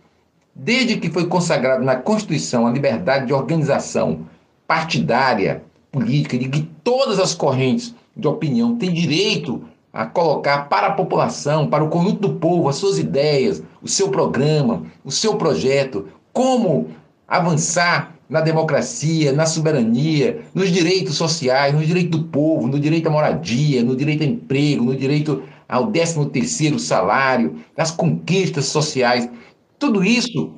Desde 0.54 0.96
que 0.96 1.10
foi 1.10 1.26
consagrado 1.26 1.84
na 1.84 1.96
Constituição 1.96 2.66
a 2.66 2.70
liberdade 2.70 3.26
de 3.26 3.32
organização, 3.32 4.26
partidária, 4.66 5.62
política, 5.90 6.38
de 6.38 6.48
que 6.48 6.68
todas 6.82 7.18
as 7.18 7.34
correntes 7.34 7.94
de 8.16 8.26
opinião 8.26 8.76
têm 8.76 8.92
direito 8.92 9.62
a 9.92 10.04
colocar 10.04 10.68
para 10.68 10.88
a 10.88 10.92
população, 10.92 11.68
para 11.68 11.84
o 11.84 11.88
conjunto 11.88 12.28
do 12.28 12.34
povo, 12.34 12.68
as 12.68 12.76
suas 12.76 12.98
ideias, 12.98 13.62
o 13.80 13.88
seu 13.88 14.08
programa, 14.08 14.82
o 15.04 15.10
seu 15.10 15.36
projeto, 15.36 16.08
como 16.32 16.88
avançar 17.28 18.14
na 18.28 18.40
democracia, 18.40 19.32
na 19.32 19.46
soberania, 19.46 20.42
nos 20.52 20.70
direitos 20.70 21.14
sociais, 21.14 21.72
no 21.72 21.84
direito 21.84 22.18
do 22.18 22.24
povo, 22.24 22.66
no 22.66 22.80
direito 22.80 23.06
à 23.06 23.10
moradia, 23.10 23.84
no 23.84 23.94
direito 23.94 24.24
ao 24.24 24.30
emprego, 24.30 24.84
no 24.84 24.96
direito 24.96 25.42
ao 25.68 25.92
13º 25.92 26.78
salário, 26.78 27.56
das 27.76 27.90
conquistas 27.90 28.66
sociais. 28.66 29.28
Tudo 29.78 30.02
isso 30.02 30.52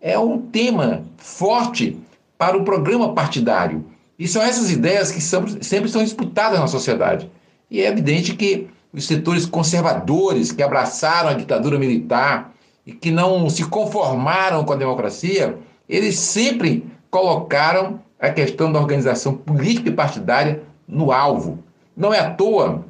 é 0.00 0.18
um 0.18 0.38
tema 0.38 1.04
forte 1.16 1.96
para 2.42 2.58
o 2.58 2.64
programa 2.64 3.14
partidário. 3.14 3.84
E 4.18 4.26
são 4.26 4.42
essas 4.42 4.68
ideias 4.68 5.12
que 5.12 5.20
sempre, 5.20 5.62
sempre 5.62 5.88
são 5.88 6.02
disputadas 6.02 6.58
na 6.58 6.66
sociedade. 6.66 7.30
E 7.70 7.80
é 7.80 7.86
evidente 7.86 8.34
que 8.34 8.66
os 8.92 9.06
setores 9.06 9.46
conservadores 9.46 10.50
que 10.50 10.60
abraçaram 10.60 11.28
a 11.28 11.34
ditadura 11.34 11.78
militar 11.78 12.52
e 12.84 12.90
que 12.90 13.12
não 13.12 13.48
se 13.48 13.64
conformaram 13.64 14.64
com 14.64 14.72
a 14.72 14.76
democracia, 14.76 15.56
eles 15.88 16.18
sempre 16.18 16.84
colocaram 17.12 18.00
a 18.18 18.28
questão 18.28 18.72
da 18.72 18.80
organização 18.80 19.34
política 19.34 19.90
e 19.90 19.92
partidária 19.92 20.64
no 20.88 21.12
alvo. 21.12 21.60
Não 21.96 22.12
é 22.12 22.18
à 22.18 22.30
toa 22.30 22.84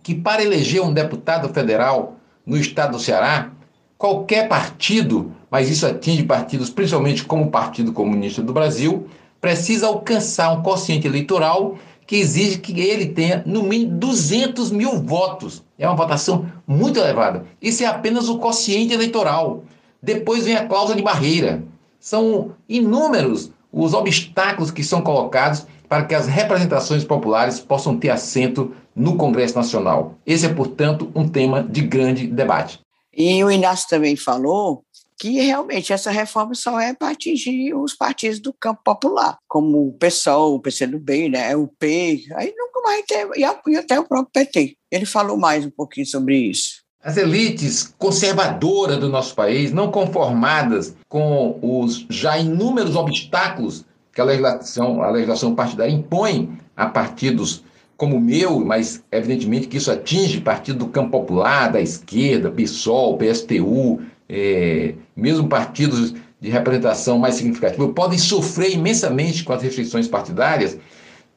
que, 0.00 0.14
para 0.14 0.44
eleger 0.44 0.80
um 0.80 0.92
deputado 0.92 1.52
federal 1.52 2.14
no 2.46 2.56
estado 2.56 2.92
do 2.92 3.00
Ceará, 3.00 3.50
qualquer 3.98 4.48
partido 4.48 5.32
mas 5.56 5.70
isso 5.70 5.86
atinge 5.86 6.22
partidos, 6.22 6.68
principalmente 6.68 7.24
como 7.24 7.44
o 7.44 7.50
Partido 7.50 7.90
Comunista 7.90 8.42
do 8.42 8.52
Brasil, 8.52 9.06
precisa 9.40 9.86
alcançar 9.86 10.52
um 10.52 10.62
quociente 10.62 11.06
eleitoral 11.06 11.78
que 12.06 12.16
exige 12.16 12.58
que 12.58 12.78
ele 12.78 13.06
tenha 13.06 13.42
no 13.46 13.62
mínimo 13.62 13.92
200 13.92 14.70
mil 14.70 15.00
votos. 15.00 15.64
É 15.78 15.88
uma 15.88 15.96
votação 15.96 16.44
muito 16.66 17.00
elevada. 17.00 17.46
Isso 17.58 17.82
é 17.82 17.86
apenas 17.86 18.28
o 18.28 18.38
quociente 18.38 18.92
eleitoral. 18.92 19.64
Depois 20.02 20.44
vem 20.44 20.56
a 20.56 20.66
cláusula 20.66 20.94
de 20.94 21.02
barreira. 21.02 21.64
São 21.98 22.50
inúmeros 22.68 23.50
os 23.72 23.94
obstáculos 23.94 24.70
que 24.70 24.84
são 24.84 25.00
colocados 25.00 25.66
para 25.88 26.04
que 26.04 26.14
as 26.14 26.26
representações 26.26 27.02
populares 27.02 27.60
possam 27.60 27.96
ter 27.96 28.10
assento 28.10 28.74
no 28.94 29.16
Congresso 29.16 29.56
Nacional. 29.56 30.16
Esse 30.26 30.44
é, 30.44 30.52
portanto, 30.52 31.10
um 31.14 31.26
tema 31.26 31.62
de 31.62 31.80
grande 31.80 32.26
debate. 32.26 32.78
E 33.16 33.42
o 33.42 33.50
Inácio 33.50 33.88
também 33.88 34.14
falou 34.14 34.84
que 35.18 35.40
realmente 35.40 35.92
essa 35.92 36.10
reforma 36.10 36.54
só 36.54 36.78
é 36.78 36.94
para 36.94 37.10
atingir 37.10 37.74
os 37.74 37.94
partidos 37.94 38.38
do 38.38 38.52
campo 38.52 38.80
popular, 38.84 39.38
como 39.48 39.88
o 39.88 39.92
PSOL, 39.94 40.54
o 40.54 40.60
PCdoB, 40.60 41.30
né, 41.30 41.56
o 41.56 41.66
P, 41.66 42.24
aí 42.34 42.54
nunca 42.56 42.80
mais 42.82 43.04
tem, 43.06 43.26
e 43.36 43.76
até 43.76 43.98
o 43.98 44.04
próprio 44.04 44.30
PT. 44.32 44.76
Ele 44.90 45.06
falou 45.06 45.36
mais 45.36 45.64
um 45.64 45.70
pouquinho 45.70 46.06
sobre 46.06 46.36
isso. 46.36 46.84
As 47.02 47.16
elites 47.16 47.94
conservadoras 47.98 48.98
do 48.98 49.08
nosso 49.08 49.34
país, 49.34 49.72
não 49.72 49.90
conformadas 49.90 50.96
com 51.08 51.58
os 51.62 52.04
já 52.10 52.36
inúmeros 52.36 52.96
obstáculos 52.96 53.84
que 54.12 54.20
a 54.20 54.24
legislação, 54.24 55.02
a 55.02 55.10
legislação 55.10 55.54
partidária 55.54 55.92
impõe 55.92 56.58
a 56.74 56.86
partidos 56.86 57.62
como 57.96 58.16
o 58.16 58.20
meu, 58.20 58.60
mas 58.60 59.02
evidentemente 59.10 59.68
que 59.68 59.76
isso 59.76 59.90
atinge 59.90 60.40
partido 60.40 60.80
do 60.80 60.88
campo 60.88 61.12
popular, 61.12 61.72
da 61.72 61.80
esquerda, 61.80 62.50
PSOL, 62.50 63.16
PSTU, 63.16 64.02
é, 64.28 64.94
mesmo 65.14 65.48
partidos 65.48 66.14
de 66.40 66.50
representação 66.50 67.18
mais 67.18 67.36
significativa, 67.36 67.88
podem 67.88 68.18
sofrer 68.18 68.72
imensamente 68.72 69.44
com 69.44 69.52
as 69.52 69.62
restrições 69.62 70.06
partidárias, 70.06 70.78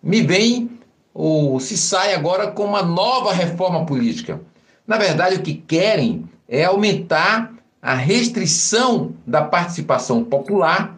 me 0.01 0.21
vem 0.21 0.69
ou 1.13 1.59
se 1.59 1.77
sai 1.77 2.13
agora 2.13 2.51
com 2.51 2.63
uma 2.65 2.83
nova 2.83 3.33
reforma 3.33 3.85
política. 3.85 4.39
Na 4.87 4.97
verdade, 4.97 5.35
o 5.35 5.41
que 5.41 5.53
querem 5.53 6.25
é 6.47 6.65
aumentar 6.65 7.53
a 7.81 7.93
restrição 7.93 9.13
da 9.25 9.41
participação 9.41 10.23
popular, 10.23 10.97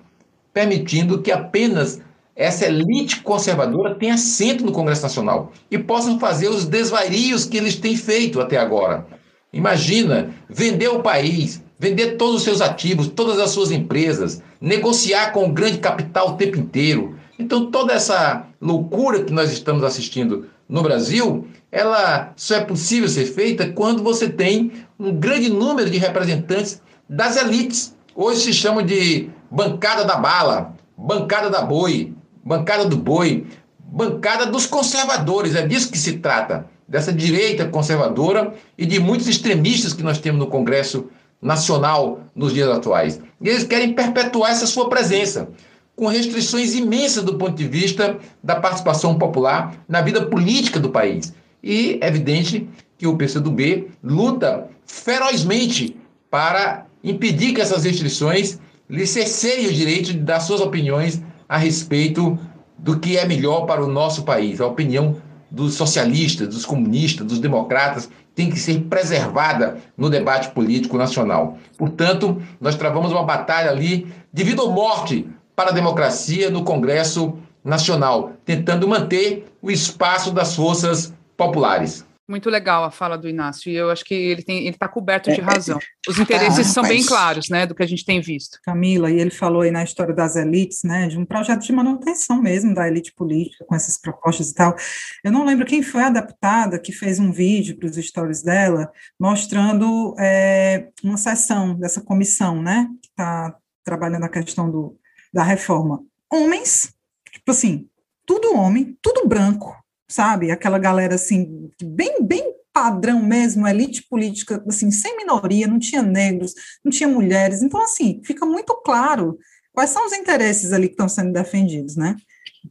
permitindo 0.54 1.22
que 1.22 1.32
apenas 1.32 2.02
essa 2.36 2.66
elite 2.66 3.22
conservadora 3.22 3.96
tenha 3.96 4.16
assento 4.16 4.66
no 4.66 4.72
Congresso 4.72 5.04
Nacional 5.04 5.52
e 5.70 5.78
possam 5.78 6.20
fazer 6.20 6.50
os 6.50 6.66
desvarios 6.66 7.46
que 7.46 7.58
eles 7.58 7.76
têm 7.76 7.96
feito 7.96 8.42
até 8.42 8.58
agora. 8.58 9.06
Imagina 9.54 10.34
vender 10.50 10.88
o 10.88 11.02
país, 11.02 11.62
vender 11.82 12.16
todos 12.16 12.36
os 12.36 12.44
seus 12.44 12.62
ativos, 12.62 13.08
todas 13.08 13.40
as 13.40 13.50
suas 13.50 13.72
empresas, 13.72 14.40
negociar 14.62 15.32
com 15.32 15.46
o 15.46 15.52
grande 15.52 15.80
capital 15.80 16.30
o 16.30 16.38
tempo 16.38 16.60
inteiro. 16.60 17.16
Então, 17.40 17.72
toda 17.72 17.92
essa 17.92 18.46
loucura 18.62 19.24
que 19.24 19.34
nós 19.34 19.52
estamos 19.52 19.84
assistindo 19.84 20.46
no 20.70 20.84
Brasil, 20.84 21.48
ela 21.72 22.34
só 22.36 22.58
é 22.58 22.62
possível 22.62 23.10
ser 23.10 23.26
feita 23.26 23.68
quando 23.70 24.04
você 24.04 24.30
tem 24.30 24.72
um 25.00 25.12
grande 25.12 25.50
número 25.50 25.90
de 25.90 25.98
representantes 25.98 26.80
das 27.10 27.36
elites. 27.36 27.96
Hoje 28.16 28.42
se 28.42 28.54
chama 28.54 28.84
de 28.84 29.30
bancada 29.50 30.06
da 30.06 30.18
bala, 30.18 30.76
bancada 30.96 31.50
da 31.50 31.64
boi, 31.64 32.14
bancada 32.46 32.86
do 32.86 32.96
boi, 32.96 33.48
bancada 33.80 34.46
dos 34.46 34.68
conservadores. 34.68 35.56
É 35.56 35.66
disso 35.66 35.92
que 35.92 35.98
se 35.98 36.20
trata, 36.20 36.68
dessa 36.88 37.12
direita 37.12 37.66
conservadora 37.66 38.54
e 38.78 38.86
de 38.86 39.00
muitos 39.00 39.28
extremistas 39.28 39.94
que 39.94 40.04
nós 40.04 40.20
temos 40.20 40.38
no 40.38 40.46
Congresso 40.46 41.10
nacional 41.42 42.22
nos 42.36 42.54
dias 42.54 42.70
atuais. 42.70 43.20
E 43.42 43.50
eles 43.50 43.64
querem 43.64 43.94
perpetuar 43.94 44.52
essa 44.52 44.68
sua 44.68 44.90
presença, 44.90 45.50
com 45.96 46.06
restrições 46.08 46.74
imensas 46.76 47.24
do 47.24 47.38
ponto 47.38 47.54
de 47.54 47.68
vista 47.68 48.18
da 48.44 48.56
participação 48.56 49.18
popular 49.18 49.76
na 49.88 50.02
vida 50.02 50.26
política 50.26 50.80
do 50.80 50.90
país. 50.90 51.34
E 51.64 51.98
é 52.02 52.08
evidente 52.08 52.68
que 52.98 53.08
o 53.08 53.18
PCdoB 53.18 53.90
luta 54.04 54.68
ferozmente 54.86 55.96
para 56.30 56.86
impedir 57.04 57.54
que 57.54 57.62
essas 57.62 57.84
restrições 57.84 58.60
lhe 58.90 59.06
cerceiem 59.08 59.68
o 59.68 59.74
direito 59.74 60.14
de 60.14 60.20
dar 60.20 60.40
suas 60.40 60.62
opiniões 60.62 61.22
a 61.48 61.58
respeito 61.58 62.38
do 62.78 63.00
que 63.00 63.18
é 63.18 63.26
melhor 63.26 63.66
para 63.66 63.84
o 63.84 63.88
nosso 63.88 64.24
país. 64.24 64.60
A 64.60 64.68
opinião 64.68 65.18
dos 65.50 65.76
socialistas, 65.76 66.48
dos 66.48 66.66
comunistas, 66.66 67.28
dos 67.28 67.40
democratas 67.40 68.10
tem 68.36 68.50
que 68.50 68.60
ser 68.60 68.82
preservada 68.82 69.78
no 69.98 70.10
debate 70.10 70.50
político 70.52 70.98
nacional. 70.98 71.58
Portanto, 71.78 72.42
nós 72.60 72.76
travamos 72.76 73.12
uma 73.12 73.24
batalha 73.24 73.70
ali 73.70 74.12
de 74.32 74.44
vida 74.44 74.62
ou 74.62 74.72
morte 74.72 75.28
para 75.56 75.72
a 75.72 75.74
democracia 75.74 76.50
no 76.50 76.64
Congresso 76.64 77.34
Nacional, 77.64 78.32
tentando 78.44 78.88
manter 78.88 79.46
o 79.62 79.70
espaço 79.70 80.32
das 80.32 80.56
forças 80.56 81.14
populares. 81.38 82.06
Muito 82.32 82.50
legal 82.50 82.86
a 82.86 82.90
fala 82.90 83.18
do 83.18 83.28
Inácio, 83.28 83.70
e 83.70 83.76
eu 83.76 83.90
acho 83.90 84.06
que 84.06 84.14
ele 84.14 84.42
está 84.70 84.88
coberto 84.88 85.30
de 85.30 85.42
é, 85.42 85.44
é, 85.44 85.46
razão. 85.46 85.78
Os 86.08 86.18
interesses 86.18 86.60
ah, 86.60 86.74
são 86.76 86.84
bem 86.84 87.06
claros, 87.06 87.50
né, 87.50 87.68
do 87.68 87.76
que 87.76 87.84
a 87.84 87.86
gente 87.86 88.06
tem 88.06 88.22
visto. 88.22 88.58
Camila, 88.64 89.12
e 89.12 89.20
ele 89.20 89.32
falou 89.32 89.64
aí 89.64 89.70
na 89.70 89.84
história 89.84 90.16
das 90.16 90.38
elites, 90.38 90.82
né, 90.86 91.10
de 91.10 91.18
um 91.18 91.26
projeto 91.26 91.60
de 91.60 91.74
manutenção 91.74 92.42
mesmo 92.42 92.74
da 92.74 92.88
elite 92.88 93.12
política, 93.12 93.66
com 93.66 93.76
essas 93.76 93.98
propostas 93.98 94.50
e 94.50 94.56
tal. 94.56 94.74
Eu 95.22 95.30
não 95.30 95.44
lembro 95.44 95.66
quem 95.66 95.84
foi 95.84 96.04
a 96.04 96.10
deputada 96.10 96.80
que 96.80 96.94
fez 96.94 97.20
um 97.20 97.34
vídeo 97.34 97.76
para 97.78 97.90
os 97.90 97.98
stories 97.98 98.42
dela, 98.42 98.90
mostrando 99.20 100.16
é, 100.18 100.88
uma 101.04 101.18
sessão 101.18 101.76
dessa 101.76 102.00
comissão, 102.00 102.62
né, 102.62 102.88
que 103.02 103.10
está 103.10 103.54
trabalhando 103.84 104.24
a 104.24 104.30
questão 104.30 104.72
do, 104.72 104.98
da 105.34 105.44
reforma. 105.44 106.02
Homens, 106.32 106.94
tipo 107.30 107.52
assim, 107.52 107.90
tudo 108.26 108.56
homem, 108.56 108.98
tudo 109.02 109.28
branco, 109.28 109.81
sabe? 110.12 110.52
Aquela 110.52 110.78
galera 110.78 111.16
assim, 111.16 111.70
bem, 111.82 112.18
bem 112.22 112.54
padrão 112.74 113.22
mesmo, 113.22 113.68
elite 113.68 114.04
política, 114.04 114.64
assim, 114.68 114.92
sem 114.92 115.18
minoria, 115.18 115.68
não 115.68 115.80
tinha 115.80 116.02
negros, 116.02 116.54
não 116.84 116.92
tinha 116.92 117.08
mulheres. 117.08 117.62
Então, 117.62 117.82
assim, 117.82 118.22
fica 118.24 118.46
muito 118.46 118.74
claro 118.84 119.38
quais 119.74 119.90
são 119.90 120.06
os 120.06 120.14
interesses 120.14 120.74
ali 120.74 120.88
que 120.88 120.94
estão 120.94 121.10
sendo 121.10 121.34
defendidos, 121.34 121.96
né? 121.96 122.16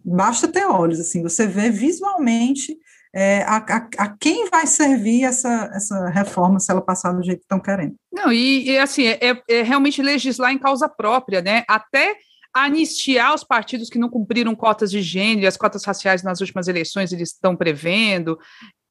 Basta 0.04 0.46
ter 0.46 0.66
olhos, 0.66 1.00
assim, 1.00 1.22
você 1.22 1.46
vê 1.46 1.70
visualmente 1.70 2.76
é, 3.12 3.42
a, 3.42 3.56
a, 3.56 3.88
a, 3.98 4.16
quem 4.18 4.48
vai 4.48 4.66
servir 4.66 5.24
essa, 5.24 5.70
essa 5.74 6.08
reforma 6.10 6.60
se 6.60 6.70
ela 6.70 6.80
passar 6.80 7.12
do 7.12 7.22
jeito 7.22 7.40
que 7.40 7.44
estão 7.44 7.58
querendo. 7.58 7.96
Não, 8.12 8.32
e, 8.32 8.70
e 8.70 8.78
assim, 8.78 9.06
é, 9.06 9.42
é, 9.48 9.62
realmente 9.62 10.00
legislar 10.00 10.52
em 10.52 10.58
causa 10.58 10.88
própria, 10.88 11.42
né? 11.42 11.64
Até 11.66 12.14
anistiar 12.52 13.34
os 13.34 13.44
partidos 13.44 13.88
que 13.88 13.98
não 13.98 14.08
cumpriram 14.08 14.54
cotas 14.54 14.90
de 14.90 15.00
gênero, 15.02 15.46
as 15.46 15.56
cotas 15.56 15.84
raciais 15.84 16.22
nas 16.22 16.40
últimas 16.40 16.68
eleições 16.68 17.12
eles 17.12 17.30
estão 17.30 17.56
prevendo. 17.56 18.38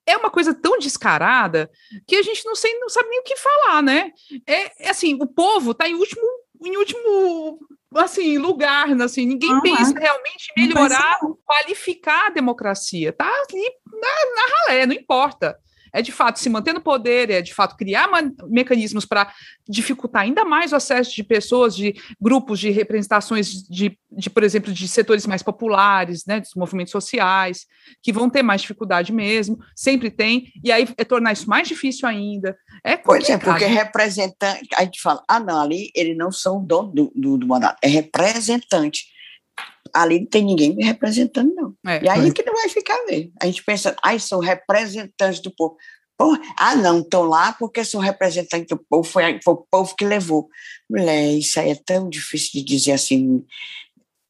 É 0.06 0.18
uma 0.18 0.30
coisa 0.30 0.54
tão 0.54 0.80
descarada 0.80 1.70
que 2.08 2.16
a 2.16 2.24
gente 2.24 2.44
não, 2.46 2.56
sei, 2.56 2.80
não 2.80 2.90
sabe 2.90 3.10
nem 3.10 3.20
o 3.20 3.24
que 3.24 3.36
falar, 3.36 3.84
né? 3.84 4.12
É, 4.48 4.88
é 4.88 4.90
assim, 4.90 5.18
o 5.22 5.28
povo 5.28 5.72
está 5.72 5.88
em 5.88 5.94
último, 5.94 6.24
em 6.64 6.78
último 6.78 7.60
assim, 7.96 8.38
lugar, 8.38 8.90
assim, 9.02 9.26
ninguém 9.26 9.52
uhum. 9.52 9.62
pensa 9.62 10.00
realmente 10.00 10.52
em 10.58 10.68
melhorar, 10.68 11.20
qualificar 11.46 12.28
a 12.28 12.30
democracia. 12.30 13.12
Tá 13.12 13.26
ali 13.28 13.72
na, 13.92 14.36
na 14.36 14.56
ralé, 14.56 14.86
não 14.86 14.94
importa 14.94 15.58
é 15.94 16.02
de 16.02 16.12
fato 16.12 16.40
se 16.40 16.50
manter 16.50 16.74
no 16.74 16.82
poder, 16.82 17.30
é 17.30 17.42
de 17.42 17.54
fato 17.54 17.76
criar 17.76 18.10
mecanismos 18.48 19.06
para 19.06 19.32
dificultar 19.68 20.24
ainda 20.24 20.46
mais 20.46 20.72
o 20.72 20.76
acesso 20.76 21.16
de 21.16 21.24
pessoas, 21.24 21.76
de 21.76 21.96
grupos, 22.20 22.60
de 22.60 22.70
representações 22.70 23.64
de, 23.70 23.98
de, 24.12 24.30
por 24.30 24.44
exemplo, 24.44 24.72
de 24.74 24.88
setores 24.88 25.26
mais 25.26 25.44
populares, 25.44 26.26
né, 26.26 26.40
dos 26.40 26.54
movimentos 26.56 26.92
sociais, 26.92 27.66
que 28.02 28.12
vão 28.12 28.30
ter 28.30 28.44
mais 28.44 28.62
dificuldade 28.62 29.12
mesmo, 29.12 29.60
sempre 29.76 30.10
tem, 30.10 30.52
e 30.64 30.72
aí 30.72 30.88
é 30.98 31.04
tornar 31.04 31.34
isso 31.34 31.50
mais 31.50 31.68
difícil 31.68 32.08
ainda. 32.08 32.58
É 32.84 32.98
pois 32.98 33.30
é, 33.30 33.38
porque 33.38 33.66
representante, 33.66 34.68
a 34.76 34.84
gente 34.84 35.02
fala, 35.02 35.24
ah, 35.28 35.40
não, 35.40 35.62
ali 35.62 35.92
eles 35.96 36.18
não 36.18 36.32
são 36.32 36.64
dono 36.64 36.92
do, 36.92 37.12
do, 37.16 37.38
do 37.38 37.48
mandato, 37.48 37.78
é 37.84 37.88
representante 37.88 39.19
ali 39.94 40.20
não 40.20 40.28
tem 40.28 40.44
ninguém 40.44 40.76
me 40.76 40.84
representando, 40.84 41.54
não. 41.56 41.76
É, 41.86 42.04
e 42.04 42.10
aí 42.10 42.28
é. 42.28 42.32
que 42.32 42.44
não 42.44 42.54
vai 42.54 42.70
ficar 42.70 42.98
mesmo. 43.06 43.32
A 43.42 43.46
gente 43.46 43.64
pensa, 43.64 43.96
ai, 44.04 44.20
são 44.20 44.40
representantes 44.40 45.42
do 45.42 45.54
povo. 45.56 45.76
Porra, 46.18 46.42
ah, 46.58 46.76
não, 46.76 47.00
estão 47.00 47.24
lá 47.24 47.54
porque 47.54 47.84
são 47.86 48.02
representantes 48.02 48.68
do 48.68 48.78
povo, 48.90 49.04
foi, 49.04 49.40
foi 49.42 49.54
o 49.54 49.66
povo 49.72 49.96
que 49.96 50.04
levou. 50.04 50.50
Mulher, 50.90 51.34
isso 51.34 51.60
aí 51.60 51.72
é 51.72 51.76
tão 51.76 52.10
difícil 52.10 52.52
de 52.54 52.64
dizer 52.64 52.92
assim, 52.92 53.46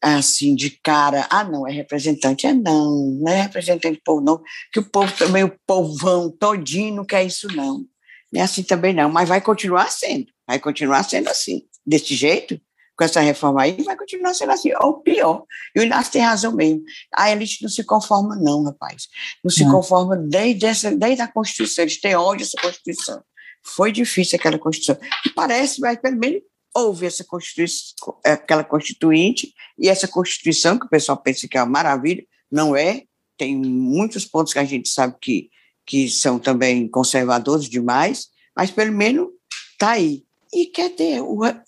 assim, 0.02 0.56
de 0.56 0.70
cara, 0.70 1.28
ah, 1.32 1.44
não, 1.44 1.68
é 1.68 1.72
representante. 1.72 2.46
É 2.46 2.54
não, 2.54 3.18
não 3.20 3.32
é 3.32 3.42
representante 3.42 3.98
do 3.98 4.04
povo, 4.04 4.22
não, 4.22 4.42
que 4.72 4.80
o 4.80 4.90
povo 4.90 5.12
também, 5.18 5.44
o 5.44 5.56
povão 5.66 6.30
todinho 6.30 6.96
não 6.96 7.06
quer 7.06 7.24
isso, 7.24 7.48
não. 7.56 7.86
Não 8.32 8.42
é 8.42 8.44
assim 8.44 8.62
também, 8.62 8.94
não, 8.94 9.10
mas 9.10 9.28
vai 9.28 9.42
continuar 9.42 9.90
sendo, 9.90 10.28
vai 10.48 10.60
continuar 10.60 11.02
sendo 11.04 11.30
assim, 11.30 11.64
desse 11.86 12.14
jeito, 12.16 12.62
com 13.00 13.06
essa 13.06 13.22
reforma 13.22 13.62
aí, 13.62 13.82
vai 13.82 13.96
continuar 13.96 14.34
sendo 14.34 14.52
assim, 14.52 14.74
ou 14.82 15.00
pior. 15.00 15.46
E 15.74 15.80
o 15.80 15.84
Inácio 15.84 16.12
tem 16.12 16.22
razão 16.22 16.54
mesmo. 16.54 16.84
A 17.16 17.32
elite 17.32 17.62
não 17.62 17.70
se 17.70 17.82
conforma, 17.82 18.36
não, 18.36 18.62
rapaz. 18.66 19.08
Não 19.42 19.50
se 19.50 19.64
não. 19.64 19.72
conforma 19.72 20.18
desde, 20.18 20.66
essa, 20.66 20.94
desde 20.94 21.22
a 21.22 21.28
Constituição. 21.30 21.86
Eles 21.86 22.02
têm 22.02 22.16
ódio 22.16 22.46
dessa 22.46 22.62
Constituição. 22.62 23.24
Foi 23.64 23.94
difícil 23.94 24.36
aquela 24.38 24.60
Constituição. 24.60 24.98
E 25.26 25.30
parece, 25.30 25.80
mas 25.80 25.98
pelo 25.98 26.18
menos 26.18 26.42
houve 26.76 27.06
essa 27.06 27.24
Constituição, 27.24 27.96
aquela 28.26 28.66
Constituinte, 28.66 29.54
e 29.78 29.88
essa 29.88 30.06
Constituição, 30.06 30.78
que 30.78 30.86
o 30.86 30.90
pessoal 30.90 31.18
pensa 31.18 31.48
que 31.48 31.58
é 31.58 31.64
uma 31.64 31.72
maravilha, 31.72 32.26
não 32.52 32.76
é. 32.76 33.04
Tem 33.38 33.56
muitos 33.56 34.26
pontos 34.26 34.52
que 34.52 34.60
a 34.60 34.66
gente 34.66 34.90
sabe 34.90 35.16
que, 35.22 35.50
que 35.86 36.10
são 36.10 36.38
também 36.38 36.86
conservadores 36.86 37.70
demais, 37.70 38.28
mas 38.54 38.70
pelo 38.70 38.92
menos 38.92 39.30
está 39.72 39.92
aí. 39.92 40.26
E 40.52 40.66
quer 40.66 40.90
dizer, 40.90 41.20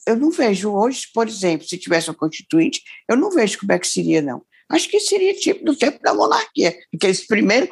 eu 0.08 0.18
não 0.18 0.32
vejo 0.32 0.72
hoje, 0.72 1.08
por 1.14 1.28
exemplo, 1.28 1.68
se 1.68 1.78
tivesse 1.78 2.10
uma 2.10 2.16
constituinte, 2.16 2.82
eu 3.08 3.16
não 3.16 3.30
vejo 3.30 3.60
como 3.60 3.72
é 3.72 3.80
que 3.80 3.88
seria, 3.88 4.22
não. 4.22 4.42
Acho 4.70 4.90
que 4.90 5.00
seria 5.00 5.34
tipo 5.34 5.64
do 5.64 5.76
tempo 5.76 6.00
da 6.02 6.14
monarquia, 6.14 6.76
aqueles 6.94 7.28
primeira 7.28 7.68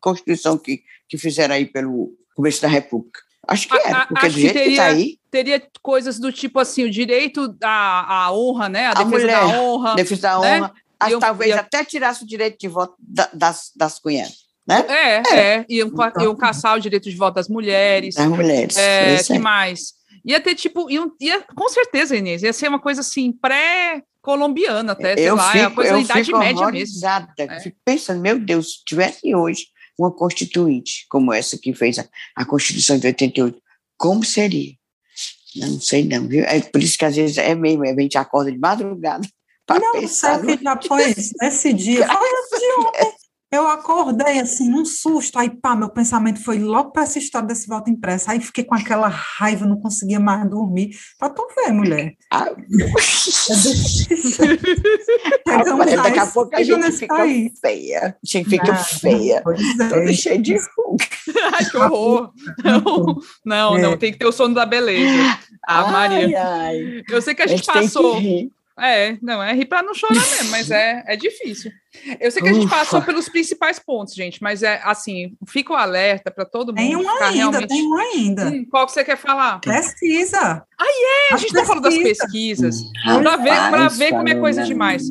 Constituição 0.00 0.58
que, 0.58 0.82
que 1.08 1.16
fizeram 1.16 1.54
aí 1.54 1.64
pelo 1.64 2.12
começo 2.34 2.60
da 2.60 2.68
República. 2.68 3.20
Acho 3.48 3.68
que 3.68 3.76
era, 3.76 4.06
porque 4.06 4.28
do 4.28 4.32
jeito 4.32 4.52
que, 4.54 4.70
está 4.70 4.86
aí. 4.86 5.18
Teria 5.30 5.62
coisas 5.80 6.18
do 6.18 6.32
tipo 6.32 6.58
assim, 6.58 6.84
o 6.84 6.90
direito 6.90 7.56
à, 7.62 8.24
à 8.24 8.32
honra, 8.32 8.68
né? 8.68 8.86
A, 8.86 8.90
a 8.90 8.94
defesa 8.94 9.10
mulher, 9.10 9.40
da 9.40 9.46
honra. 9.46 9.94
Defesa 9.94 10.22
da 10.22 10.40
né? 10.40 10.58
honra. 10.58 10.74
Eu, 11.08 11.20
talvez 11.20 11.50
eu, 11.52 11.58
até 11.58 11.84
tirasse 11.84 12.24
o 12.24 12.26
direito 12.26 12.58
de 12.58 12.68
voto 12.68 12.94
da, 12.98 13.28
das, 13.32 13.70
das 13.76 13.98
cunhadas. 13.98 14.46
Né? 14.66 14.84
É, 14.88 15.16
é. 15.16 15.38
é. 15.38 15.66
Iam, 15.68 15.92
iam 16.20 16.34
caçar 16.34 16.76
o 16.76 16.80
direito 16.80 17.08
de 17.08 17.16
voto 17.16 17.34
das 17.34 17.48
mulheres. 17.48 18.16
Das 18.16 18.26
mulheres. 18.26 18.76
É, 18.76 19.22
que 19.22 19.38
mais? 19.38 19.94
Ia 20.26 20.40
ter, 20.40 20.56
tipo, 20.56 20.90
ia, 20.90 21.06
ia, 21.20 21.40
com 21.54 21.68
certeza, 21.68 22.16
Inês, 22.16 22.42
ia 22.42 22.52
ser 22.52 22.68
uma 22.68 22.80
coisa 22.80 23.00
assim, 23.00 23.30
pré-colombiana 23.30 24.92
até, 24.92 25.16
sei 25.16 25.30
eu 25.30 25.36
lá, 25.36 25.52
fico, 25.52 25.58
é 25.58 25.66
uma 25.68 25.74
coisa 25.74 25.92
da 25.92 26.00
Idade 26.00 26.32
Média 26.32 26.66
mesmo. 26.66 27.00
É. 27.38 27.60
Fico 27.60 27.76
pensando, 27.84 28.20
meu 28.20 28.36
Deus, 28.36 28.72
se 28.72 28.84
tivesse 28.84 29.32
hoje 29.32 29.66
uma 29.96 30.10
constituinte 30.10 31.06
como 31.08 31.32
essa 31.32 31.56
que 31.56 31.72
fez 31.72 32.00
a, 32.00 32.06
a 32.34 32.44
Constituição 32.44 32.98
de 32.98 33.06
88, 33.06 33.56
como 33.96 34.24
seria? 34.24 34.72
Não 35.54 35.80
sei 35.80 36.04
não, 36.04 36.26
viu? 36.26 36.44
É 36.44 36.60
por 36.60 36.82
isso 36.82 36.98
que 36.98 37.04
às 37.04 37.14
vezes 37.14 37.38
é 37.38 37.54
mesmo, 37.54 37.84
a 37.84 38.00
gente 38.00 38.18
acorda 38.18 38.50
de 38.50 38.58
madrugada. 38.58 39.26
Não, 39.68 39.92
pensar, 39.92 40.40
sei 40.44 40.56
que 40.56 40.64
já 40.64 40.80
foi 40.80 41.06
nesse 41.40 41.72
dia. 41.72 42.06
Foi 42.06 42.58
de 42.58 42.72
ontem. 42.80 43.15
Eu 43.56 43.66
acordei 43.68 44.38
assim, 44.38 44.68
num 44.68 44.84
susto, 44.84 45.38
aí 45.38 45.48
pá, 45.48 45.74
meu 45.74 45.88
pensamento 45.88 46.44
foi 46.44 46.58
logo 46.58 46.90
para 46.90 47.04
essa 47.04 47.18
história 47.18 47.48
desse 47.48 47.66
voto 47.66 47.88
impresso. 47.88 48.30
Aí 48.30 48.38
fiquei 48.38 48.62
com 48.64 48.74
aquela 48.74 49.08
raiva, 49.08 49.64
não 49.64 49.80
conseguia 49.80 50.20
mais 50.20 50.46
dormir. 50.50 50.90
Para 51.18 51.30
tu 51.30 51.46
ver, 51.56 51.72
mulher. 51.72 52.14
Ah, 55.48 55.62
é 55.88 55.96
daqui 55.96 56.18
a 56.18 56.26
pouco 56.26 56.54
a 56.54 56.62
gente 56.62 56.92
fica 56.92 57.14
país. 57.14 57.52
feia. 57.60 58.16
A 58.22 58.26
gente 58.26 58.50
fica 58.50 58.74
feia. 58.74 59.36
É. 59.36 59.88
Toda 59.88 60.12
cheia 60.12 60.38
de 60.38 60.56
ruga. 60.56 61.06
Ai, 61.54 61.64
que 61.64 61.76
horror. 61.76 62.32
Não, 62.62 63.16
não, 63.44 63.76
é. 63.76 63.80
não, 63.80 63.96
tem 63.96 64.12
que 64.12 64.18
ter 64.18 64.26
o 64.26 64.32
sono 64.32 64.54
da 64.54 64.66
beleza. 64.66 65.38
Ah, 65.66 65.84
ai, 65.84 65.92
Maria. 65.92 66.42
Ai. 66.44 67.02
Eu 67.08 67.22
sei 67.22 67.34
que 67.34 67.42
a 67.42 67.46
gente, 67.46 67.70
a 67.70 67.80
gente 67.80 67.92
passou 67.92 68.20
é, 68.78 69.16
não, 69.22 69.42
é 69.42 69.54
rir 69.54 69.64
para 69.64 69.82
não 69.82 69.94
chorar 69.94 70.14
mesmo, 70.14 70.50
mas 70.50 70.70
é, 70.70 71.02
é 71.06 71.16
difícil. 71.16 71.72
Eu 72.20 72.30
sei 72.30 72.42
que 72.42 72.48
a 72.48 72.52
gente 72.52 72.66
Ufa. 72.66 72.76
passou 72.76 73.02
pelos 73.02 73.28
principais 73.28 73.78
pontos, 73.78 74.14
gente, 74.14 74.42
mas 74.42 74.62
é 74.62 74.80
assim, 74.84 75.36
fico 75.46 75.74
alerta 75.74 76.30
para 76.30 76.44
todo 76.44 76.68
mundo. 76.68 76.76
Tem 76.76 76.96
um 76.96 77.08
ainda, 77.08 77.30
realmente... 77.30 77.68
tem 77.68 77.86
um 77.86 77.96
ainda. 77.96 78.48
Hum, 78.48 78.66
qual 78.70 78.86
que 78.86 78.92
você 78.92 79.04
quer 79.04 79.16
falar? 79.16 79.60
Pesquisa. 79.60 80.64
Ah, 80.78 80.84
é, 80.84 81.32
a, 81.32 81.34
a 81.34 81.38
gente 81.38 81.48
está 81.48 81.64
falando 81.64 81.84
das 81.84 81.96
pesquisas, 81.98 82.82
para 83.02 83.88
ver, 83.88 83.96
ver 83.96 84.10
como 84.10 84.28
é 84.28 84.34
coisa 84.34 84.64
demais. 84.64 85.02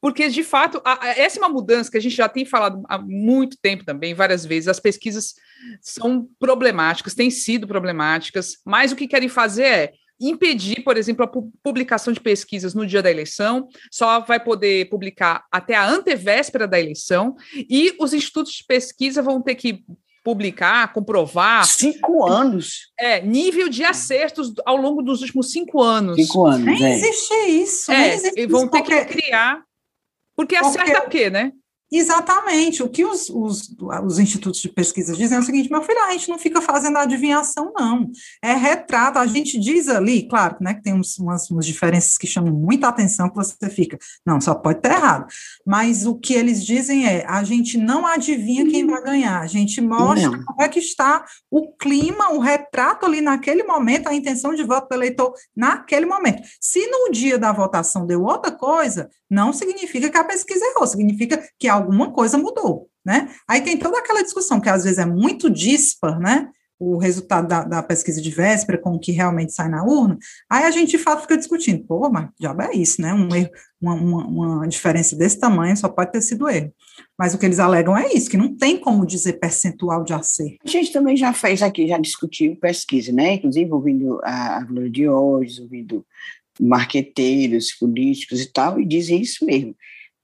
Porque, 0.00 0.28
de 0.28 0.44
fato, 0.44 0.80
a, 0.84 1.06
a, 1.06 1.08
essa 1.18 1.38
é 1.38 1.42
uma 1.42 1.48
mudança 1.48 1.90
que 1.90 1.96
a 1.96 2.00
gente 2.00 2.14
já 2.14 2.28
tem 2.28 2.44
falado 2.44 2.82
há 2.88 2.98
muito 2.98 3.56
tempo 3.60 3.84
também, 3.84 4.14
várias 4.14 4.44
vezes. 4.44 4.68
As 4.68 4.78
pesquisas 4.78 5.34
são 5.80 6.28
problemáticas, 6.38 7.14
têm 7.14 7.30
sido 7.30 7.66
problemáticas, 7.66 8.58
mas 8.64 8.92
o 8.92 8.96
que 8.96 9.08
querem 9.08 9.28
fazer 9.28 9.64
é 9.64 9.92
impedir, 10.20 10.82
por 10.82 10.96
exemplo, 10.96 11.24
a 11.24 11.30
publicação 11.62 12.12
de 12.12 12.20
pesquisas 12.20 12.74
no 12.74 12.86
dia 12.86 13.02
da 13.02 13.10
eleição, 13.10 13.68
só 13.90 14.20
vai 14.20 14.42
poder 14.42 14.88
publicar 14.88 15.44
até 15.50 15.74
a 15.74 15.86
antevéspera 15.86 16.66
da 16.66 16.80
eleição, 16.80 17.36
e 17.54 17.94
os 18.00 18.12
institutos 18.12 18.52
de 18.52 18.64
pesquisa 18.64 19.22
vão 19.22 19.42
ter 19.42 19.54
que 19.54 19.84
publicar, 20.24 20.92
comprovar. 20.92 21.64
Cinco 21.64 22.26
anos. 22.26 22.90
É, 22.98 23.20
nível 23.20 23.68
de 23.68 23.84
acertos 23.84 24.52
ao 24.64 24.76
longo 24.76 25.00
dos 25.00 25.20
últimos 25.20 25.52
cinco 25.52 25.80
anos. 25.80 26.16
Cinco 26.16 26.46
anos. 26.46 26.64
Nem 26.64 26.84
é. 26.84 26.94
existe 26.94 27.34
isso. 27.48 27.92
É, 27.92 28.14
existe 28.14 28.46
vão 28.48 28.66
ter 28.66 28.82
que 28.82 29.04
criar. 29.04 29.62
Porque 30.34 30.56
acerta 30.56 31.04
o 31.04 31.08
quê, 31.08 31.30
né? 31.30 31.52
Exatamente. 31.90 32.82
O 32.82 32.88
que 32.88 33.04
os, 33.04 33.30
os, 33.30 33.74
os, 34.04 34.18
institutos 34.18 34.60
de 34.60 34.68
pesquisa 34.68 35.14
dizem 35.14 35.36
é 35.36 35.40
o 35.40 35.44
seguinte, 35.44 35.70
meu 35.70 35.82
filho, 35.82 36.02
a 36.02 36.12
gente 36.12 36.28
não 36.28 36.38
fica 36.38 36.60
fazendo 36.60 36.98
adivinhação, 36.98 37.72
não. 37.76 38.10
É 38.42 38.54
retrato. 38.54 39.18
A 39.18 39.26
gente 39.26 39.58
diz 39.58 39.88
ali, 39.88 40.28
claro, 40.28 40.56
né, 40.60 40.74
que 40.74 40.82
tem 40.82 40.94
uns, 40.94 41.16
umas, 41.18 41.48
umas 41.48 41.64
diferenças 41.64 42.18
que 42.18 42.26
chamam 42.26 42.52
muita 42.52 42.88
atenção, 42.88 43.28
que 43.28 43.36
você 43.36 43.70
fica, 43.70 43.96
não, 44.26 44.40
só 44.40 44.54
pode 44.54 44.80
ter 44.80 44.92
errado. 44.92 45.26
Mas 45.64 46.06
o 46.06 46.16
que 46.16 46.34
eles 46.34 46.64
dizem 46.64 47.06
é, 47.06 47.24
a 47.26 47.44
gente 47.44 47.78
não 47.78 48.04
adivinha 48.04 48.68
quem 48.68 48.84
vai 48.84 49.02
ganhar, 49.02 49.40
a 49.40 49.46
gente 49.46 49.80
mostra 49.80 50.30
não. 50.30 50.44
como 50.44 50.62
é 50.62 50.68
que 50.68 50.80
está 50.80 51.24
o 51.48 51.72
clima, 51.76 52.32
o 52.32 52.40
retrato 52.40 53.06
ali 53.06 53.20
naquele 53.20 53.62
momento, 53.62 54.08
a 54.08 54.14
intenção 54.14 54.54
de 54.54 54.64
voto 54.64 54.88
do 54.88 54.94
eleitor 54.94 55.32
naquele 55.54 56.06
momento. 56.06 56.42
Se 56.60 56.84
no 56.88 57.12
dia 57.12 57.38
da 57.38 57.52
votação 57.52 58.06
deu 58.06 58.24
outra 58.24 58.50
coisa, 58.50 59.08
não 59.30 59.52
significa 59.52 60.08
que 60.10 60.18
a 60.18 60.24
pesquisa 60.24 60.64
errou, 60.66 60.86
significa 60.86 61.42
que 61.58 61.68
alguma 61.76 62.12
coisa 62.12 62.38
mudou, 62.38 62.88
né? 63.04 63.28
Aí 63.48 63.60
tem 63.60 63.78
toda 63.78 63.98
aquela 63.98 64.22
discussão 64.22 64.60
que 64.60 64.68
às 64.68 64.84
vezes 64.84 64.98
é 64.98 65.06
muito 65.06 65.50
dispar, 65.50 66.18
né? 66.18 66.48
O 66.78 66.98
resultado 66.98 67.48
da, 67.48 67.64
da 67.64 67.82
pesquisa 67.82 68.20
de 68.20 68.30
véspera 68.30 68.76
com 68.76 68.90
o 68.90 68.98
que 68.98 69.10
realmente 69.10 69.52
sai 69.52 69.68
na 69.68 69.82
urna, 69.82 70.18
aí 70.50 70.64
a 70.64 70.70
gente 70.70 70.90
de 70.90 70.98
fato 70.98 71.22
fica 71.22 71.38
discutindo, 71.38 71.82
pô, 71.86 72.10
mas 72.10 72.28
diabo 72.38 72.62
é 72.62 72.74
isso, 72.74 73.00
né? 73.00 73.14
Um 73.14 73.34
erro, 73.34 73.50
uma, 73.80 73.94
uma, 73.94 74.26
uma 74.26 74.68
diferença 74.68 75.16
desse 75.16 75.38
tamanho 75.38 75.74
só 75.76 75.88
pode 75.88 76.12
ter 76.12 76.20
sido 76.20 76.48
erro. 76.48 76.70
Mas 77.18 77.32
o 77.32 77.38
que 77.38 77.46
eles 77.46 77.58
alegam 77.58 77.96
é 77.96 78.12
isso, 78.12 78.28
que 78.28 78.36
não 78.36 78.54
tem 78.54 78.78
como 78.78 79.06
dizer 79.06 79.34
percentual 79.34 80.04
de 80.04 80.12
acerto. 80.12 80.58
A 80.64 80.68
gente 80.68 80.92
também 80.92 81.16
já 81.16 81.32
fez 81.32 81.62
aqui, 81.62 81.88
já 81.88 81.98
discutiu 81.98 82.56
pesquisa, 82.56 83.10
né? 83.10 83.34
Inclusive 83.34 83.72
ouvindo 83.72 84.20
a 84.22 84.62
Glória 84.62 84.90
de 84.90 85.08
hoje, 85.08 85.62
ouvindo 85.62 86.04
marqueteiros, 86.60 87.72
políticos 87.72 88.40
e 88.40 88.52
tal, 88.52 88.80
e 88.80 88.86
dizem 88.86 89.20
isso 89.20 89.44
mesmo. 89.44 89.74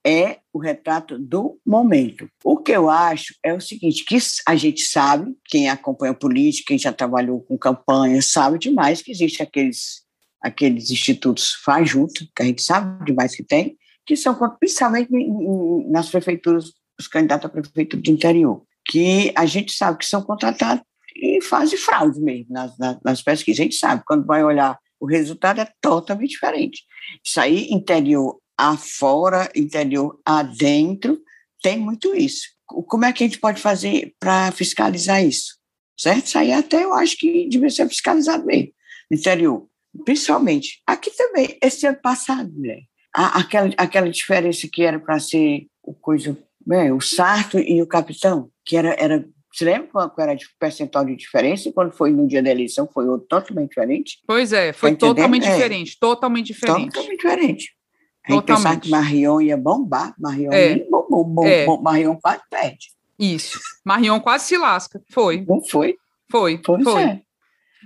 É 0.05 0.39
o 0.53 0.59
retrato 0.59 1.19
do 1.19 1.61
momento. 1.65 2.29
O 2.45 2.57
que 2.57 2.73
eu 2.73 2.91
acho 2.91 3.35
é 3.43 3.55
o 3.55 3.61
seguinte, 3.61 4.05
que 4.05 4.19
a 4.47 4.57
gente 4.57 4.83
sabe, 4.83 5.33
quem 5.45 5.69
acompanha 5.69 6.13
política, 6.13 6.69
quem 6.69 6.79
já 6.79 6.93
trabalhou 6.93 7.41
com 7.41 7.57
campanha, 7.57 8.21
sabe 8.21 8.59
demais 8.59 9.01
que 9.01 9.13
existem 9.13 9.47
aqueles, 9.47 10.03
aqueles 10.41 10.91
institutos 10.91 11.55
fajutos, 11.65 12.29
que 12.35 12.43
a 12.43 12.47
gente 12.47 12.63
sabe 12.63 13.05
demais 13.05 13.37
que 13.37 13.45
tem, 13.45 13.77
que 14.05 14.17
são 14.17 14.37
principalmente 14.59 15.11
nas 15.89 16.11
prefeituras, 16.11 16.73
os 16.99 17.07
candidatos 17.07 17.47
à 17.47 17.49
prefeitura 17.49 18.03
de 18.03 18.11
interior, 18.11 18.63
que 18.85 19.33
a 19.37 19.47
gente 19.47 19.73
sabe 19.73 19.99
que 19.99 20.07
são 20.07 20.23
contratados 20.23 20.85
e 21.15 21.41
fazem 21.41 21.79
fraude 21.79 22.21
mesmo 22.21 22.53
nas, 22.53 22.77
nas, 22.77 22.99
nas 23.05 23.23
pesquisas. 23.23 23.61
A 23.61 23.63
gente 23.63 23.77
sabe, 23.77 24.03
quando 24.05 24.27
vai 24.27 24.43
olhar 24.43 24.77
o 25.03 25.07
resultado 25.07 25.61
é 25.61 25.69
totalmente 25.81 26.31
diferente. 26.31 26.85
Isso 27.25 27.41
aí, 27.41 27.67
interior 27.73 28.41
afora, 28.71 29.51
interior 29.55 30.21
adentro, 30.25 31.19
tem 31.63 31.79
muito 31.79 32.15
isso. 32.15 32.49
Como 32.67 33.05
é 33.05 33.13
que 33.13 33.23
a 33.23 33.27
gente 33.27 33.39
pode 33.39 33.61
fazer 33.61 34.15
para 34.19 34.51
fiscalizar 34.53 35.25
isso? 35.25 35.57
Certo? 35.99 36.27
Isso 36.27 36.39
aí 36.39 36.53
até 36.53 36.85
eu 36.85 36.93
acho 36.95 37.17
que 37.17 37.49
devia 37.49 37.71
ser 37.71 37.89
fiscalizado 37.89 38.45
mesmo, 38.45 38.73
interior. 39.11 39.67
Principalmente. 40.05 40.81
Aqui 40.87 41.11
também, 41.11 41.59
esse 41.63 41.87
ano 41.87 41.99
passado, 42.01 42.51
mulher, 42.51 42.81
aquela, 43.13 43.71
aquela 43.77 44.11
diferença 44.11 44.67
que 44.73 44.83
era 44.83 44.99
para 44.99 45.19
ser 45.19 45.67
o 45.83 45.93
coisa, 45.93 46.37
né, 46.67 46.93
o 46.93 47.01
sarto 47.01 47.59
e 47.59 47.83
o 47.83 47.87
capitão, 47.87 48.51
que 48.65 48.77
era, 48.77 48.97
era 48.99 49.25
você 49.53 49.67
lembra 49.67 49.89
qual 49.89 50.15
era 50.19 50.33
o 50.33 50.39
percentual 50.59 51.05
de 51.05 51.15
diferença? 51.15 51.69
E 51.69 51.73
quando 51.73 51.93
foi 51.93 52.11
no 52.11 52.27
dia 52.27 52.43
da 52.43 52.51
eleição, 52.51 52.89
foi 52.91 53.05
totalmente 53.29 53.69
diferente? 53.69 54.19
Pois 54.27 54.51
é, 54.51 54.73
foi 54.73 54.93
tá 54.93 55.09
totalmente 55.09 55.47
é. 55.47 55.53
diferente, 55.53 55.99
totalmente 56.01 56.47
diferente. 56.47 56.91
Totalmente 56.91 57.17
diferente. 57.17 57.77
A 58.25 58.33
gente 58.33 58.45
pensava 58.45 58.79
que 58.79 58.89
Marion 58.89 59.41
ia 59.41 59.57
bombar, 59.57 60.15
Marion 60.19 60.53
é. 60.53 60.77
nem 60.77 60.91
bombou, 60.91 61.25
bom, 61.25 61.45
é. 61.45 61.67
bom, 61.67 61.81
Marion 61.83 62.17
quase 62.17 62.43
perde. 62.49 62.93
Isso, 63.19 63.61
Marion 63.85 64.21
quase 64.21 64.45
se 64.47 64.57
lasca, 64.57 65.03
foi. 65.11 65.45
Não 65.47 65.61
foi? 65.61 65.97
Foi, 66.31 66.59
pois 66.59 66.83
foi. 66.85 67.03
É. 67.03 67.23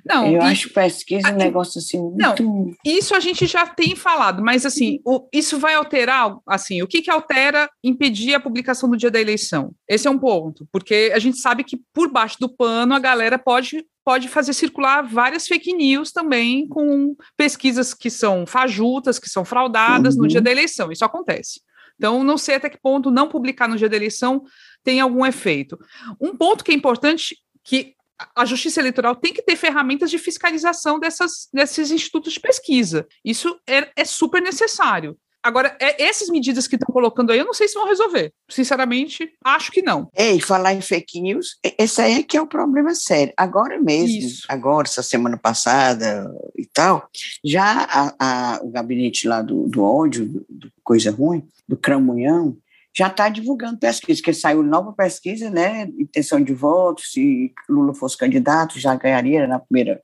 Não, 0.05 0.27
eu 0.27 0.41
e, 0.41 0.45
acho 0.45 0.71
pesquisa 0.71 1.31
um 1.33 1.37
negócio 1.37 1.79
assim 1.79 1.99
muito... 1.99 2.43
Não, 2.43 2.75
isso 2.85 3.15
a 3.15 3.21
gente 3.21 3.47
já 3.47 3.67
tem 3.67 3.97
falado, 3.97 4.43
mas 4.43 4.67
assim, 4.67 5.01
o, 5.05 5.29
isso 5.33 5.59
vai 5.59 5.75
alterar, 5.75 6.37
assim, 6.47 6.83
o 6.83 6.87
que 6.87 7.03
que 7.03 7.11
altera 7.11 7.69
impedir 7.83 8.35
a 8.35 8.41
publicação 8.41 8.89
do 8.89 8.97
dia 8.97 9.11
da 9.11 9.21
eleição? 9.21 9.73
Esse 9.89 10.07
é 10.09 10.11
um 10.11 10.19
ponto, 10.19 10.67
porque 10.73 11.13
a 11.15 11.19
gente 11.19 11.39
sabe 11.39 11.65
que 11.65 11.81
por 11.93 12.11
baixo 12.11 12.37
do 12.41 12.49
pano 12.49 12.95
a 12.95 12.99
galera 12.99 13.39
pode 13.39 13.85
pode 14.05 14.29
fazer 14.29 14.53
circular 14.53 15.03
várias 15.03 15.49
fake 15.49 15.73
news 15.73 16.13
também 16.13 16.69
com 16.69 17.17
pesquisas 17.37 17.93
que 17.93 18.09
são 18.09 18.47
fajutas, 18.47 19.19
que 19.19 19.29
são 19.29 19.45
fraudadas 19.45 20.15
uhum. 20.15 20.23
no 20.23 20.29
dia 20.29 20.39
uhum. 20.39 20.45
da 20.45 20.51
eleição. 20.53 20.93
Isso 20.93 21.05
acontece. 21.05 21.61
Então, 21.97 22.23
não 22.23 22.39
sei 22.39 22.55
até 22.55 22.71
que 22.71 22.79
ponto 22.81 23.11
não 23.11 23.29
publicar 23.29 23.67
no 23.67 23.77
dia 23.77 23.89
da 23.89 23.97
eleição 23.97 24.45
tem 24.85 25.01
algum 25.01 25.27
efeito. 25.27 25.77
Um 26.21 26.37
ponto 26.37 26.63
que 26.63 26.71
é 26.71 26.75
importante 26.75 27.37
que 27.65 27.96
a 28.35 28.45
Justiça 28.45 28.81
Eleitoral 28.81 29.15
tem 29.15 29.33
que 29.33 29.43
ter 29.43 29.57
ferramentas 29.57 30.11
de 30.11 30.19
fiscalização 30.19 30.99
dessas, 30.99 31.49
desses 31.53 31.91
institutos 31.91 32.33
de 32.35 32.41
pesquisa. 32.41 33.07
Isso 33.25 33.59
é, 33.67 33.91
é 33.97 34.05
super 34.05 34.41
necessário. 34.41 35.17
Agora, 35.47 35.77
é, 35.81 36.03
essas 36.03 36.29
medidas 36.29 36.67
que 36.67 36.75
estão 36.75 36.93
colocando 36.93 37.31
aí, 37.31 37.39
eu 37.39 37.45
não 37.45 37.55
sei 37.55 37.69
se 37.69 37.75
vão 37.75 37.87
resolver. 37.87 38.33
Sinceramente, 38.51 39.31
acho 39.45 39.71
que 39.71 39.81
não. 39.81 40.11
Ei, 40.17 40.41
falar 40.41 40.75
em 40.75 40.81
fake 40.81 41.21
news, 41.21 41.57
esse 41.79 42.03
aí 42.03 42.15
é 42.15 42.23
que 42.25 42.37
é 42.37 42.43
o 42.43 42.49
problema 42.49 42.93
sério. 42.97 43.33
Agora 43.37 43.81
mesmo, 43.81 44.19
Isso. 44.19 44.45
agora, 44.49 44.89
essa 44.89 45.05
semana 45.05 45.37
passada 45.37 46.29
e 46.59 46.67
tal, 46.67 47.09
já 47.45 47.87
a, 47.89 48.15
a, 48.19 48.61
o 48.61 48.71
gabinete 48.71 49.29
lá 49.29 49.41
do, 49.41 49.69
do 49.69 49.85
ódio, 49.85 50.27
do, 50.51 50.69
coisa 50.83 51.13
ruim, 51.13 51.47
do 51.69 51.77
Cramunhão, 51.77 52.57
já 52.97 53.09
está 53.09 53.29
divulgando 53.29 53.79
pesquisa, 53.79 54.23
que 54.23 54.33
saiu 54.33 54.63
nova 54.63 54.93
pesquisa, 54.93 55.51
né, 55.51 55.83
intenção 55.99 56.43
de 56.43 56.55
voto, 56.55 57.03
se 57.03 57.53
Lula 57.69 57.95
fosse 57.95 58.17
candidato, 58.17 58.81
já 58.81 58.95
ganharia 58.95 59.47
na 59.47 59.59
primeira 59.59 60.01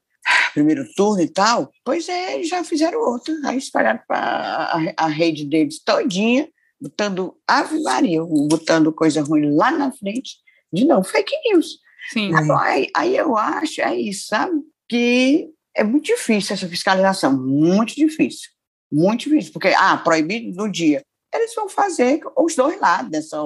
primeiro 0.54 0.84
turno 0.94 1.22
e 1.22 1.28
tal, 1.28 1.72
pois 1.84 2.08
é, 2.08 2.42
já 2.44 2.62
fizeram 2.62 3.00
outra, 3.00 3.34
aí 3.44 3.58
espalharam 3.58 4.00
para 4.06 4.18
a, 4.18 5.04
a, 5.04 5.08
rede 5.08 5.44
deles 5.46 5.82
todinha, 5.82 6.48
botando 6.80 7.34
Ave 7.48 7.82
Maria, 7.82 8.22
botando 8.22 8.92
coisa 8.92 9.22
ruim 9.22 9.50
lá 9.50 9.70
na 9.70 9.90
frente, 9.90 10.36
de 10.72 10.84
novo, 10.84 11.02
fake 11.02 11.32
news. 11.46 11.78
Sim. 12.12 12.30
Aí, 12.60 12.88
aí 12.94 13.16
eu 13.16 13.36
acho, 13.36 13.80
é 13.80 13.96
isso, 13.96 14.26
sabe, 14.26 14.52
que 14.88 15.48
é 15.74 15.82
muito 15.82 16.04
difícil 16.04 16.54
essa 16.54 16.68
fiscalização, 16.68 17.36
muito 17.36 17.94
difícil, 17.96 18.50
muito 18.92 19.24
difícil, 19.24 19.52
porque, 19.52 19.68
ah, 19.68 19.96
proibido 19.96 20.54
no 20.54 20.70
dia, 20.70 21.02
eles 21.32 21.54
vão 21.54 21.68
fazer 21.68 22.20
os 22.36 22.54
dois 22.54 22.80
lados 22.80 23.10
dessa, 23.10 23.38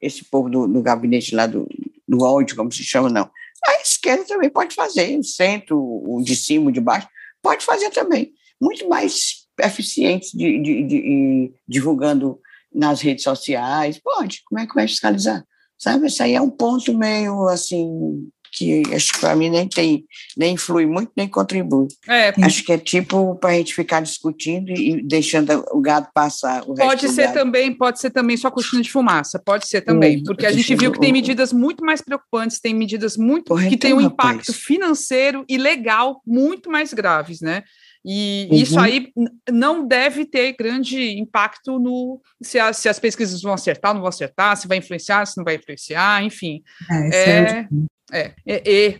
esse 0.00 0.24
povo 0.24 0.48
do, 0.48 0.66
do 0.66 0.82
gabinete 0.82 1.34
lá 1.34 1.46
do, 1.46 1.66
do 2.06 2.22
ódio, 2.22 2.56
como 2.56 2.72
se 2.72 2.82
chama, 2.82 3.08
não. 3.08 3.30
A 3.64 3.80
esquerda 3.80 4.24
também 4.24 4.50
pode 4.50 4.74
fazer, 4.74 5.18
o 5.18 5.24
centro, 5.24 5.78
o 5.78 6.22
de 6.22 6.34
cima, 6.34 6.68
o 6.68 6.72
de 6.72 6.80
baixo, 6.80 7.08
pode 7.40 7.64
fazer 7.64 7.90
também. 7.90 8.32
Muito 8.60 8.88
mais 8.88 9.46
eficiente 9.60 10.36
de, 10.36 10.60
de, 10.60 10.82
de 10.84 11.54
divulgando 11.66 12.40
nas 12.74 13.00
redes 13.00 13.24
sociais, 13.24 14.00
pode. 14.02 14.42
Como 14.46 14.60
é 14.60 14.66
que 14.66 14.74
vai 14.74 14.88
fiscalizar? 14.88 15.44
Sabe, 15.78 16.06
isso 16.06 16.22
aí 16.22 16.34
é 16.34 16.40
um 16.40 16.50
ponto 16.50 16.96
meio 16.96 17.48
assim 17.48 18.28
que 18.52 18.82
acho 18.94 19.14
que 19.14 19.20
para 19.20 19.34
mim 19.34 19.48
nem 19.48 19.66
tem, 19.66 20.04
nem 20.36 20.54
influi 20.54 20.84
muito, 20.84 21.10
nem 21.16 21.26
contribui. 21.26 21.88
É, 22.06 22.32
acho 22.44 22.62
que 22.62 22.72
é 22.72 22.78
tipo 22.78 23.34
para 23.36 23.50
a 23.50 23.54
gente 23.54 23.74
ficar 23.74 24.02
discutindo 24.02 24.70
e 24.70 25.02
deixando 25.02 25.64
o 25.72 25.80
gado 25.80 26.08
passar. 26.12 26.62
pode 26.64 27.08
ser 27.08 27.28
gado. 27.28 27.38
também, 27.38 27.72
pode 27.72 27.98
ser 27.98 28.10
também 28.10 28.36
só 28.36 28.50
cortina 28.50 28.82
de 28.82 28.90
fumaça, 28.90 29.38
pode 29.38 29.66
ser 29.66 29.80
também, 29.80 30.18
hum, 30.18 30.22
porque 30.26 30.44
a 30.44 30.52
gente 30.52 30.74
viu 30.74 30.92
que 30.92 31.00
tem 31.00 31.12
medidas 31.12 31.52
muito 31.52 31.82
mais 31.84 32.02
preocupantes, 32.02 32.60
tem 32.60 32.74
medidas 32.74 33.16
muito 33.16 33.46
Porra, 33.46 33.68
que 33.68 33.74
então, 33.74 33.88
têm 33.88 33.94
um 33.94 34.00
impacto 34.00 34.48
rapaz. 34.48 34.56
financeiro 34.58 35.44
e 35.48 35.56
legal 35.56 36.20
muito 36.26 36.70
mais 36.70 36.92
graves, 36.92 37.40
né? 37.40 37.62
E 38.04 38.48
uhum. 38.50 38.56
isso 38.56 38.80
aí 38.80 39.12
não 39.50 39.86
deve 39.86 40.24
ter 40.24 40.56
grande 40.56 41.18
impacto 41.18 41.78
no 41.78 42.20
se, 42.42 42.58
a, 42.58 42.72
se, 42.72 42.88
as 42.88 42.98
pesquisas 42.98 43.40
vão 43.40 43.52
acertar, 43.52 43.94
não 43.94 44.00
vão 44.00 44.08
acertar, 44.08 44.56
se 44.56 44.66
vai 44.66 44.78
influenciar, 44.78 45.24
se 45.24 45.36
não 45.36 45.44
vai 45.44 45.54
influenciar, 45.54 46.22
enfim. 46.24 46.62
É, 46.90 47.16
é, 47.16 47.38
é, 47.38 47.68
é, 48.12 48.34
é, 48.46 48.98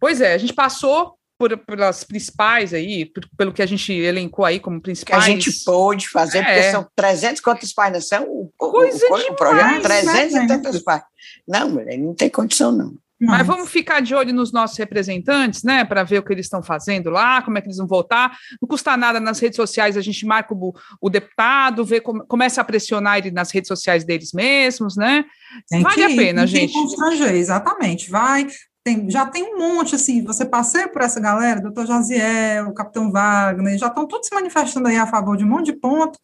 Pois 0.00 0.20
é, 0.20 0.34
a 0.34 0.38
gente 0.38 0.52
passou 0.52 1.16
por, 1.38 1.56
pelas 1.58 2.04
principais 2.04 2.72
aí, 2.72 3.06
por, 3.06 3.28
pelo 3.36 3.52
que 3.52 3.62
a 3.62 3.66
gente 3.66 3.92
elencou 3.92 4.44
aí 4.44 4.60
como 4.60 4.80
principais. 4.80 5.24
Que 5.24 5.30
a 5.30 5.34
gente 5.34 5.64
pôde 5.64 6.08
fazer, 6.08 6.38
é. 6.38 6.42
porque 6.44 6.70
são 6.70 6.86
300 6.94 7.40
quantas 7.40 7.72
páginas 7.72 8.08
são 8.08 8.24
o, 8.24 8.50
Coisa 8.56 9.06
o, 9.10 9.14
o, 9.14 9.32
o 9.32 9.36
projeto, 9.36 9.82
300 9.82 10.32
né? 10.32 10.44
e 10.44 10.46
tantas 10.46 10.82
páginas. 10.82 11.10
Não, 11.46 11.70
mulher, 11.70 11.98
não 11.98 12.14
tem 12.14 12.30
condição 12.30 12.72
não. 12.72 12.94
Mas 13.26 13.46
vamos 13.46 13.70
ficar 13.70 14.00
de 14.00 14.14
olho 14.14 14.32
nos 14.32 14.52
nossos 14.52 14.76
representantes, 14.76 15.62
né, 15.62 15.84
para 15.84 16.02
ver 16.02 16.18
o 16.18 16.22
que 16.22 16.32
eles 16.32 16.46
estão 16.46 16.62
fazendo 16.62 17.10
lá, 17.10 17.42
como 17.42 17.58
é 17.58 17.60
que 17.60 17.66
eles 17.66 17.78
vão 17.78 17.86
votar. 17.86 18.36
Não 18.60 18.68
custa 18.68 18.96
nada 18.96 19.20
nas 19.20 19.38
redes 19.38 19.56
sociais, 19.56 19.96
a 19.96 20.00
gente 20.00 20.24
marca 20.26 20.54
o, 20.54 20.74
o 21.00 21.10
deputado, 21.10 21.84
vê 21.84 22.00
como, 22.00 22.24
começa 22.26 22.60
a 22.60 22.64
pressionar 22.64 23.18
ele 23.18 23.30
nas 23.30 23.50
redes 23.50 23.68
sociais 23.68 24.04
deles 24.04 24.32
mesmos, 24.32 24.96
né? 24.96 25.24
Tem 25.68 25.82
vale 25.82 26.02
a 26.02 26.08
pena, 26.08 26.46
gente. 26.46 26.72
Constranger, 26.72 27.34
exatamente. 27.34 28.10
Vai, 28.10 28.46
tem, 28.84 29.10
já 29.10 29.24
tem 29.24 29.54
um 29.54 29.58
monte, 29.58 29.94
assim, 29.94 30.22
você 30.22 30.44
passeia 30.44 30.86
por 30.86 31.00
essa 31.00 31.18
galera, 31.18 31.60
doutor 31.60 31.86
Jaziel, 31.86 32.68
o 32.68 32.74
capitão 32.74 33.10
Wagner, 33.10 33.78
já 33.78 33.86
estão 33.86 34.06
todos 34.06 34.28
se 34.28 34.34
manifestando 34.34 34.88
aí 34.88 34.96
a 34.96 35.06
favor 35.06 35.38
de 35.38 35.44
um 35.44 35.48
monte 35.48 35.66
de 35.66 35.72
ponto. 35.72 36.18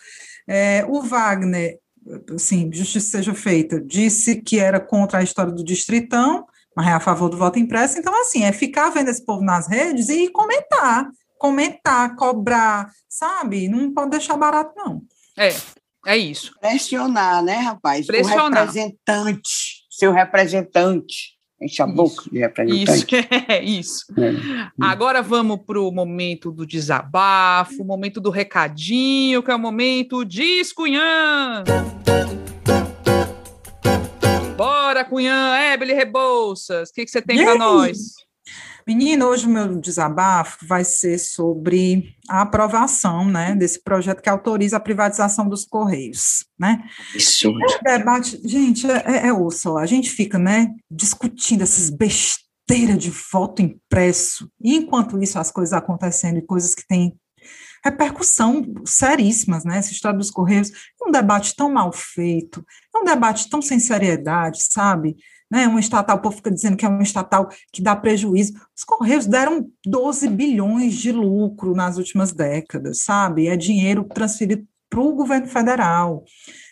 É, 0.47 0.85
o 0.87 1.01
Wagner, 1.01 1.79
assim, 2.35 2.71
justiça 2.71 3.17
seja 3.17 3.35
feita, 3.35 3.81
disse 3.81 4.43
que 4.43 4.59
era 4.61 4.79
contra 4.79 5.21
a 5.21 5.23
história 5.23 5.51
do 5.51 5.65
distritão, 5.65 6.45
mas 6.81 6.89
é 6.89 6.93
a 6.93 7.01
favor 7.01 7.29
do 7.29 7.37
voto 7.37 7.59
impresso. 7.59 7.99
Então, 7.99 8.19
assim, 8.23 8.43
é 8.43 8.53
ficar 8.53 8.89
vendo 8.89 9.11
esse 9.11 9.23
povo 9.23 9.45
nas 9.45 9.69
redes 9.69 10.09
e 10.09 10.31
comentar, 10.31 11.07
comentar, 11.39 12.17
cobrar, 12.17 12.91
sabe? 13.07 13.69
Não 13.69 13.93
pode 13.93 14.13
deixar 14.13 14.37
barato, 14.39 14.73
não. 14.75 15.03
É, 15.39 15.55
é 16.07 16.17
isso. 16.17 16.53
Pressionar, 16.59 17.43
né, 17.45 17.57
rapaz? 17.57 18.07
Pressionar. 18.07 18.47
O 18.47 18.67
representante, 18.67 19.85
seu 19.91 20.11
representante. 20.11 21.39
Enche 21.63 21.83
a 21.83 21.87
isso. 21.87 21.95
boca 21.95 22.31
de 22.33 22.39
representante. 22.39 23.17
Isso, 23.17 23.29
é 23.49 23.63
isso. 23.63 24.07
É. 24.19 24.33
Agora 24.81 25.21
vamos 25.21 25.59
para 25.67 25.79
o 25.79 25.93
momento 25.93 26.51
do 26.51 26.67
desabafo, 26.67 27.83
o 27.83 27.87
momento 27.87 28.23
do 28.23 28.31
recadinho, 28.31 29.43
que 29.43 29.51
é 29.51 29.55
o 29.55 29.59
momento 29.59 30.25
de. 30.25 30.63
Bora, 34.91 35.05
Cunhã, 35.05 35.57
Ebele 35.73 35.95
Rebouças, 35.95 36.89
o 36.89 36.93
que, 36.93 37.05
que 37.05 37.13
você 37.13 37.23
tem 37.23 37.45
para 37.45 37.55
nós? 37.55 37.97
Menino, 38.85 39.27
hoje 39.27 39.47
o 39.47 39.49
meu 39.49 39.81
desabafo 39.81 40.67
vai 40.67 40.83
ser 40.83 41.17
sobre 41.17 42.17
a 42.29 42.41
aprovação 42.41 43.25
né, 43.25 43.55
desse 43.55 43.81
projeto 43.85 44.21
que 44.21 44.29
autoriza 44.29 44.79
a 44.79 44.81
privatização 44.81 45.49
dos 45.49 45.65
Correios. 45.65 46.45
Né? 46.59 46.83
Absurdo. 47.15 47.61
É 47.87 47.99
debate, 47.99 48.41
gente, 48.43 48.91
é, 48.91 49.05
é, 49.07 49.27
é 49.29 49.33
osso, 49.33 49.79
a 49.79 49.87
gente 49.87 50.11
fica 50.11 50.41
né, 50.41 50.75
discutindo 50.91 51.63
essas 51.63 51.89
besteiras 51.89 52.99
de 52.99 53.13
voto 53.31 53.63
impresso, 53.63 54.51
e 54.61 54.75
enquanto 54.75 55.23
isso 55.23 55.39
as 55.39 55.53
coisas 55.53 55.73
acontecendo 55.73 56.39
e 56.39 56.43
coisas 56.43 56.75
que 56.75 56.85
têm 56.85 57.17
repercussão 57.85 58.65
seríssimas, 58.85 59.65
né? 59.65 59.79
Essa 59.79 59.93
história 59.93 60.19
dos 60.19 60.31
Correios 60.31 60.71
é 60.71 61.09
um 61.09 61.11
debate 61.11 61.55
tão 61.57 61.73
mal 61.73 61.93
feito, 61.93 62.65
é 62.95 62.99
um 62.99 63.05
debate 63.05 63.49
tão 63.49 63.61
sem 63.63 63.79
seriedade, 63.79 64.63
sabe? 64.63 65.17
Né, 65.51 65.67
uma 65.67 65.81
estatal, 65.81 66.17
o 66.17 66.21
povo 66.21 66.37
fica 66.37 66.51
dizendo 66.51 66.77
que 66.77 66.87
é 66.87 66.89
uma 66.89 67.03
estatal 67.03 67.49
que 67.73 67.83
dá 67.83 67.97
prejuízo. 67.97 68.53
Os 68.77 68.85
Correios 68.85 69.27
deram 69.27 69.69
12 69.85 70.29
bilhões 70.29 70.95
de 70.95 71.11
lucro 71.11 71.75
nas 71.75 71.99
últimas 71.99 72.31
décadas, 72.31 73.03
sabe? 73.03 73.49
É 73.49 73.57
dinheiro 73.57 74.05
transferido 74.05 74.65
para 74.89 75.01
o 75.01 75.13
governo 75.13 75.49
federal, 75.49 76.25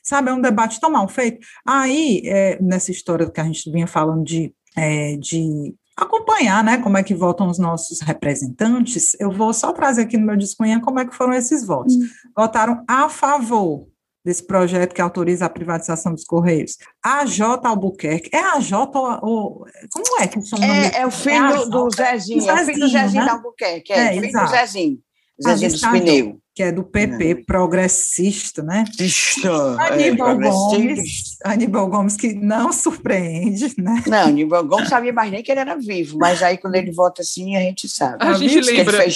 sabe? 0.02 0.30
É 0.30 0.32
um 0.32 0.40
debate 0.40 0.80
tão 0.80 0.90
mal 0.90 1.09
feito. 1.09 1.44
Aí, 1.66 2.22
é, 2.24 2.61
nessa 2.62 2.92
história 2.92 3.28
que 3.28 3.40
a 3.40 3.44
gente 3.44 3.68
vinha 3.70 3.86
falando 3.88 4.22
de, 4.22 4.54
é, 4.76 5.16
de 5.16 5.74
acompanhar, 5.99 6.62
né, 6.62 6.78
como 6.78 6.96
é 6.96 7.03
que 7.03 7.14
votam 7.14 7.49
os 7.49 7.59
nossos 7.59 8.01
representantes, 8.01 9.16
eu 9.18 9.30
vou 9.30 9.53
só 9.53 9.72
trazer 9.72 10.03
aqui 10.03 10.16
no 10.16 10.26
meu 10.26 10.36
discunha 10.36 10.80
como 10.80 11.01
é 11.01 11.07
que 11.07 11.14
foram 11.14 11.32
esses 11.32 11.66
votos. 11.66 11.94
Hum. 11.94 12.09
Votaram 12.36 12.84
a 12.86 13.09
favor 13.09 13.86
desse 14.24 14.46
projeto 14.46 14.94
que 14.94 15.01
autoriza 15.01 15.46
a 15.46 15.51
privatização 15.51 16.12
dos 16.12 16.24
Correios. 16.24 16.76
A 17.03 17.24
J. 17.24 17.66
Albuquerque. 17.66 18.30
É 18.32 18.40
a 18.40 18.61
J 18.61 18.99
ou, 19.22 19.66
como 19.92 20.20
é 20.20 20.26
que 20.26 20.40
chama? 20.42 20.64
É, 20.64 21.01
é 21.01 21.07
o 21.07 21.11
filho 21.11 21.62
é 21.62 21.66
do 21.66 21.90
Zezinho, 21.90 22.49
é 22.49 22.55
o 22.55 22.66
filho 22.66 22.80
do 22.80 22.88
Zezinho 22.88 23.24
né? 23.24 23.30
Albuquerque, 23.30 23.92
é, 23.92 23.99
é 23.99 24.12
filho 24.12 24.26
exato. 24.26 24.44
do 24.46 24.51
Zezinho. 24.51 24.99
Zezinho 25.42 25.70
dos 25.72 25.80
pneus. 25.80 26.36
Que 26.59 26.64
é 26.64 26.72
do 26.72 26.82
PP, 26.82 27.30
é. 27.30 27.34
progressista, 27.36 28.64
né? 28.64 28.82
Progressista. 28.82 29.80
Aníbal 29.80 30.30
é, 30.30 30.50
Gomes, 30.50 31.38
Aníbal 31.44 31.86
Gomes, 31.86 32.16
que 32.16 32.32
não 32.34 32.72
surpreende, 32.72 33.72
né? 33.78 34.02
Não, 34.09 34.26
Aníbal 34.26 34.64
Gomes 34.66 34.88
sabia 34.88 35.12
mais 35.12 35.30
nem 35.30 35.40
que 35.40 35.52
ele 35.52 35.61
era 35.61 35.76
vivo, 35.76 36.18
mas 36.18 36.42
aí 36.42 36.59
quando 36.59 36.74
ele 36.74 36.90
vota 36.90 37.22
assim, 37.22 37.54
a 37.54 37.61
gente 37.61 37.88
sabe. 37.88 38.16
A, 38.18 38.32
gente 38.32 38.61
lembra. 38.61 39.02
Fez... 39.02 39.14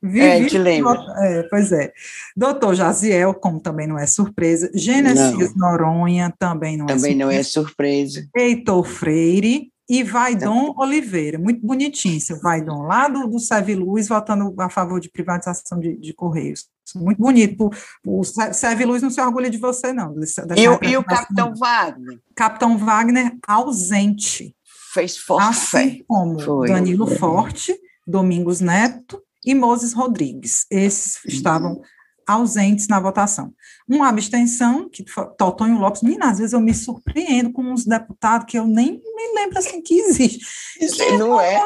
Vive, 0.00 0.20
é, 0.20 0.46
te 0.46 0.56
lembra. 0.56 1.04
É, 1.16 1.42
pois 1.50 1.72
é. 1.72 1.92
Doutor 2.36 2.76
Jaziel, 2.76 3.34
como 3.34 3.58
também 3.58 3.88
não 3.88 3.98
é 3.98 4.06
surpresa. 4.06 4.70
Gênesis 4.72 5.56
Noronha, 5.56 6.32
também 6.38 6.76
não 6.76 6.86
também 6.86 6.94
é 6.94 6.94
surpresa. 6.94 7.02
Também 7.02 7.16
não 7.16 7.30
é 7.32 7.42
surpresa. 7.42 8.28
Heitor 8.36 8.84
Freire, 8.84 9.72
e 9.88 10.02
Vaidon 10.02 10.74
Oliveira, 10.76 11.38
muito 11.38 11.66
bonitinho, 11.66 12.20
seu 12.20 12.38
Vaidon, 12.40 12.82
lá 12.82 13.08
do, 13.08 13.26
do 13.26 13.38
Luz, 13.78 14.06
votando 14.06 14.54
a 14.60 14.68
favor 14.68 15.00
de 15.00 15.10
privatização 15.10 15.80
de, 15.80 15.96
de 15.96 16.12
Correios. 16.12 16.66
Muito 16.94 17.18
bonito. 17.18 17.70
O, 18.04 18.20
o 18.20 18.24
Seve 18.24 18.84
Luz 18.84 19.02
não 19.02 19.10
se 19.10 19.20
orgulha 19.20 19.48
de 19.48 19.56
você, 19.56 19.92
não. 19.92 20.14
E, 20.56 20.68
o, 20.68 20.78
e 20.82 20.96
o 20.96 21.04
Capitão 21.04 21.54
Wagner? 21.54 22.20
Capitão 22.34 22.78
Wagner 22.78 23.36
ausente. 23.46 24.54
Fez 24.92 25.16
forte. 25.16 25.48
Assim 25.48 26.04
como 26.06 26.38
Foi. 26.40 26.68
Danilo 26.68 27.06
Forte, 27.06 27.78
Domingos 28.06 28.60
Neto 28.60 29.22
e 29.44 29.54
Moses 29.54 29.92
Rodrigues. 29.92 30.66
Esses 30.70 31.16
uhum. 31.16 31.30
estavam 31.30 31.82
ausentes 32.26 32.88
na 32.88 33.00
votação. 33.00 33.54
Uma 33.88 34.08
abstenção, 34.08 34.88
que 34.88 35.02
Totonho 35.38 35.78
Lopes, 35.78 36.02
menina, 36.02 36.30
às 36.30 36.38
vezes 36.38 36.52
eu 36.52 36.60
me 36.60 36.74
surpreendo 36.74 37.50
com 37.50 37.62
uns 37.62 37.86
deputados 37.86 38.46
que 38.46 38.58
eu 38.58 38.66
nem 38.66 38.92
me 38.92 39.34
lembro 39.34 39.58
assim 39.58 39.80
que 39.80 39.94
existe. 39.94 40.44
Isso 40.78 41.02
é 41.02 41.16
não 41.16 41.40
é? 41.40 41.58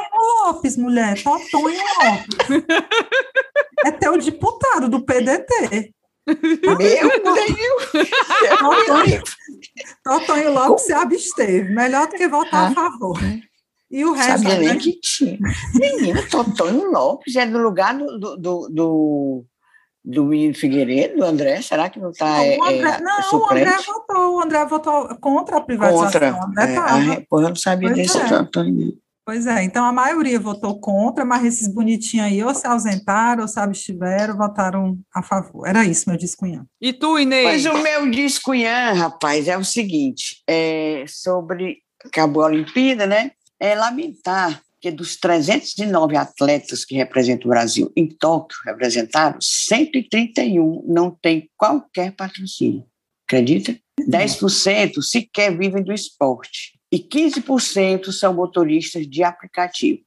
Lopes, 0.45 0.77
mulher, 0.77 1.21
Totonho 1.21 1.65
Lopes. 1.65 2.65
é 3.85 3.91
teu 3.91 4.17
deputado 4.17 4.89
do 4.89 5.05
PDT. 5.05 5.93
Meu 6.27 6.77
Deus! 6.77 7.13
Totonho, 8.59 9.23
Totonho 10.05 10.53
Lopes 10.53 10.85
se 10.85 10.93
absteve, 10.93 11.75
melhor 11.75 12.07
do 12.07 12.15
que 12.15 12.29
votar 12.29 12.67
ah. 12.67 12.69
a 12.69 12.75
favor. 12.75 13.19
E 13.91 14.05
o 14.05 14.13
resto. 14.13 14.49
Sabia 14.49 14.59
nem 14.59 14.79
que 14.79 14.99
tinha. 15.01 15.39
Menina, 15.75 16.23
Totonho 16.31 16.91
Lopes 16.91 17.35
é 17.35 17.45
do 17.45 17.59
lugar 17.59 17.99
do, 17.99 18.37
do, 18.37 18.69
do 18.69 19.45
do 20.05 20.25
menino 20.25 20.55
Figueiredo, 20.55 21.19
do 21.19 21.25
André? 21.25 21.63
Será 21.63 21.89
que 21.89 22.01
não 22.01 22.11
está 22.11 22.45
é, 22.45 22.55
é, 22.55 23.01
Não, 23.01 23.41
o 23.41 23.51
André 23.51 23.77
votou, 23.87 24.37
o 24.37 24.41
André 24.41 24.65
votou 24.67 25.17
contra 25.17 25.59
a 25.59 25.61
privatização. 25.61 26.35
Contra, 26.35 26.63
André 26.63 26.75
é, 26.75 26.79
a, 26.79 27.27
eu 27.31 27.41
não 27.41 27.57
sabia 27.57 27.89
pois 27.93 28.01
desse 28.01 28.19
é. 28.19 29.03
Pois 29.25 29.47
é, 29.47 29.63
então 29.63 29.85
a 29.85 29.93
maioria 29.93 30.39
votou 30.41 30.81
contra, 30.81 31.25
mas 31.25 31.45
esses 31.45 31.73
bonitinhos 31.73 32.27
aí 32.27 32.43
ou 32.43 32.53
se 32.53 32.67
ausentaram 32.67 33.43
ou 33.43 33.49
se 33.49 33.59
abstiveram, 33.61 34.37
votaram 34.37 34.99
a 35.15 35.23
favor. 35.23 35.69
Era 35.69 35.85
isso, 35.85 36.09
meu 36.09 36.19
discunhã. 36.19 36.67
E 36.81 36.93
tu, 36.93 37.17
Inês? 37.21 37.63
Pois 37.63 37.67
o 37.67 37.83
meu 37.83 38.11
discunhã, 38.11 38.93
rapaz, 38.93 39.47
é 39.47 39.57
o 39.57 39.65
seguinte, 39.65 40.43
é 40.49 41.05
sobre, 41.07 41.79
acabou 42.05 42.43
a 42.43 42.47
Olimpíada, 42.47 43.07
né? 43.07 43.31
É 43.61 43.77
lamentar 43.77 44.61
que 44.83 44.91
dos 44.91 45.17
309 45.17 46.17
atletas 46.17 46.85
que 46.85 46.97
representam 46.97 47.47
o 47.47 47.51
Brasil 47.51 47.93
em 47.97 48.09
Tóquio, 48.09 48.59
representaram, 48.67 49.39
131 49.41 50.85
não 50.89 51.17
tem 51.23 51.49
qualquer 51.57 52.11
patrocínio. 52.13 52.85
Acredita? 53.25 53.79
10% 54.01 55.01
sequer 55.01 55.57
vivem 55.57 55.85
do 55.85 55.93
esporte 55.93 56.73
e 56.91 56.99
15% 56.99 58.11
são 58.11 58.35
motoristas 58.35 59.09
de 59.09 59.23
aplicativo. 59.23 60.01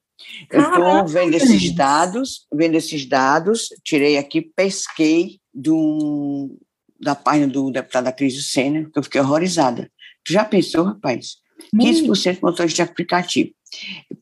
Eu 0.51 0.61
estou 0.61 1.07
vendo 1.07 1.35
esses 1.35 1.73
dados, 1.73 2.45
vendo 2.53 2.75
esses 2.75 3.05
dados, 3.05 3.69
tirei 3.83 4.17
aqui, 4.17 4.41
pesquei 4.41 5.39
do, 5.53 6.57
da 6.99 7.15
página 7.15 7.47
do 7.47 7.71
deputado 7.71 8.13
Cris 8.13 8.51
Senna, 8.51 8.89
que 8.91 8.99
eu 8.99 9.03
fiquei 9.03 9.21
horrorizada. 9.21 9.89
Tu 10.25 10.33
já 10.33 10.43
pensou, 10.43 10.83
rapaz? 10.83 11.37
15% 11.73 12.39
motoristas 12.41 12.73
de 12.73 12.81
aplicativo. 12.81 13.54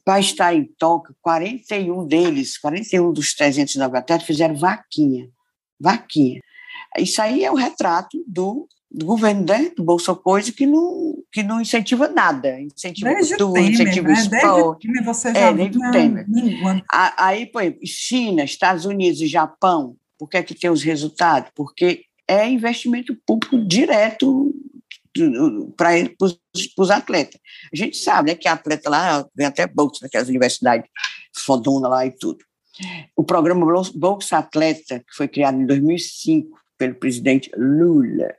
Para 0.04 0.20
estar 0.20 0.54
em 0.54 0.66
Tóquio, 0.78 1.16
41 1.22 2.06
deles, 2.06 2.58
41 2.58 3.12
dos 3.14 3.34
309 3.34 3.98
atletas 3.98 4.28
fizeram 4.28 4.56
vaquinha. 4.56 5.30
Vaquinha. 5.80 6.42
Isso 6.98 7.22
aí 7.22 7.44
é 7.44 7.52
o 7.52 7.56
retrato 7.56 8.24
do 8.28 8.68
do 8.94 9.08
governo 9.08 9.44
né, 9.44 9.72
do 9.76 9.84
Bolsa 9.84 10.14
Coisa 10.14 10.52
que 10.52 10.68
não, 10.68 11.16
que 11.32 11.42
não 11.42 11.60
incentiva 11.60 12.08
nada, 12.08 12.62
incentiva 12.62 13.10
desde 13.10 13.36
cultura, 13.36 13.62
Temer, 13.62 13.74
incentiva 13.74 14.08
né? 14.08 14.14
Desde 14.14 15.04
você 15.04 15.30
é, 15.30 15.34
já 15.34 15.40
é, 15.40 15.54
desde 15.54 15.78
o 15.80 15.92
Temer. 15.92 16.26
Aí, 17.18 17.48
por 17.48 17.64
exemplo, 17.64 17.80
China, 17.88 18.44
Estados 18.44 18.86
Unidos 18.86 19.20
e 19.20 19.28
Japão, 19.28 19.96
por 20.18 20.30
que 20.30 20.38
é 20.38 20.44
que 20.44 20.54
tem 20.54 20.70
os 20.70 20.84
resultados? 20.84 21.50
Porque 21.56 22.04
é 22.28 22.48
investimento 22.48 23.18
público 23.26 23.58
direto 23.66 24.54
para 25.76 25.92
os 26.22 26.40
atletas. 26.90 27.40
A 27.72 27.76
gente 27.76 27.98
sabe 27.98 28.32
né, 28.32 28.36
que 28.36 28.48
atleta 28.48 28.90
lá 28.90 29.28
vem 29.36 29.48
até 29.48 29.68
bolsa 29.68 30.00
naquelas 30.04 30.30
universidades 30.30 30.90
fodona 31.36 31.88
lá 31.88 32.06
e 32.06 32.12
tudo. 32.12 32.40
O 33.16 33.24
programa 33.24 33.66
Bolsa 33.94 34.38
Atleta, 34.38 35.00
que 35.00 35.16
foi 35.16 35.28
criado 35.28 35.60
em 35.60 35.66
2005 35.66 36.58
pelo 36.78 36.96
presidente 36.96 37.52
Lula, 37.56 38.34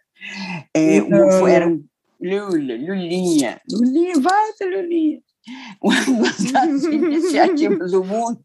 é, 0.74 0.96
então... 0.96 1.30
foi, 1.38 1.52
era 1.52 1.68
um 1.68 1.84
Lula, 2.20 2.74
Lulinha, 2.74 3.60
Lulinha, 3.70 4.14
vai, 4.20 4.50
Lulinha. 4.62 5.20
Uma 5.82 5.94
das 6.52 6.84
iniciativas 6.88 7.90
do 7.90 8.02
mundo, 8.02 8.40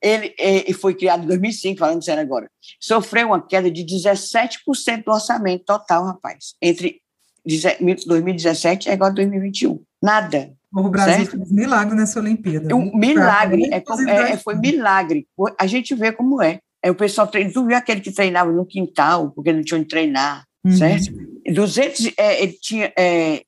ele, 0.00 0.32
ele 0.38 0.72
foi 0.72 0.94
criado 0.94 1.24
em 1.24 1.26
2005, 1.26 1.78
falando 1.78 2.04
sério 2.04 2.22
agora, 2.22 2.48
sofreu 2.78 3.26
uma 3.26 3.44
queda 3.44 3.68
de 3.68 3.84
17% 3.84 5.04
do 5.04 5.10
orçamento 5.10 5.64
total, 5.64 6.04
rapaz, 6.04 6.54
entre 6.62 7.02
2017 7.44 8.88
e 8.88 8.92
agora 8.92 9.14
2021. 9.14 9.82
Nada. 10.02 10.52
O 10.72 10.88
Brasil 10.88 11.24
certo? 11.24 11.36
fez 11.36 11.50
milagre 11.50 11.96
nessa 11.96 12.20
Olimpíada. 12.20 12.76
Um 12.76 12.96
milagre, 12.96 13.68
é, 13.72 13.82
é, 14.08 14.36
foi 14.36 14.54
milagre. 14.54 15.26
A 15.58 15.66
gente 15.66 15.94
vê 15.94 16.12
como 16.12 16.40
é. 16.40 16.60
é 16.82 16.90
o 16.90 16.94
pessoal 16.94 17.26
treina, 17.26 17.52
tu 17.52 17.66
viu 17.66 17.76
aquele 17.76 18.00
que 18.00 18.12
treinava 18.12 18.52
no 18.52 18.64
quintal, 18.64 19.32
porque 19.32 19.52
não 19.52 19.62
tinha 19.62 19.78
onde 19.78 19.88
treinar 19.88 20.44
uhum. 20.64 20.76
certo? 20.76 21.12
200, 21.46 22.12
é, 22.16 22.42
ele 22.42 22.52
tinha, 22.52 22.92
é, 22.96 23.42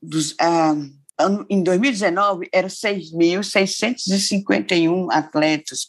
dos, 0.00 0.36
ah, 0.40 0.76
em 1.50 1.60
2019, 1.62 2.48
eram 2.52 2.68
6.651 2.68 5.08
atletas 5.10 5.84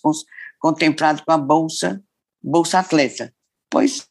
contemplados 0.58 1.22
com 1.22 1.32
a 1.32 1.38
Bolsa, 1.38 2.02
Bolsa 2.42 2.80
Atleta. 2.80 3.32
Pois, 3.70 4.08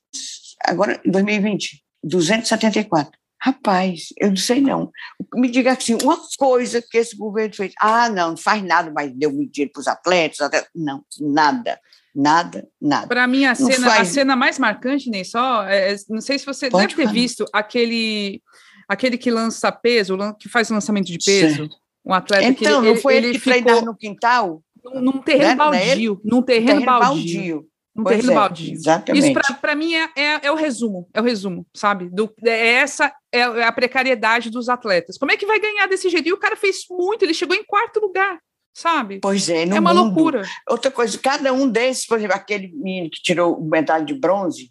agora, 0.65 1.01
em 1.05 1.11
2020, 1.11 1.83
274. 2.05 3.19
Rapaz, 3.41 4.09
eu 4.19 4.31
não 4.31 4.37
sei 4.37 4.61
não. 4.61 4.91
Me 5.35 5.49
diga 5.49 5.73
assim, 5.73 5.97
uma 6.03 6.19
coisa 6.37 6.83
que 6.83 6.99
esse 6.99 7.17
governo 7.17 7.55
fez. 7.55 7.73
Ah, 7.81 8.09
não, 8.09 8.31
não 8.31 8.37
faz 8.37 8.63
nada, 8.63 8.93
mas 8.95 9.13
deu 9.13 9.33
muito 9.33 9.53
dinheiro 9.53 9.73
para 9.73 9.81
os 9.81 9.87
atletas. 9.87 10.39
Não, 10.75 11.05
nada. 11.21 11.79
Nada, 12.15 12.67
nada. 12.81 13.07
Para 13.07 13.29
mim, 13.29 13.45
a 13.45 13.55
cena, 13.55 13.87
faz... 13.87 14.01
a 14.01 14.05
cena 14.13 14.35
mais 14.35 14.59
marcante, 14.59 15.09
nem 15.09 15.23
só, 15.23 15.65
é, 15.69 15.93
é, 15.93 15.97
não 16.09 16.21
sei 16.21 16.37
se 16.37 16.45
você 16.45 16.69
Pode 16.69 16.89
deve 16.89 16.97
ter 16.97 17.03
falar. 17.03 17.15
visto 17.15 17.45
aquele, 17.53 18.43
aquele 18.89 19.17
que 19.17 19.31
lança 19.31 19.71
peso, 19.71 20.19
que 20.41 20.49
faz 20.49 20.69
lançamento 20.69 21.07
de 21.07 21.19
peso, 21.19 21.69
um 22.05 22.13
atleta 22.13 22.43
então, 22.43 22.57
que 22.57 22.65
Então, 22.65 22.83
não 22.83 22.97
foi 22.97 23.19
ele, 23.19 23.29
ele 23.29 23.39
que 23.39 23.53
ficou 23.53 23.85
no 23.85 23.95
quintal? 23.95 24.65
Num 24.95 25.19
terreno 25.19 25.49
né? 25.49 25.55
baldio, 25.55 26.21
num 26.25 26.43
terreno, 26.43 26.67
terreno 26.67 26.87
baldio. 26.87 27.15
baldio. 27.15 27.69
Um 27.99 28.05
terreno 28.05 28.31
é, 28.31 28.35
baldio. 28.35 28.73
Exatamente. 28.73 29.33
Isso, 29.33 29.55
para 29.61 29.75
mim, 29.75 29.95
é, 29.95 30.09
é, 30.15 30.47
é, 30.47 30.53
o 30.53 30.55
resumo, 30.55 31.09
é 31.13 31.21
o 31.21 31.25
resumo, 31.25 31.67
sabe? 31.75 32.09
Do, 32.09 32.33
é 32.45 32.75
essa 32.75 33.13
é 33.33 33.43
a 33.43 33.73
precariedade 33.73 34.51
dos 34.51 34.69
atletas. 34.69 35.19
Como 35.19 35.33
é 35.33 35.37
que 35.37 35.47
vai 35.47 35.59
ganhar 35.59 35.87
desse 35.87 36.09
jeito? 36.09 36.29
E 36.29 36.33
o 36.33 36.39
cara 36.39 36.57
fez 36.57 36.85
muito, 36.89 37.25
ele 37.25 37.35
chegou 37.35 37.57
em 37.57 37.65
quarto 37.65 38.01
lugar 38.01 38.39
sabe? 38.79 39.19
Pois 39.21 39.49
é, 39.49 39.65
é 39.65 39.81
uma 39.81 39.93
mundo. 39.93 40.05
loucura. 40.05 40.43
Outra 40.69 40.89
coisa, 40.89 41.19
cada 41.19 41.53
um 41.53 41.69
desses, 41.69 42.07
por 42.07 42.17
exemplo, 42.17 42.37
aquele 42.37 42.69
menino 42.69 43.11
que 43.11 43.21
tirou 43.21 43.61
medalha 43.61 44.05
de 44.05 44.15
bronze, 44.15 44.71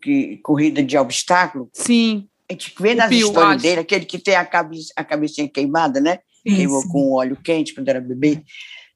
que 0.00 0.38
corrida 0.38 0.82
de 0.82 0.96
obstáculo. 0.96 1.68
Sim. 1.74 2.28
A 2.48 2.54
gente 2.54 2.74
vê 2.78 2.94
nas 2.94 3.10
histórias 3.10 3.60
dele, 3.60 3.80
aquele 3.80 4.06
que 4.06 4.18
tem 4.18 4.36
a, 4.36 4.44
cabeça, 4.44 4.92
a 4.96 5.04
cabecinha 5.04 5.48
queimada, 5.48 6.00
né? 6.00 6.20
Sim, 6.46 6.56
Queimou 6.56 6.80
sim. 6.80 6.88
com 6.88 7.12
óleo 7.12 7.36
quente 7.36 7.74
quando 7.74 7.88
era 7.88 8.00
bebê. 8.00 8.42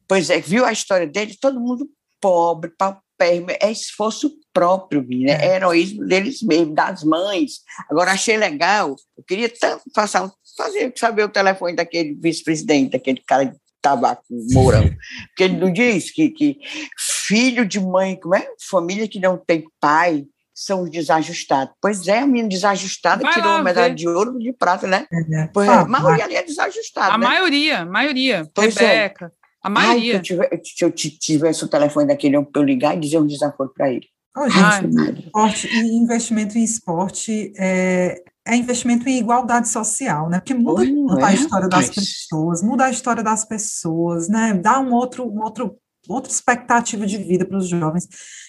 Pois 0.09 0.31
é, 0.31 0.41
viu 0.41 0.64
a 0.64 0.72
história 0.72 1.07
dele? 1.07 1.37
Todo 1.39 1.61
mundo 1.61 1.89
pobre, 2.20 2.70
paupérrimo, 3.17 3.49
é 3.51 3.71
esforço 3.71 4.31
próprio, 4.53 5.05
né? 5.09 5.33
É. 5.33 5.47
é 5.47 5.57
heroísmo 5.57 6.07
deles 6.07 6.43
mesmos, 6.43 6.75
das 6.75 7.03
mães. 7.03 7.61
Agora, 7.91 8.12
achei 8.12 8.37
legal, 8.37 8.97
eu 9.17 9.25
queria 9.25 9.49
tanto 9.49 9.85
passar, 9.93 10.31
fazer, 10.57 10.93
saber 10.97 11.25
o 11.25 11.29
telefone 11.29 11.75
daquele 11.75 12.14
vice-presidente, 12.14 12.93
daquele 12.93 13.23
cara 13.27 13.55
tabaco, 13.83 14.25
mourão. 14.53 14.83
Porque 15.29 15.45
ele 15.45 15.57
não 15.57 15.73
diz 15.73 16.11
que, 16.11 16.31
que 16.31 16.59
filho 16.99 17.64
de 17.64 17.79
mãe, 17.79 18.19
como 18.19 18.35
é? 18.35 18.49
Família 18.69 19.07
que 19.07 19.21
não 19.21 19.37
tem 19.37 19.64
pai 19.81 20.25
são 20.53 20.83
os 20.83 20.91
desajustados. 20.91 21.75
Pois 21.81 22.09
é, 22.09 22.21
a 22.21 22.27
menina 22.27 22.49
desajustada 22.49 23.23
Vai 23.23 23.35
tirou 23.35 23.51
uma 23.51 23.62
medalha 23.62 23.95
de 23.95 24.09
ouro 24.09 24.39
de 24.39 24.53
prata, 24.55 24.87
né? 24.87 25.07
É. 25.12 25.47
Pois 25.53 25.69
é, 25.69 25.71
ah, 25.71 25.81
a 25.83 25.85
maioria 25.87 26.25
ali 26.25 26.35
é 26.35 26.43
desajustada. 26.43 27.12
A 27.12 27.19
né? 27.19 27.27
maioria, 27.27 27.85
maioria. 27.85 28.51
Pois 28.55 28.77
é. 28.79 29.03
Rebeca. 29.03 29.27
É. 29.27 29.46
A 29.67 29.69
maioria. 29.69 30.19
Ai, 30.19 30.25
se, 30.25 30.33
eu 30.33 30.39
tivesse, 30.39 30.75
se 30.77 30.85
eu 30.85 30.93
tivesse 30.93 31.64
o 31.64 31.69
telefone 31.69 32.07
daquele 32.07 32.37
eu 32.37 32.49
ligar 32.62 32.97
e 32.97 33.01
dizer 33.01 33.19
um 33.19 33.27
desaforo 33.27 33.73
para 33.75 33.91
ele. 33.91 34.07
Oh, 34.37 34.49
gente, 34.49 35.25
esporte, 35.25 35.67
e 35.67 35.97
investimento 35.97 36.57
em 36.57 36.62
esporte 36.62 37.53
é, 37.57 38.23
é 38.47 38.55
investimento 38.55 39.09
em 39.09 39.19
igualdade 39.19 39.69
social, 39.69 40.29
né? 40.29 40.39
Porque 40.39 40.55
muda 40.55 40.83
Oi, 40.83 41.23
a 41.23 41.33
é? 41.33 41.35
história 41.35 41.69
das 41.69 41.91
pessoas, 41.91 42.62
muda 42.62 42.85
a 42.85 42.91
história 42.91 43.25
das 43.25 43.45
pessoas, 43.45 44.29
né? 44.29 44.55
Dá 44.55 44.79
um 44.79 44.93
outro, 44.93 45.25
um 45.25 45.43
outro, 45.43 45.77
outra 46.09 46.31
expectativa 46.31 47.05
de 47.05 47.19
vida 47.19 47.45
para 47.45 47.59
os 47.59 47.67
jovens. 47.67 48.07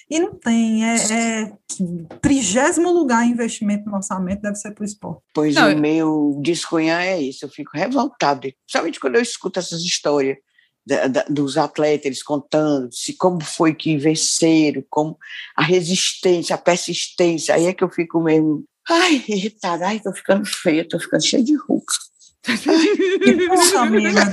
E 0.07 0.19
não 0.19 0.35
tem, 0.35 0.85
é, 0.85 0.95
é 0.95 1.53
trigésimo 2.21 2.91
lugar 2.91 3.25
em 3.25 3.31
investimento 3.31 3.89
no 3.89 3.95
orçamento 3.95 4.41
deve 4.41 4.55
ser 4.55 4.71
para 4.75 4.83
o 4.83 4.85
esporte. 4.85 5.23
Pois 5.33 5.55
não, 5.55 5.73
o 5.73 5.79
meu 5.79 6.39
descunhar 6.43 7.01
é 7.01 7.19
isso, 7.19 7.43
eu 7.43 7.49
fico 7.49 7.71
revoltado, 7.73 8.41
principalmente 8.41 8.99
quando 8.99 9.15
eu 9.15 9.21
escuto 9.21 9.57
essas 9.57 9.81
histórias 9.81 10.37
da, 10.87 11.07
da, 11.07 11.25
dos 11.29 11.57
atletas, 11.57 12.05
eles 12.05 12.23
contando 12.23 12.89
se 12.93 13.13
como 13.13 13.43
foi 13.43 13.75
que 13.75 13.97
venceram, 13.97 14.83
como 14.89 15.17
a 15.55 15.63
resistência, 15.63 16.55
a 16.55 16.57
persistência, 16.57 17.53
aí 17.53 17.65
é 17.65 17.73
que 17.73 17.83
eu 17.83 17.89
fico 17.89 18.21
mesmo 18.21 18.63
Ai, 18.89 19.23
irritada. 19.27 19.87
Ai, 19.87 19.99
tô 19.99 20.13
ficando 20.13 20.45
feia, 20.45 20.87
tô 20.87 20.97
ficando 20.99 21.25
cheia 21.25 21.43
de 21.43 21.55
ruga. 21.55 21.85
Poxa, 23.47 23.81
amiga, 23.81 24.23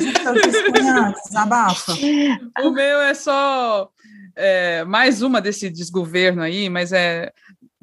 desabafa. 1.25 1.93
O 2.63 2.71
meu 2.71 3.01
é 3.01 3.13
só 3.15 3.91
é, 4.37 4.85
mais 4.85 5.23
uma 5.23 5.41
desse 5.41 5.69
desgoverno 5.69 6.41
aí, 6.41 6.69
mas 6.69 6.93
é 6.93 7.33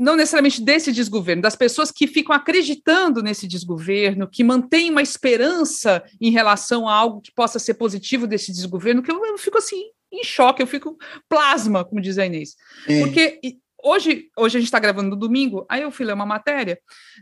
não 0.02 0.16
necessariamente 0.16 0.64
desse 0.64 0.92
desgoverno, 0.92 1.44
das 1.44 1.56
pessoas 1.56 1.92
que 1.92 2.08
ficam 2.08 2.36
acreditando 2.36 3.22
nesse 3.22 3.48
desgoverno, 3.48 4.28
que 4.28 4.44
mantêm 4.44 4.90
uma 4.90 5.04
esperança 5.04 6.04
em 6.20 6.32
relação 6.32 6.90
a 6.90 6.94
algo 6.94 7.22
que 7.22 7.32
possa 7.32 7.60
ser 7.60 7.76
positivo 7.76 8.26
desse 8.26 8.52
desgoverno, 8.52 9.04
que 9.04 9.12
eu, 9.12 9.24
eu 9.24 9.38
fico 9.38 9.60
assim, 9.60 9.84
em 10.12 10.24
choque, 10.24 10.60
eu 10.60 10.66
fico 10.66 10.98
plasma, 11.30 11.86
como 11.86 12.02
diz 12.02 12.18
a 12.18 12.26
Inês. 12.26 12.56
É. 12.88 13.00
Porque 13.00 13.40
hoje, 13.84 14.30
hoje 14.38 14.58
a 14.58 14.60
gente 14.60 14.68
está 14.68 14.80
gravando 14.80 15.10
no 15.10 15.16
domingo, 15.16 15.66
aí 15.70 15.82
eu 15.82 15.92
fui 15.92 16.06
ler 16.06 16.14
uma 16.14 16.26
matéria 16.26 16.80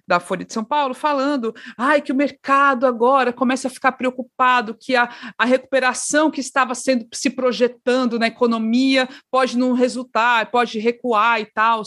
da 0.07 0.19
Folha 0.19 0.45
de 0.45 0.53
São 0.53 0.63
Paulo 0.63 0.93
falando 0.93 1.53
ai, 1.77 2.01
que 2.01 2.11
o 2.11 2.15
mercado 2.15 2.85
agora 2.85 3.33
começa 3.33 3.67
a 3.67 3.71
ficar 3.71 3.93
preocupado, 3.93 4.77
que 4.79 4.95
a, 4.95 5.09
a 5.37 5.45
recuperação 5.45 6.31
que 6.31 6.41
estava 6.41 6.75
sendo 6.75 7.07
se 7.13 7.29
projetando 7.29 8.19
na 8.19 8.27
economia 8.27 9.07
pode 9.31 9.57
não 9.57 9.73
resultar, 9.73 10.51
pode 10.51 10.79
recuar 10.79 11.41
e 11.41 11.45
tal. 11.45 11.81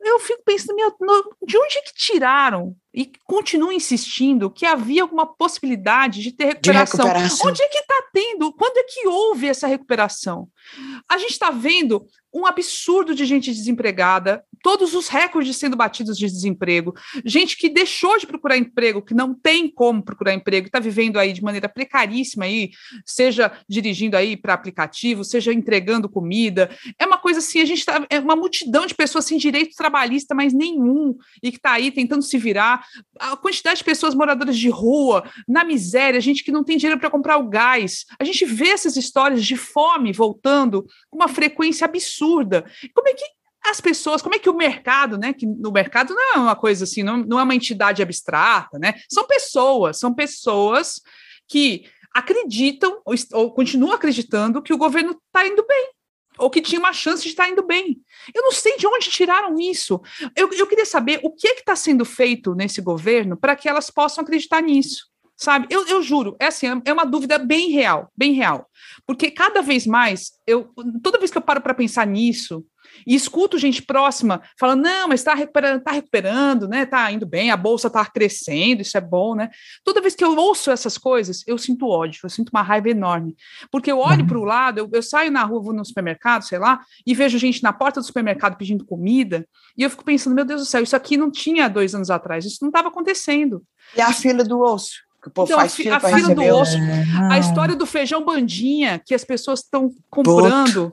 Eu 0.00 0.18
fico 0.20 0.42
pensando, 0.44 0.76
meu, 0.76 0.90
de 1.46 1.56
onde 1.56 1.78
é 1.78 1.82
que 1.82 1.94
tiraram 1.94 2.76
e 2.94 3.10
continuam 3.24 3.72
insistindo 3.72 4.48
que 4.48 4.64
havia 4.64 5.02
alguma 5.02 5.26
possibilidade 5.26 6.22
de 6.22 6.30
ter 6.30 6.44
recuperação. 6.44 7.04
De 7.04 7.10
recuperação. 7.10 7.50
Onde 7.50 7.62
é 7.62 7.68
que 7.68 7.78
está 7.78 8.04
tendo? 8.12 8.52
Quando 8.52 8.76
é 8.76 8.84
que 8.84 9.08
houve 9.08 9.48
essa 9.48 9.66
recuperação? 9.66 10.48
A 11.10 11.18
gente 11.18 11.32
está 11.32 11.50
vendo 11.50 12.06
um 12.32 12.46
absurdo 12.46 13.12
de 13.12 13.24
gente 13.24 13.52
desempregada, 13.52 14.44
todos 14.64 14.94
os 14.94 15.08
recordes 15.08 15.58
sendo 15.58 15.76
batidos 15.76 16.16
de 16.16 16.24
desemprego, 16.24 16.94
gente 17.22 17.54
que 17.54 17.68
deixou 17.68 18.16
de 18.16 18.26
procurar 18.26 18.56
emprego, 18.56 19.02
que 19.02 19.12
não 19.12 19.34
tem 19.34 19.68
como 19.68 20.02
procurar 20.02 20.32
emprego, 20.32 20.68
está 20.68 20.80
vivendo 20.80 21.18
aí 21.18 21.34
de 21.34 21.44
maneira 21.44 21.68
precaríssima 21.68 22.46
aí, 22.46 22.70
seja 23.04 23.52
dirigindo 23.68 24.16
aí 24.16 24.38
para 24.38 24.54
aplicativo, 24.54 25.22
seja 25.22 25.52
entregando 25.52 26.08
comida. 26.08 26.70
É 26.98 27.04
uma 27.04 27.18
coisa 27.18 27.40
assim, 27.40 27.60
a 27.60 27.66
gente 27.66 27.80
está 27.80 28.06
é 28.08 28.18
uma 28.18 28.34
multidão 28.34 28.86
de 28.86 28.94
pessoas 28.94 29.26
sem 29.26 29.36
direito 29.36 29.76
trabalhista, 29.76 30.34
mas 30.34 30.54
nenhum, 30.54 31.14
e 31.42 31.50
que 31.50 31.58
está 31.58 31.72
aí 31.72 31.90
tentando 31.90 32.22
se 32.22 32.38
virar. 32.38 32.86
A 33.20 33.36
quantidade 33.36 33.80
de 33.80 33.84
pessoas 33.84 34.14
moradoras 34.14 34.56
de 34.56 34.70
rua, 34.70 35.28
na 35.46 35.62
miséria, 35.62 36.22
gente 36.22 36.42
que 36.42 36.50
não 36.50 36.64
tem 36.64 36.78
dinheiro 36.78 36.98
para 36.98 37.10
comprar 37.10 37.36
o 37.36 37.50
gás. 37.50 38.06
A 38.18 38.24
gente 38.24 38.46
vê 38.46 38.68
essas 38.68 38.96
histórias 38.96 39.44
de 39.44 39.56
fome 39.56 40.10
voltando 40.10 40.86
com 41.10 41.18
uma 41.18 41.28
frequência 41.28 41.84
absurda. 41.84 42.64
Como 42.94 43.08
é 43.08 43.12
que 43.12 43.24
as 43.64 43.80
pessoas, 43.80 44.20
como 44.20 44.34
é 44.34 44.38
que 44.38 44.50
o 44.50 44.56
mercado, 44.56 45.16
né? 45.16 45.32
Que 45.32 45.46
no 45.46 45.72
mercado 45.72 46.14
não 46.14 46.34
é 46.34 46.38
uma 46.38 46.56
coisa 46.56 46.84
assim, 46.84 47.02
não, 47.02 47.16
não 47.16 47.40
é 47.40 47.42
uma 47.42 47.54
entidade 47.54 48.02
abstrata, 48.02 48.78
né? 48.78 48.94
São 49.10 49.26
pessoas, 49.26 49.98
são 49.98 50.14
pessoas 50.14 51.00
que 51.48 51.86
acreditam 52.12 53.00
ou, 53.04 53.14
ou 53.32 53.52
continuam 53.52 53.92
acreditando 53.92 54.62
que 54.62 54.72
o 54.72 54.78
governo 54.78 55.18
está 55.26 55.46
indo 55.46 55.64
bem, 55.66 55.90
ou 56.38 56.50
que 56.50 56.60
tinha 56.60 56.78
uma 56.78 56.92
chance 56.92 57.22
de 57.22 57.30
estar 57.30 57.48
indo 57.48 57.64
bem. 57.64 58.00
Eu 58.34 58.42
não 58.42 58.52
sei 58.52 58.76
de 58.76 58.86
onde 58.86 59.10
tiraram 59.10 59.58
isso. 59.58 60.00
Eu, 60.36 60.52
eu 60.52 60.66
queria 60.66 60.86
saber 60.86 61.20
o 61.22 61.30
que 61.30 61.48
é 61.48 61.54
está 61.54 61.74
sendo 61.74 62.04
feito 62.04 62.54
nesse 62.54 62.80
governo 62.80 63.36
para 63.36 63.56
que 63.56 63.68
elas 63.68 63.90
possam 63.90 64.22
acreditar 64.22 64.62
nisso 64.62 65.12
sabe? 65.36 65.66
Eu, 65.68 65.86
eu 65.86 66.02
juro, 66.02 66.36
é 66.38 66.46
assim, 66.46 66.66
é 66.84 66.92
uma 66.92 67.04
dúvida 67.04 67.38
bem 67.38 67.70
real, 67.70 68.10
bem 68.16 68.32
real. 68.32 68.70
Porque 69.06 69.30
cada 69.30 69.60
vez 69.62 69.86
mais, 69.86 70.32
eu, 70.46 70.70
toda 71.02 71.18
vez 71.18 71.30
que 71.30 71.38
eu 71.38 71.42
paro 71.42 71.60
para 71.60 71.74
pensar 71.74 72.06
nisso, 72.06 72.64
e 73.06 73.14
escuto 73.14 73.58
gente 73.58 73.82
próxima 73.82 74.42
falando, 74.58 74.82
não, 74.82 75.08
mas 75.08 75.20
está 75.20 75.34
recuperando, 75.34 75.82
tá 75.82 75.92
recuperando, 75.92 76.68
né? 76.68 76.86
Tá 76.86 77.10
indo 77.10 77.26
bem, 77.26 77.50
a 77.50 77.56
bolsa 77.56 77.88
está 77.88 78.04
crescendo, 78.04 78.82
isso 78.82 78.96
é 78.96 79.00
bom, 79.00 79.34
né? 79.34 79.50
Toda 79.84 80.00
vez 80.00 80.14
que 80.14 80.24
eu 80.24 80.36
ouço 80.36 80.70
essas 80.70 80.96
coisas, 80.98 81.42
eu 81.46 81.58
sinto 81.58 81.88
ódio, 81.88 82.20
eu 82.22 82.30
sinto 82.30 82.50
uma 82.50 82.62
raiva 82.62 82.88
enorme. 82.88 83.34
Porque 83.70 83.90
eu 83.90 83.98
olho 83.98 84.20
uhum. 84.20 84.26
para 84.26 84.38
o 84.38 84.44
lado, 84.44 84.78
eu, 84.78 84.88
eu, 84.92 85.02
saio 85.02 85.30
na 85.30 85.44
rua, 85.44 85.62
vou 85.62 85.72
no 85.72 85.84
supermercado, 85.84 86.42
sei 86.42 86.58
lá, 86.58 86.80
e 87.06 87.14
vejo 87.14 87.38
gente 87.38 87.62
na 87.62 87.72
porta 87.72 88.00
do 88.00 88.06
supermercado 88.06 88.56
pedindo 88.56 88.84
comida, 88.84 89.46
e 89.76 89.82
eu 89.82 89.90
fico 89.90 90.04
pensando, 90.04 90.34
meu 90.34 90.44
Deus 90.44 90.60
do 90.60 90.66
céu, 90.66 90.82
isso 90.82 90.96
aqui 90.96 91.16
não 91.16 91.30
tinha 91.30 91.68
dois 91.68 91.94
anos 91.94 92.10
atrás, 92.10 92.44
isso 92.44 92.58
não 92.62 92.68
estava 92.68 92.88
acontecendo. 92.88 93.62
E 93.96 94.00
a 94.00 94.12
fila 94.12 94.44
do 94.44 94.60
osso? 94.60 95.04
Que 95.22 95.28
o 95.28 95.30
povo 95.30 95.48
então, 95.48 95.58
faz 95.58 95.74
fila 95.74 95.96
a 95.96 96.00
fila 96.00 96.34
do 96.34 96.42
osso, 96.42 96.76
é, 96.76 97.04
a 97.32 97.38
história 97.38 97.74
do 97.74 97.86
feijão 97.86 98.22
bandinha 98.22 99.00
que 99.04 99.14
as 99.14 99.24
pessoas 99.24 99.60
estão 99.60 99.90
comprando, 100.10 100.92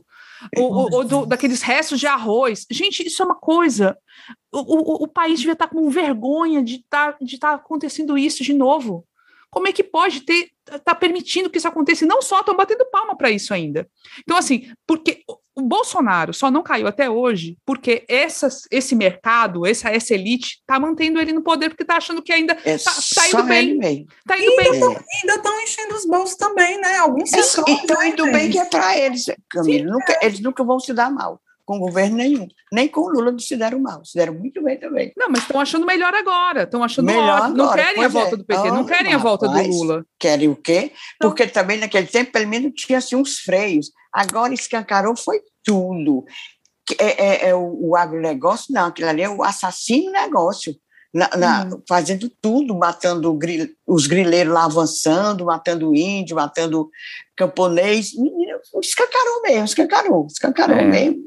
ou, 0.57 0.91
ou 0.91 1.03
do, 1.03 1.25
daqueles 1.25 1.61
restos 1.61 1.99
de 1.99 2.07
arroz. 2.07 2.65
Gente, 2.71 3.05
isso 3.05 3.21
é 3.21 3.25
uma 3.25 3.35
coisa. 3.35 3.97
O, 4.51 4.59
o, 4.59 5.03
o 5.03 5.07
país 5.07 5.39
devia 5.39 5.53
estar 5.53 5.67
com 5.67 5.89
vergonha 5.89 6.63
de 6.63 6.75
estar 6.75 7.13
tá, 7.13 7.17
de 7.21 7.37
tá 7.37 7.53
acontecendo 7.53 8.17
isso 8.17 8.43
de 8.43 8.53
novo. 8.53 9.05
Como 9.49 9.67
é 9.67 9.73
que 9.73 9.83
pode 9.83 10.21
ter 10.21 10.49
tá 10.79 10.95
permitindo 10.95 11.49
que 11.49 11.57
isso 11.57 11.67
aconteça? 11.67 12.03
E 12.03 12.07
não 12.07 12.21
só 12.21 12.39
estão 12.39 12.55
batendo 12.55 12.85
palma 12.91 13.15
para 13.15 13.31
isso 13.31 13.53
ainda. 13.53 13.87
Então, 14.19 14.37
assim, 14.37 14.71
porque 14.85 15.23
o 15.53 15.61
Bolsonaro 15.61 16.33
só 16.33 16.49
não 16.49 16.63
caiu 16.63 16.87
até 16.87 17.09
hoje 17.09 17.57
porque 17.65 18.05
essas, 18.07 18.61
esse 18.71 18.95
mercado, 18.95 19.65
essa, 19.65 19.89
essa 19.89 20.13
elite, 20.13 20.59
está 20.59 20.79
mantendo 20.79 21.19
ele 21.19 21.33
no 21.33 21.43
poder 21.43 21.69
porque 21.69 21.83
está 21.83 21.97
achando 21.97 22.21
que 22.21 22.31
ainda 22.31 22.57
está 22.65 22.91
é 22.91 23.15
tá 23.15 23.27
indo 23.27 23.43
bem. 23.43 24.07
Está 24.19 24.37
indo 24.37 24.55
bem. 24.55 24.71
Ainda 24.71 25.35
estão 25.35 25.61
enchendo 25.61 25.95
os 25.95 26.05
bolsos 26.05 26.37
também, 26.37 26.79
né? 26.79 26.97
Alguns 26.97 27.33
é, 27.33 27.39
Estão 27.39 27.65
né, 27.99 28.09
indo 28.09 28.31
bem 28.31 28.49
que 28.49 28.59
é 28.59 28.65
para 28.65 28.97
eles, 28.97 29.25
Camila. 29.49 29.91
Nunca, 29.91 30.13
é. 30.13 30.25
Eles 30.25 30.39
nunca 30.39 30.63
vão 30.63 30.79
se 30.79 30.93
dar 30.93 31.11
mal 31.11 31.39
com 31.65 31.79
governo 31.79 32.17
nenhum. 32.17 32.47
Nem 32.71 32.87
com 32.87 33.01
o 33.01 33.09
Lula 33.09 33.31
não 33.31 33.39
se 33.39 33.55
deram 33.55 33.79
mal, 33.79 34.03
se 34.03 34.17
deram 34.17 34.33
muito 34.33 34.61
bem 34.63 34.79
também. 34.79 35.11
Não, 35.17 35.29
mas 35.29 35.41
estão 35.41 35.59
achando 35.59 35.85
melhor 35.85 36.13
agora, 36.13 36.63
estão 36.63 36.83
achando 36.83 37.05
melhor 37.05 37.41
agora. 37.41 37.49
Não 37.49 37.73
querem 37.73 38.03
a 38.03 38.07
volta 38.07 38.35
é. 38.35 38.37
do 38.37 38.45
PT, 38.45 38.61
oh, 38.61 38.73
não 38.73 38.85
querem 38.85 39.13
a 39.13 39.17
volta 39.17 39.47
do 39.47 39.67
Lula. 39.67 40.05
Querem 40.19 40.49
o 40.49 40.55
quê? 40.55 40.91
Porque 41.19 41.45
não. 41.45 41.51
também 41.51 41.77
naquele 41.77 42.07
tempo, 42.07 42.31
pelo 42.31 42.47
menos, 42.47 42.71
tinha 42.75 42.97
assim, 42.97 43.15
uns 43.15 43.39
freios. 43.39 43.91
Agora 44.13 44.53
escancarou 44.53 45.15
foi 45.15 45.39
tudo. 45.63 46.25
É, 46.99 47.25
é, 47.25 47.49
é 47.49 47.55
o, 47.55 47.89
o 47.89 47.95
agronegócio, 47.95 48.73
não, 48.73 48.87
aquilo 48.87 49.09
ali 49.09 49.21
é 49.21 49.29
o 49.29 49.43
assassino 49.43 50.11
negócio. 50.11 50.75
Na, 51.13 51.29
na, 51.35 51.65
uhum. 51.65 51.83
fazendo 51.89 52.31
tudo, 52.41 52.73
matando 52.73 53.37
os 53.85 54.07
grileiros 54.07 54.53
lá 54.53 54.63
avançando, 54.63 55.45
matando 55.45 55.93
índio, 55.93 56.37
matando 56.37 56.89
camponês. 57.35 58.11
Escancarou 58.81 59.41
mesmo, 59.41 59.65
escancarou, 59.65 60.27
escancarou 60.27 60.77
é. 60.77 60.85
mesmo, 60.85 61.21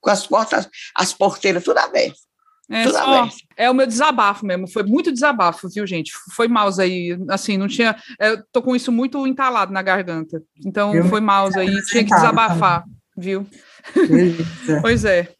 com 0.00 0.10
as 0.10 0.26
portas, 0.26 0.68
as 0.96 1.12
porteiras 1.12 1.62
tudo 1.62 1.78
abertas. 1.78 2.30
É, 2.72 2.88
só, 2.88 3.28
é 3.56 3.68
o 3.68 3.74
meu 3.74 3.86
desabafo 3.86 4.46
mesmo, 4.46 4.68
foi 4.68 4.84
muito 4.84 5.10
desabafo, 5.10 5.68
viu, 5.68 5.84
gente? 5.84 6.12
Foi 6.36 6.46
mouse 6.46 6.80
aí, 6.80 7.18
assim, 7.28 7.56
não 7.56 7.66
tinha. 7.66 7.96
Eu 8.18 8.34
é, 8.34 8.42
tô 8.52 8.62
com 8.62 8.76
isso 8.76 8.92
muito 8.92 9.26
entalado 9.26 9.72
na 9.72 9.82
garganta. 9.82 10.40
Então, 10.64 10.92
foi 11.08 11.20
mouse 11.20 11.58
aí, 11.58 11.82
tinha 11.86 12.04
que 12.04 12.14
desabafar, 12.14 12.84
viu? 13.16 13.44
pois 14.82 15.04
é. 15.04 15.34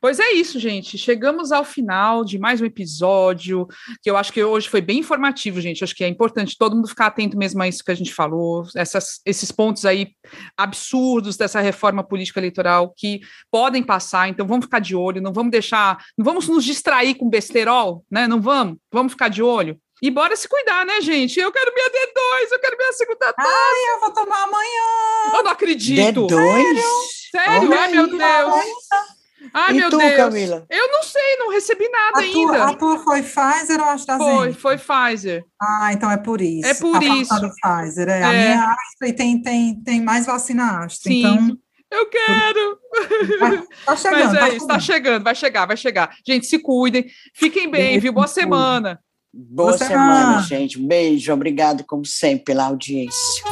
Pois 0.00 0.18
é 0.18 0.32
isso, 0.32 0.58
gente. 0.58 0.98
Chegamos 0.98 1.52
ao 1.52 1.64
final 1.64 2.24
de 2.24 2.38
mais 2.38 2.60
um 2.60 2.64
episódio, 2.64 3.66
que 4.02 4.10
eu 4.10 4.16
acho 4.16 4.32
que 4.32 4.42
hoje 4.42 4.68
foi 4.68 4.80
bem 4.80 4.98
informativo, 4.98 5.60
gente. 5.60 5.84
Acho 5.84 5.94
que 5.94 6.04
é 6.04 6.08
importante 6.08 6.56
todo 6.58 6.74
mundo 6.74 6.88
ficar 6.88 7.06
atento 7.06 7.36
mesmo 7.36 7.62
a 7.62 7.68
isso 7.68 7.84
que 7.84 7.90
a 7.90 7.94
gente 7.94 8.12
falou, 8.12 8.64
essas, 8.74 9.20
esses 9.24 9.50
pontos 9.52 9.84
aí 9.84 10.12
absurdos 10.56 11.36
dessa 11.36 11.60
reforma 11.60 12.02
política 12.02 12.40
eleitoral 12.40 12.92
que 12.96 13.20
podem 13.50 13.82
passar. 13.82 14.28
Então, 14.28 14.46
vamos 14.46 14.66
ficar 14.66 14.80
de 14.80 14.94
olho, 14.94 15.22
não 15.22 15.32
vamos 15.32 15.50
deixar, 15.50 16.04
não 16.16 16.24
vamos 16.24 16.48
nos 16.48 16.64
distrair 16.64 17.14
com 17.14 17.28
besterol, 17.28 18.04
né? 18.10 18.26
Não 18.26 18.40
vamos, 18.40 18.76
vamos 18.92 19.12
ficar 19.12 19.28
de 19.28 19.42
olho. 19.42 19.78
E 20.02 20.10
bora 20.10 20.36
se 20.36 20.46
cuidar, 20.46 20.84
né, 20.84 21.00
gente? 21.00 21.40
Eu 21.40 21.50
quero 21.50 21.72
minha 21.72 21.88
D2, 21.88 22.52
eu 22.52 22.60
quero 22.60 22.76
minha 22.76 22.92
segunda 22.92 23.32
dose. 23.32 23.48
Ai, 23.48 23.94
eu 23.94 24.00
vou 24.00 24.12
tomar 24.12 24.42
amanhã. 24.42 25.36
Eu 25.36 25.42
não 25.42 25.50
acredito. 25.50 26.26
D2? 26.26 26.82
Sério? 27.30 27.72
Ai, 27.72 27.90
meu 27.92 28.06
Deus. 28.06 28.54
Ai, 29.52 29.72
e 29.72 29.76
meu 29.76 29.90
tu, 29.90 29.98
Deus. 29.98 30.16
Camila? 30.16 30.66
Eu 30.70 30.92
não 30.92 31.02
sei, 31.02 31.36
não 31.38 31.50
recebi 31.50 31.88
nada 31.88 32.18
a 32.18 32.20
ainda. 32.20 32.52
Tua, 32.52 32.64
a 32.64 32.74
tua 32.74 32.98
foi 32.98 33.22
Pfizer 33.22 33.80
ou 33.80 33.88
AstraZeneca? 33.88 34.36
Foi, 34.36 34.52
foi 34.52 34.78
Pfizer. 34.78 35.44
Ah, 35.60 35.92
então 35.92 36.10
é 36.10 36.16
por 36.16 36.40
isso. 36.40 36.68
É 36.68 36.74
por 36.74 36.98
tá 36.98 37.06
isso. 37.06 37.34
Pfizer, 37.34 38.08
é. 38.08 38.20
é. 38.20 38.24
A 38.24 38.32
minha 38.32 38.70
Astra 38.72 39.08
e 39.08 39.12
tem, 39.12 39.42
tem, 39.42 39.82
tem 39.82 40.00
mais 40.00 40.26
vacina 40.26 40.84
Astra. 40.84 41.10
Sim. 41.10 41.20
Então... 41.20 41.58
Eu 41.88 42.10
quero! 42.10 42.78
Tá 43.84 43.94
chegando. 43.96 44.24
Mas 44.24 44.34
é 44.34 44.38
tá 44.38 44.48
isso, 44.48 44.66
tá 44.66 44.80
chegando, 44.80 45.22
vai 45.22 45.34
chegar, 45.36 45.66
vai 45.66 45.76
chegar. 45.76 46.16
Gente, 46.26 46.46
se 46.46 46.58
cuidem, 46.58 47.06
fiquem 47.32 47.70
bem, 47.70 48.00
viu? 48.00 48.12
Boa 48.12 48.26
semana. 48.26 48.98
Boa, 49.32 49.68
Boa 49.68 49.78
semana, 49.78 50.16
semana, 50.16 50.42
gente. 50.42 50.78
Beijo, 50.78 51.32
obrigado, 51.32 51.84
como 51.84 52.04
sempre, 52.04 52.46
pela 52.46 52.64
audiência. 52.64 53.44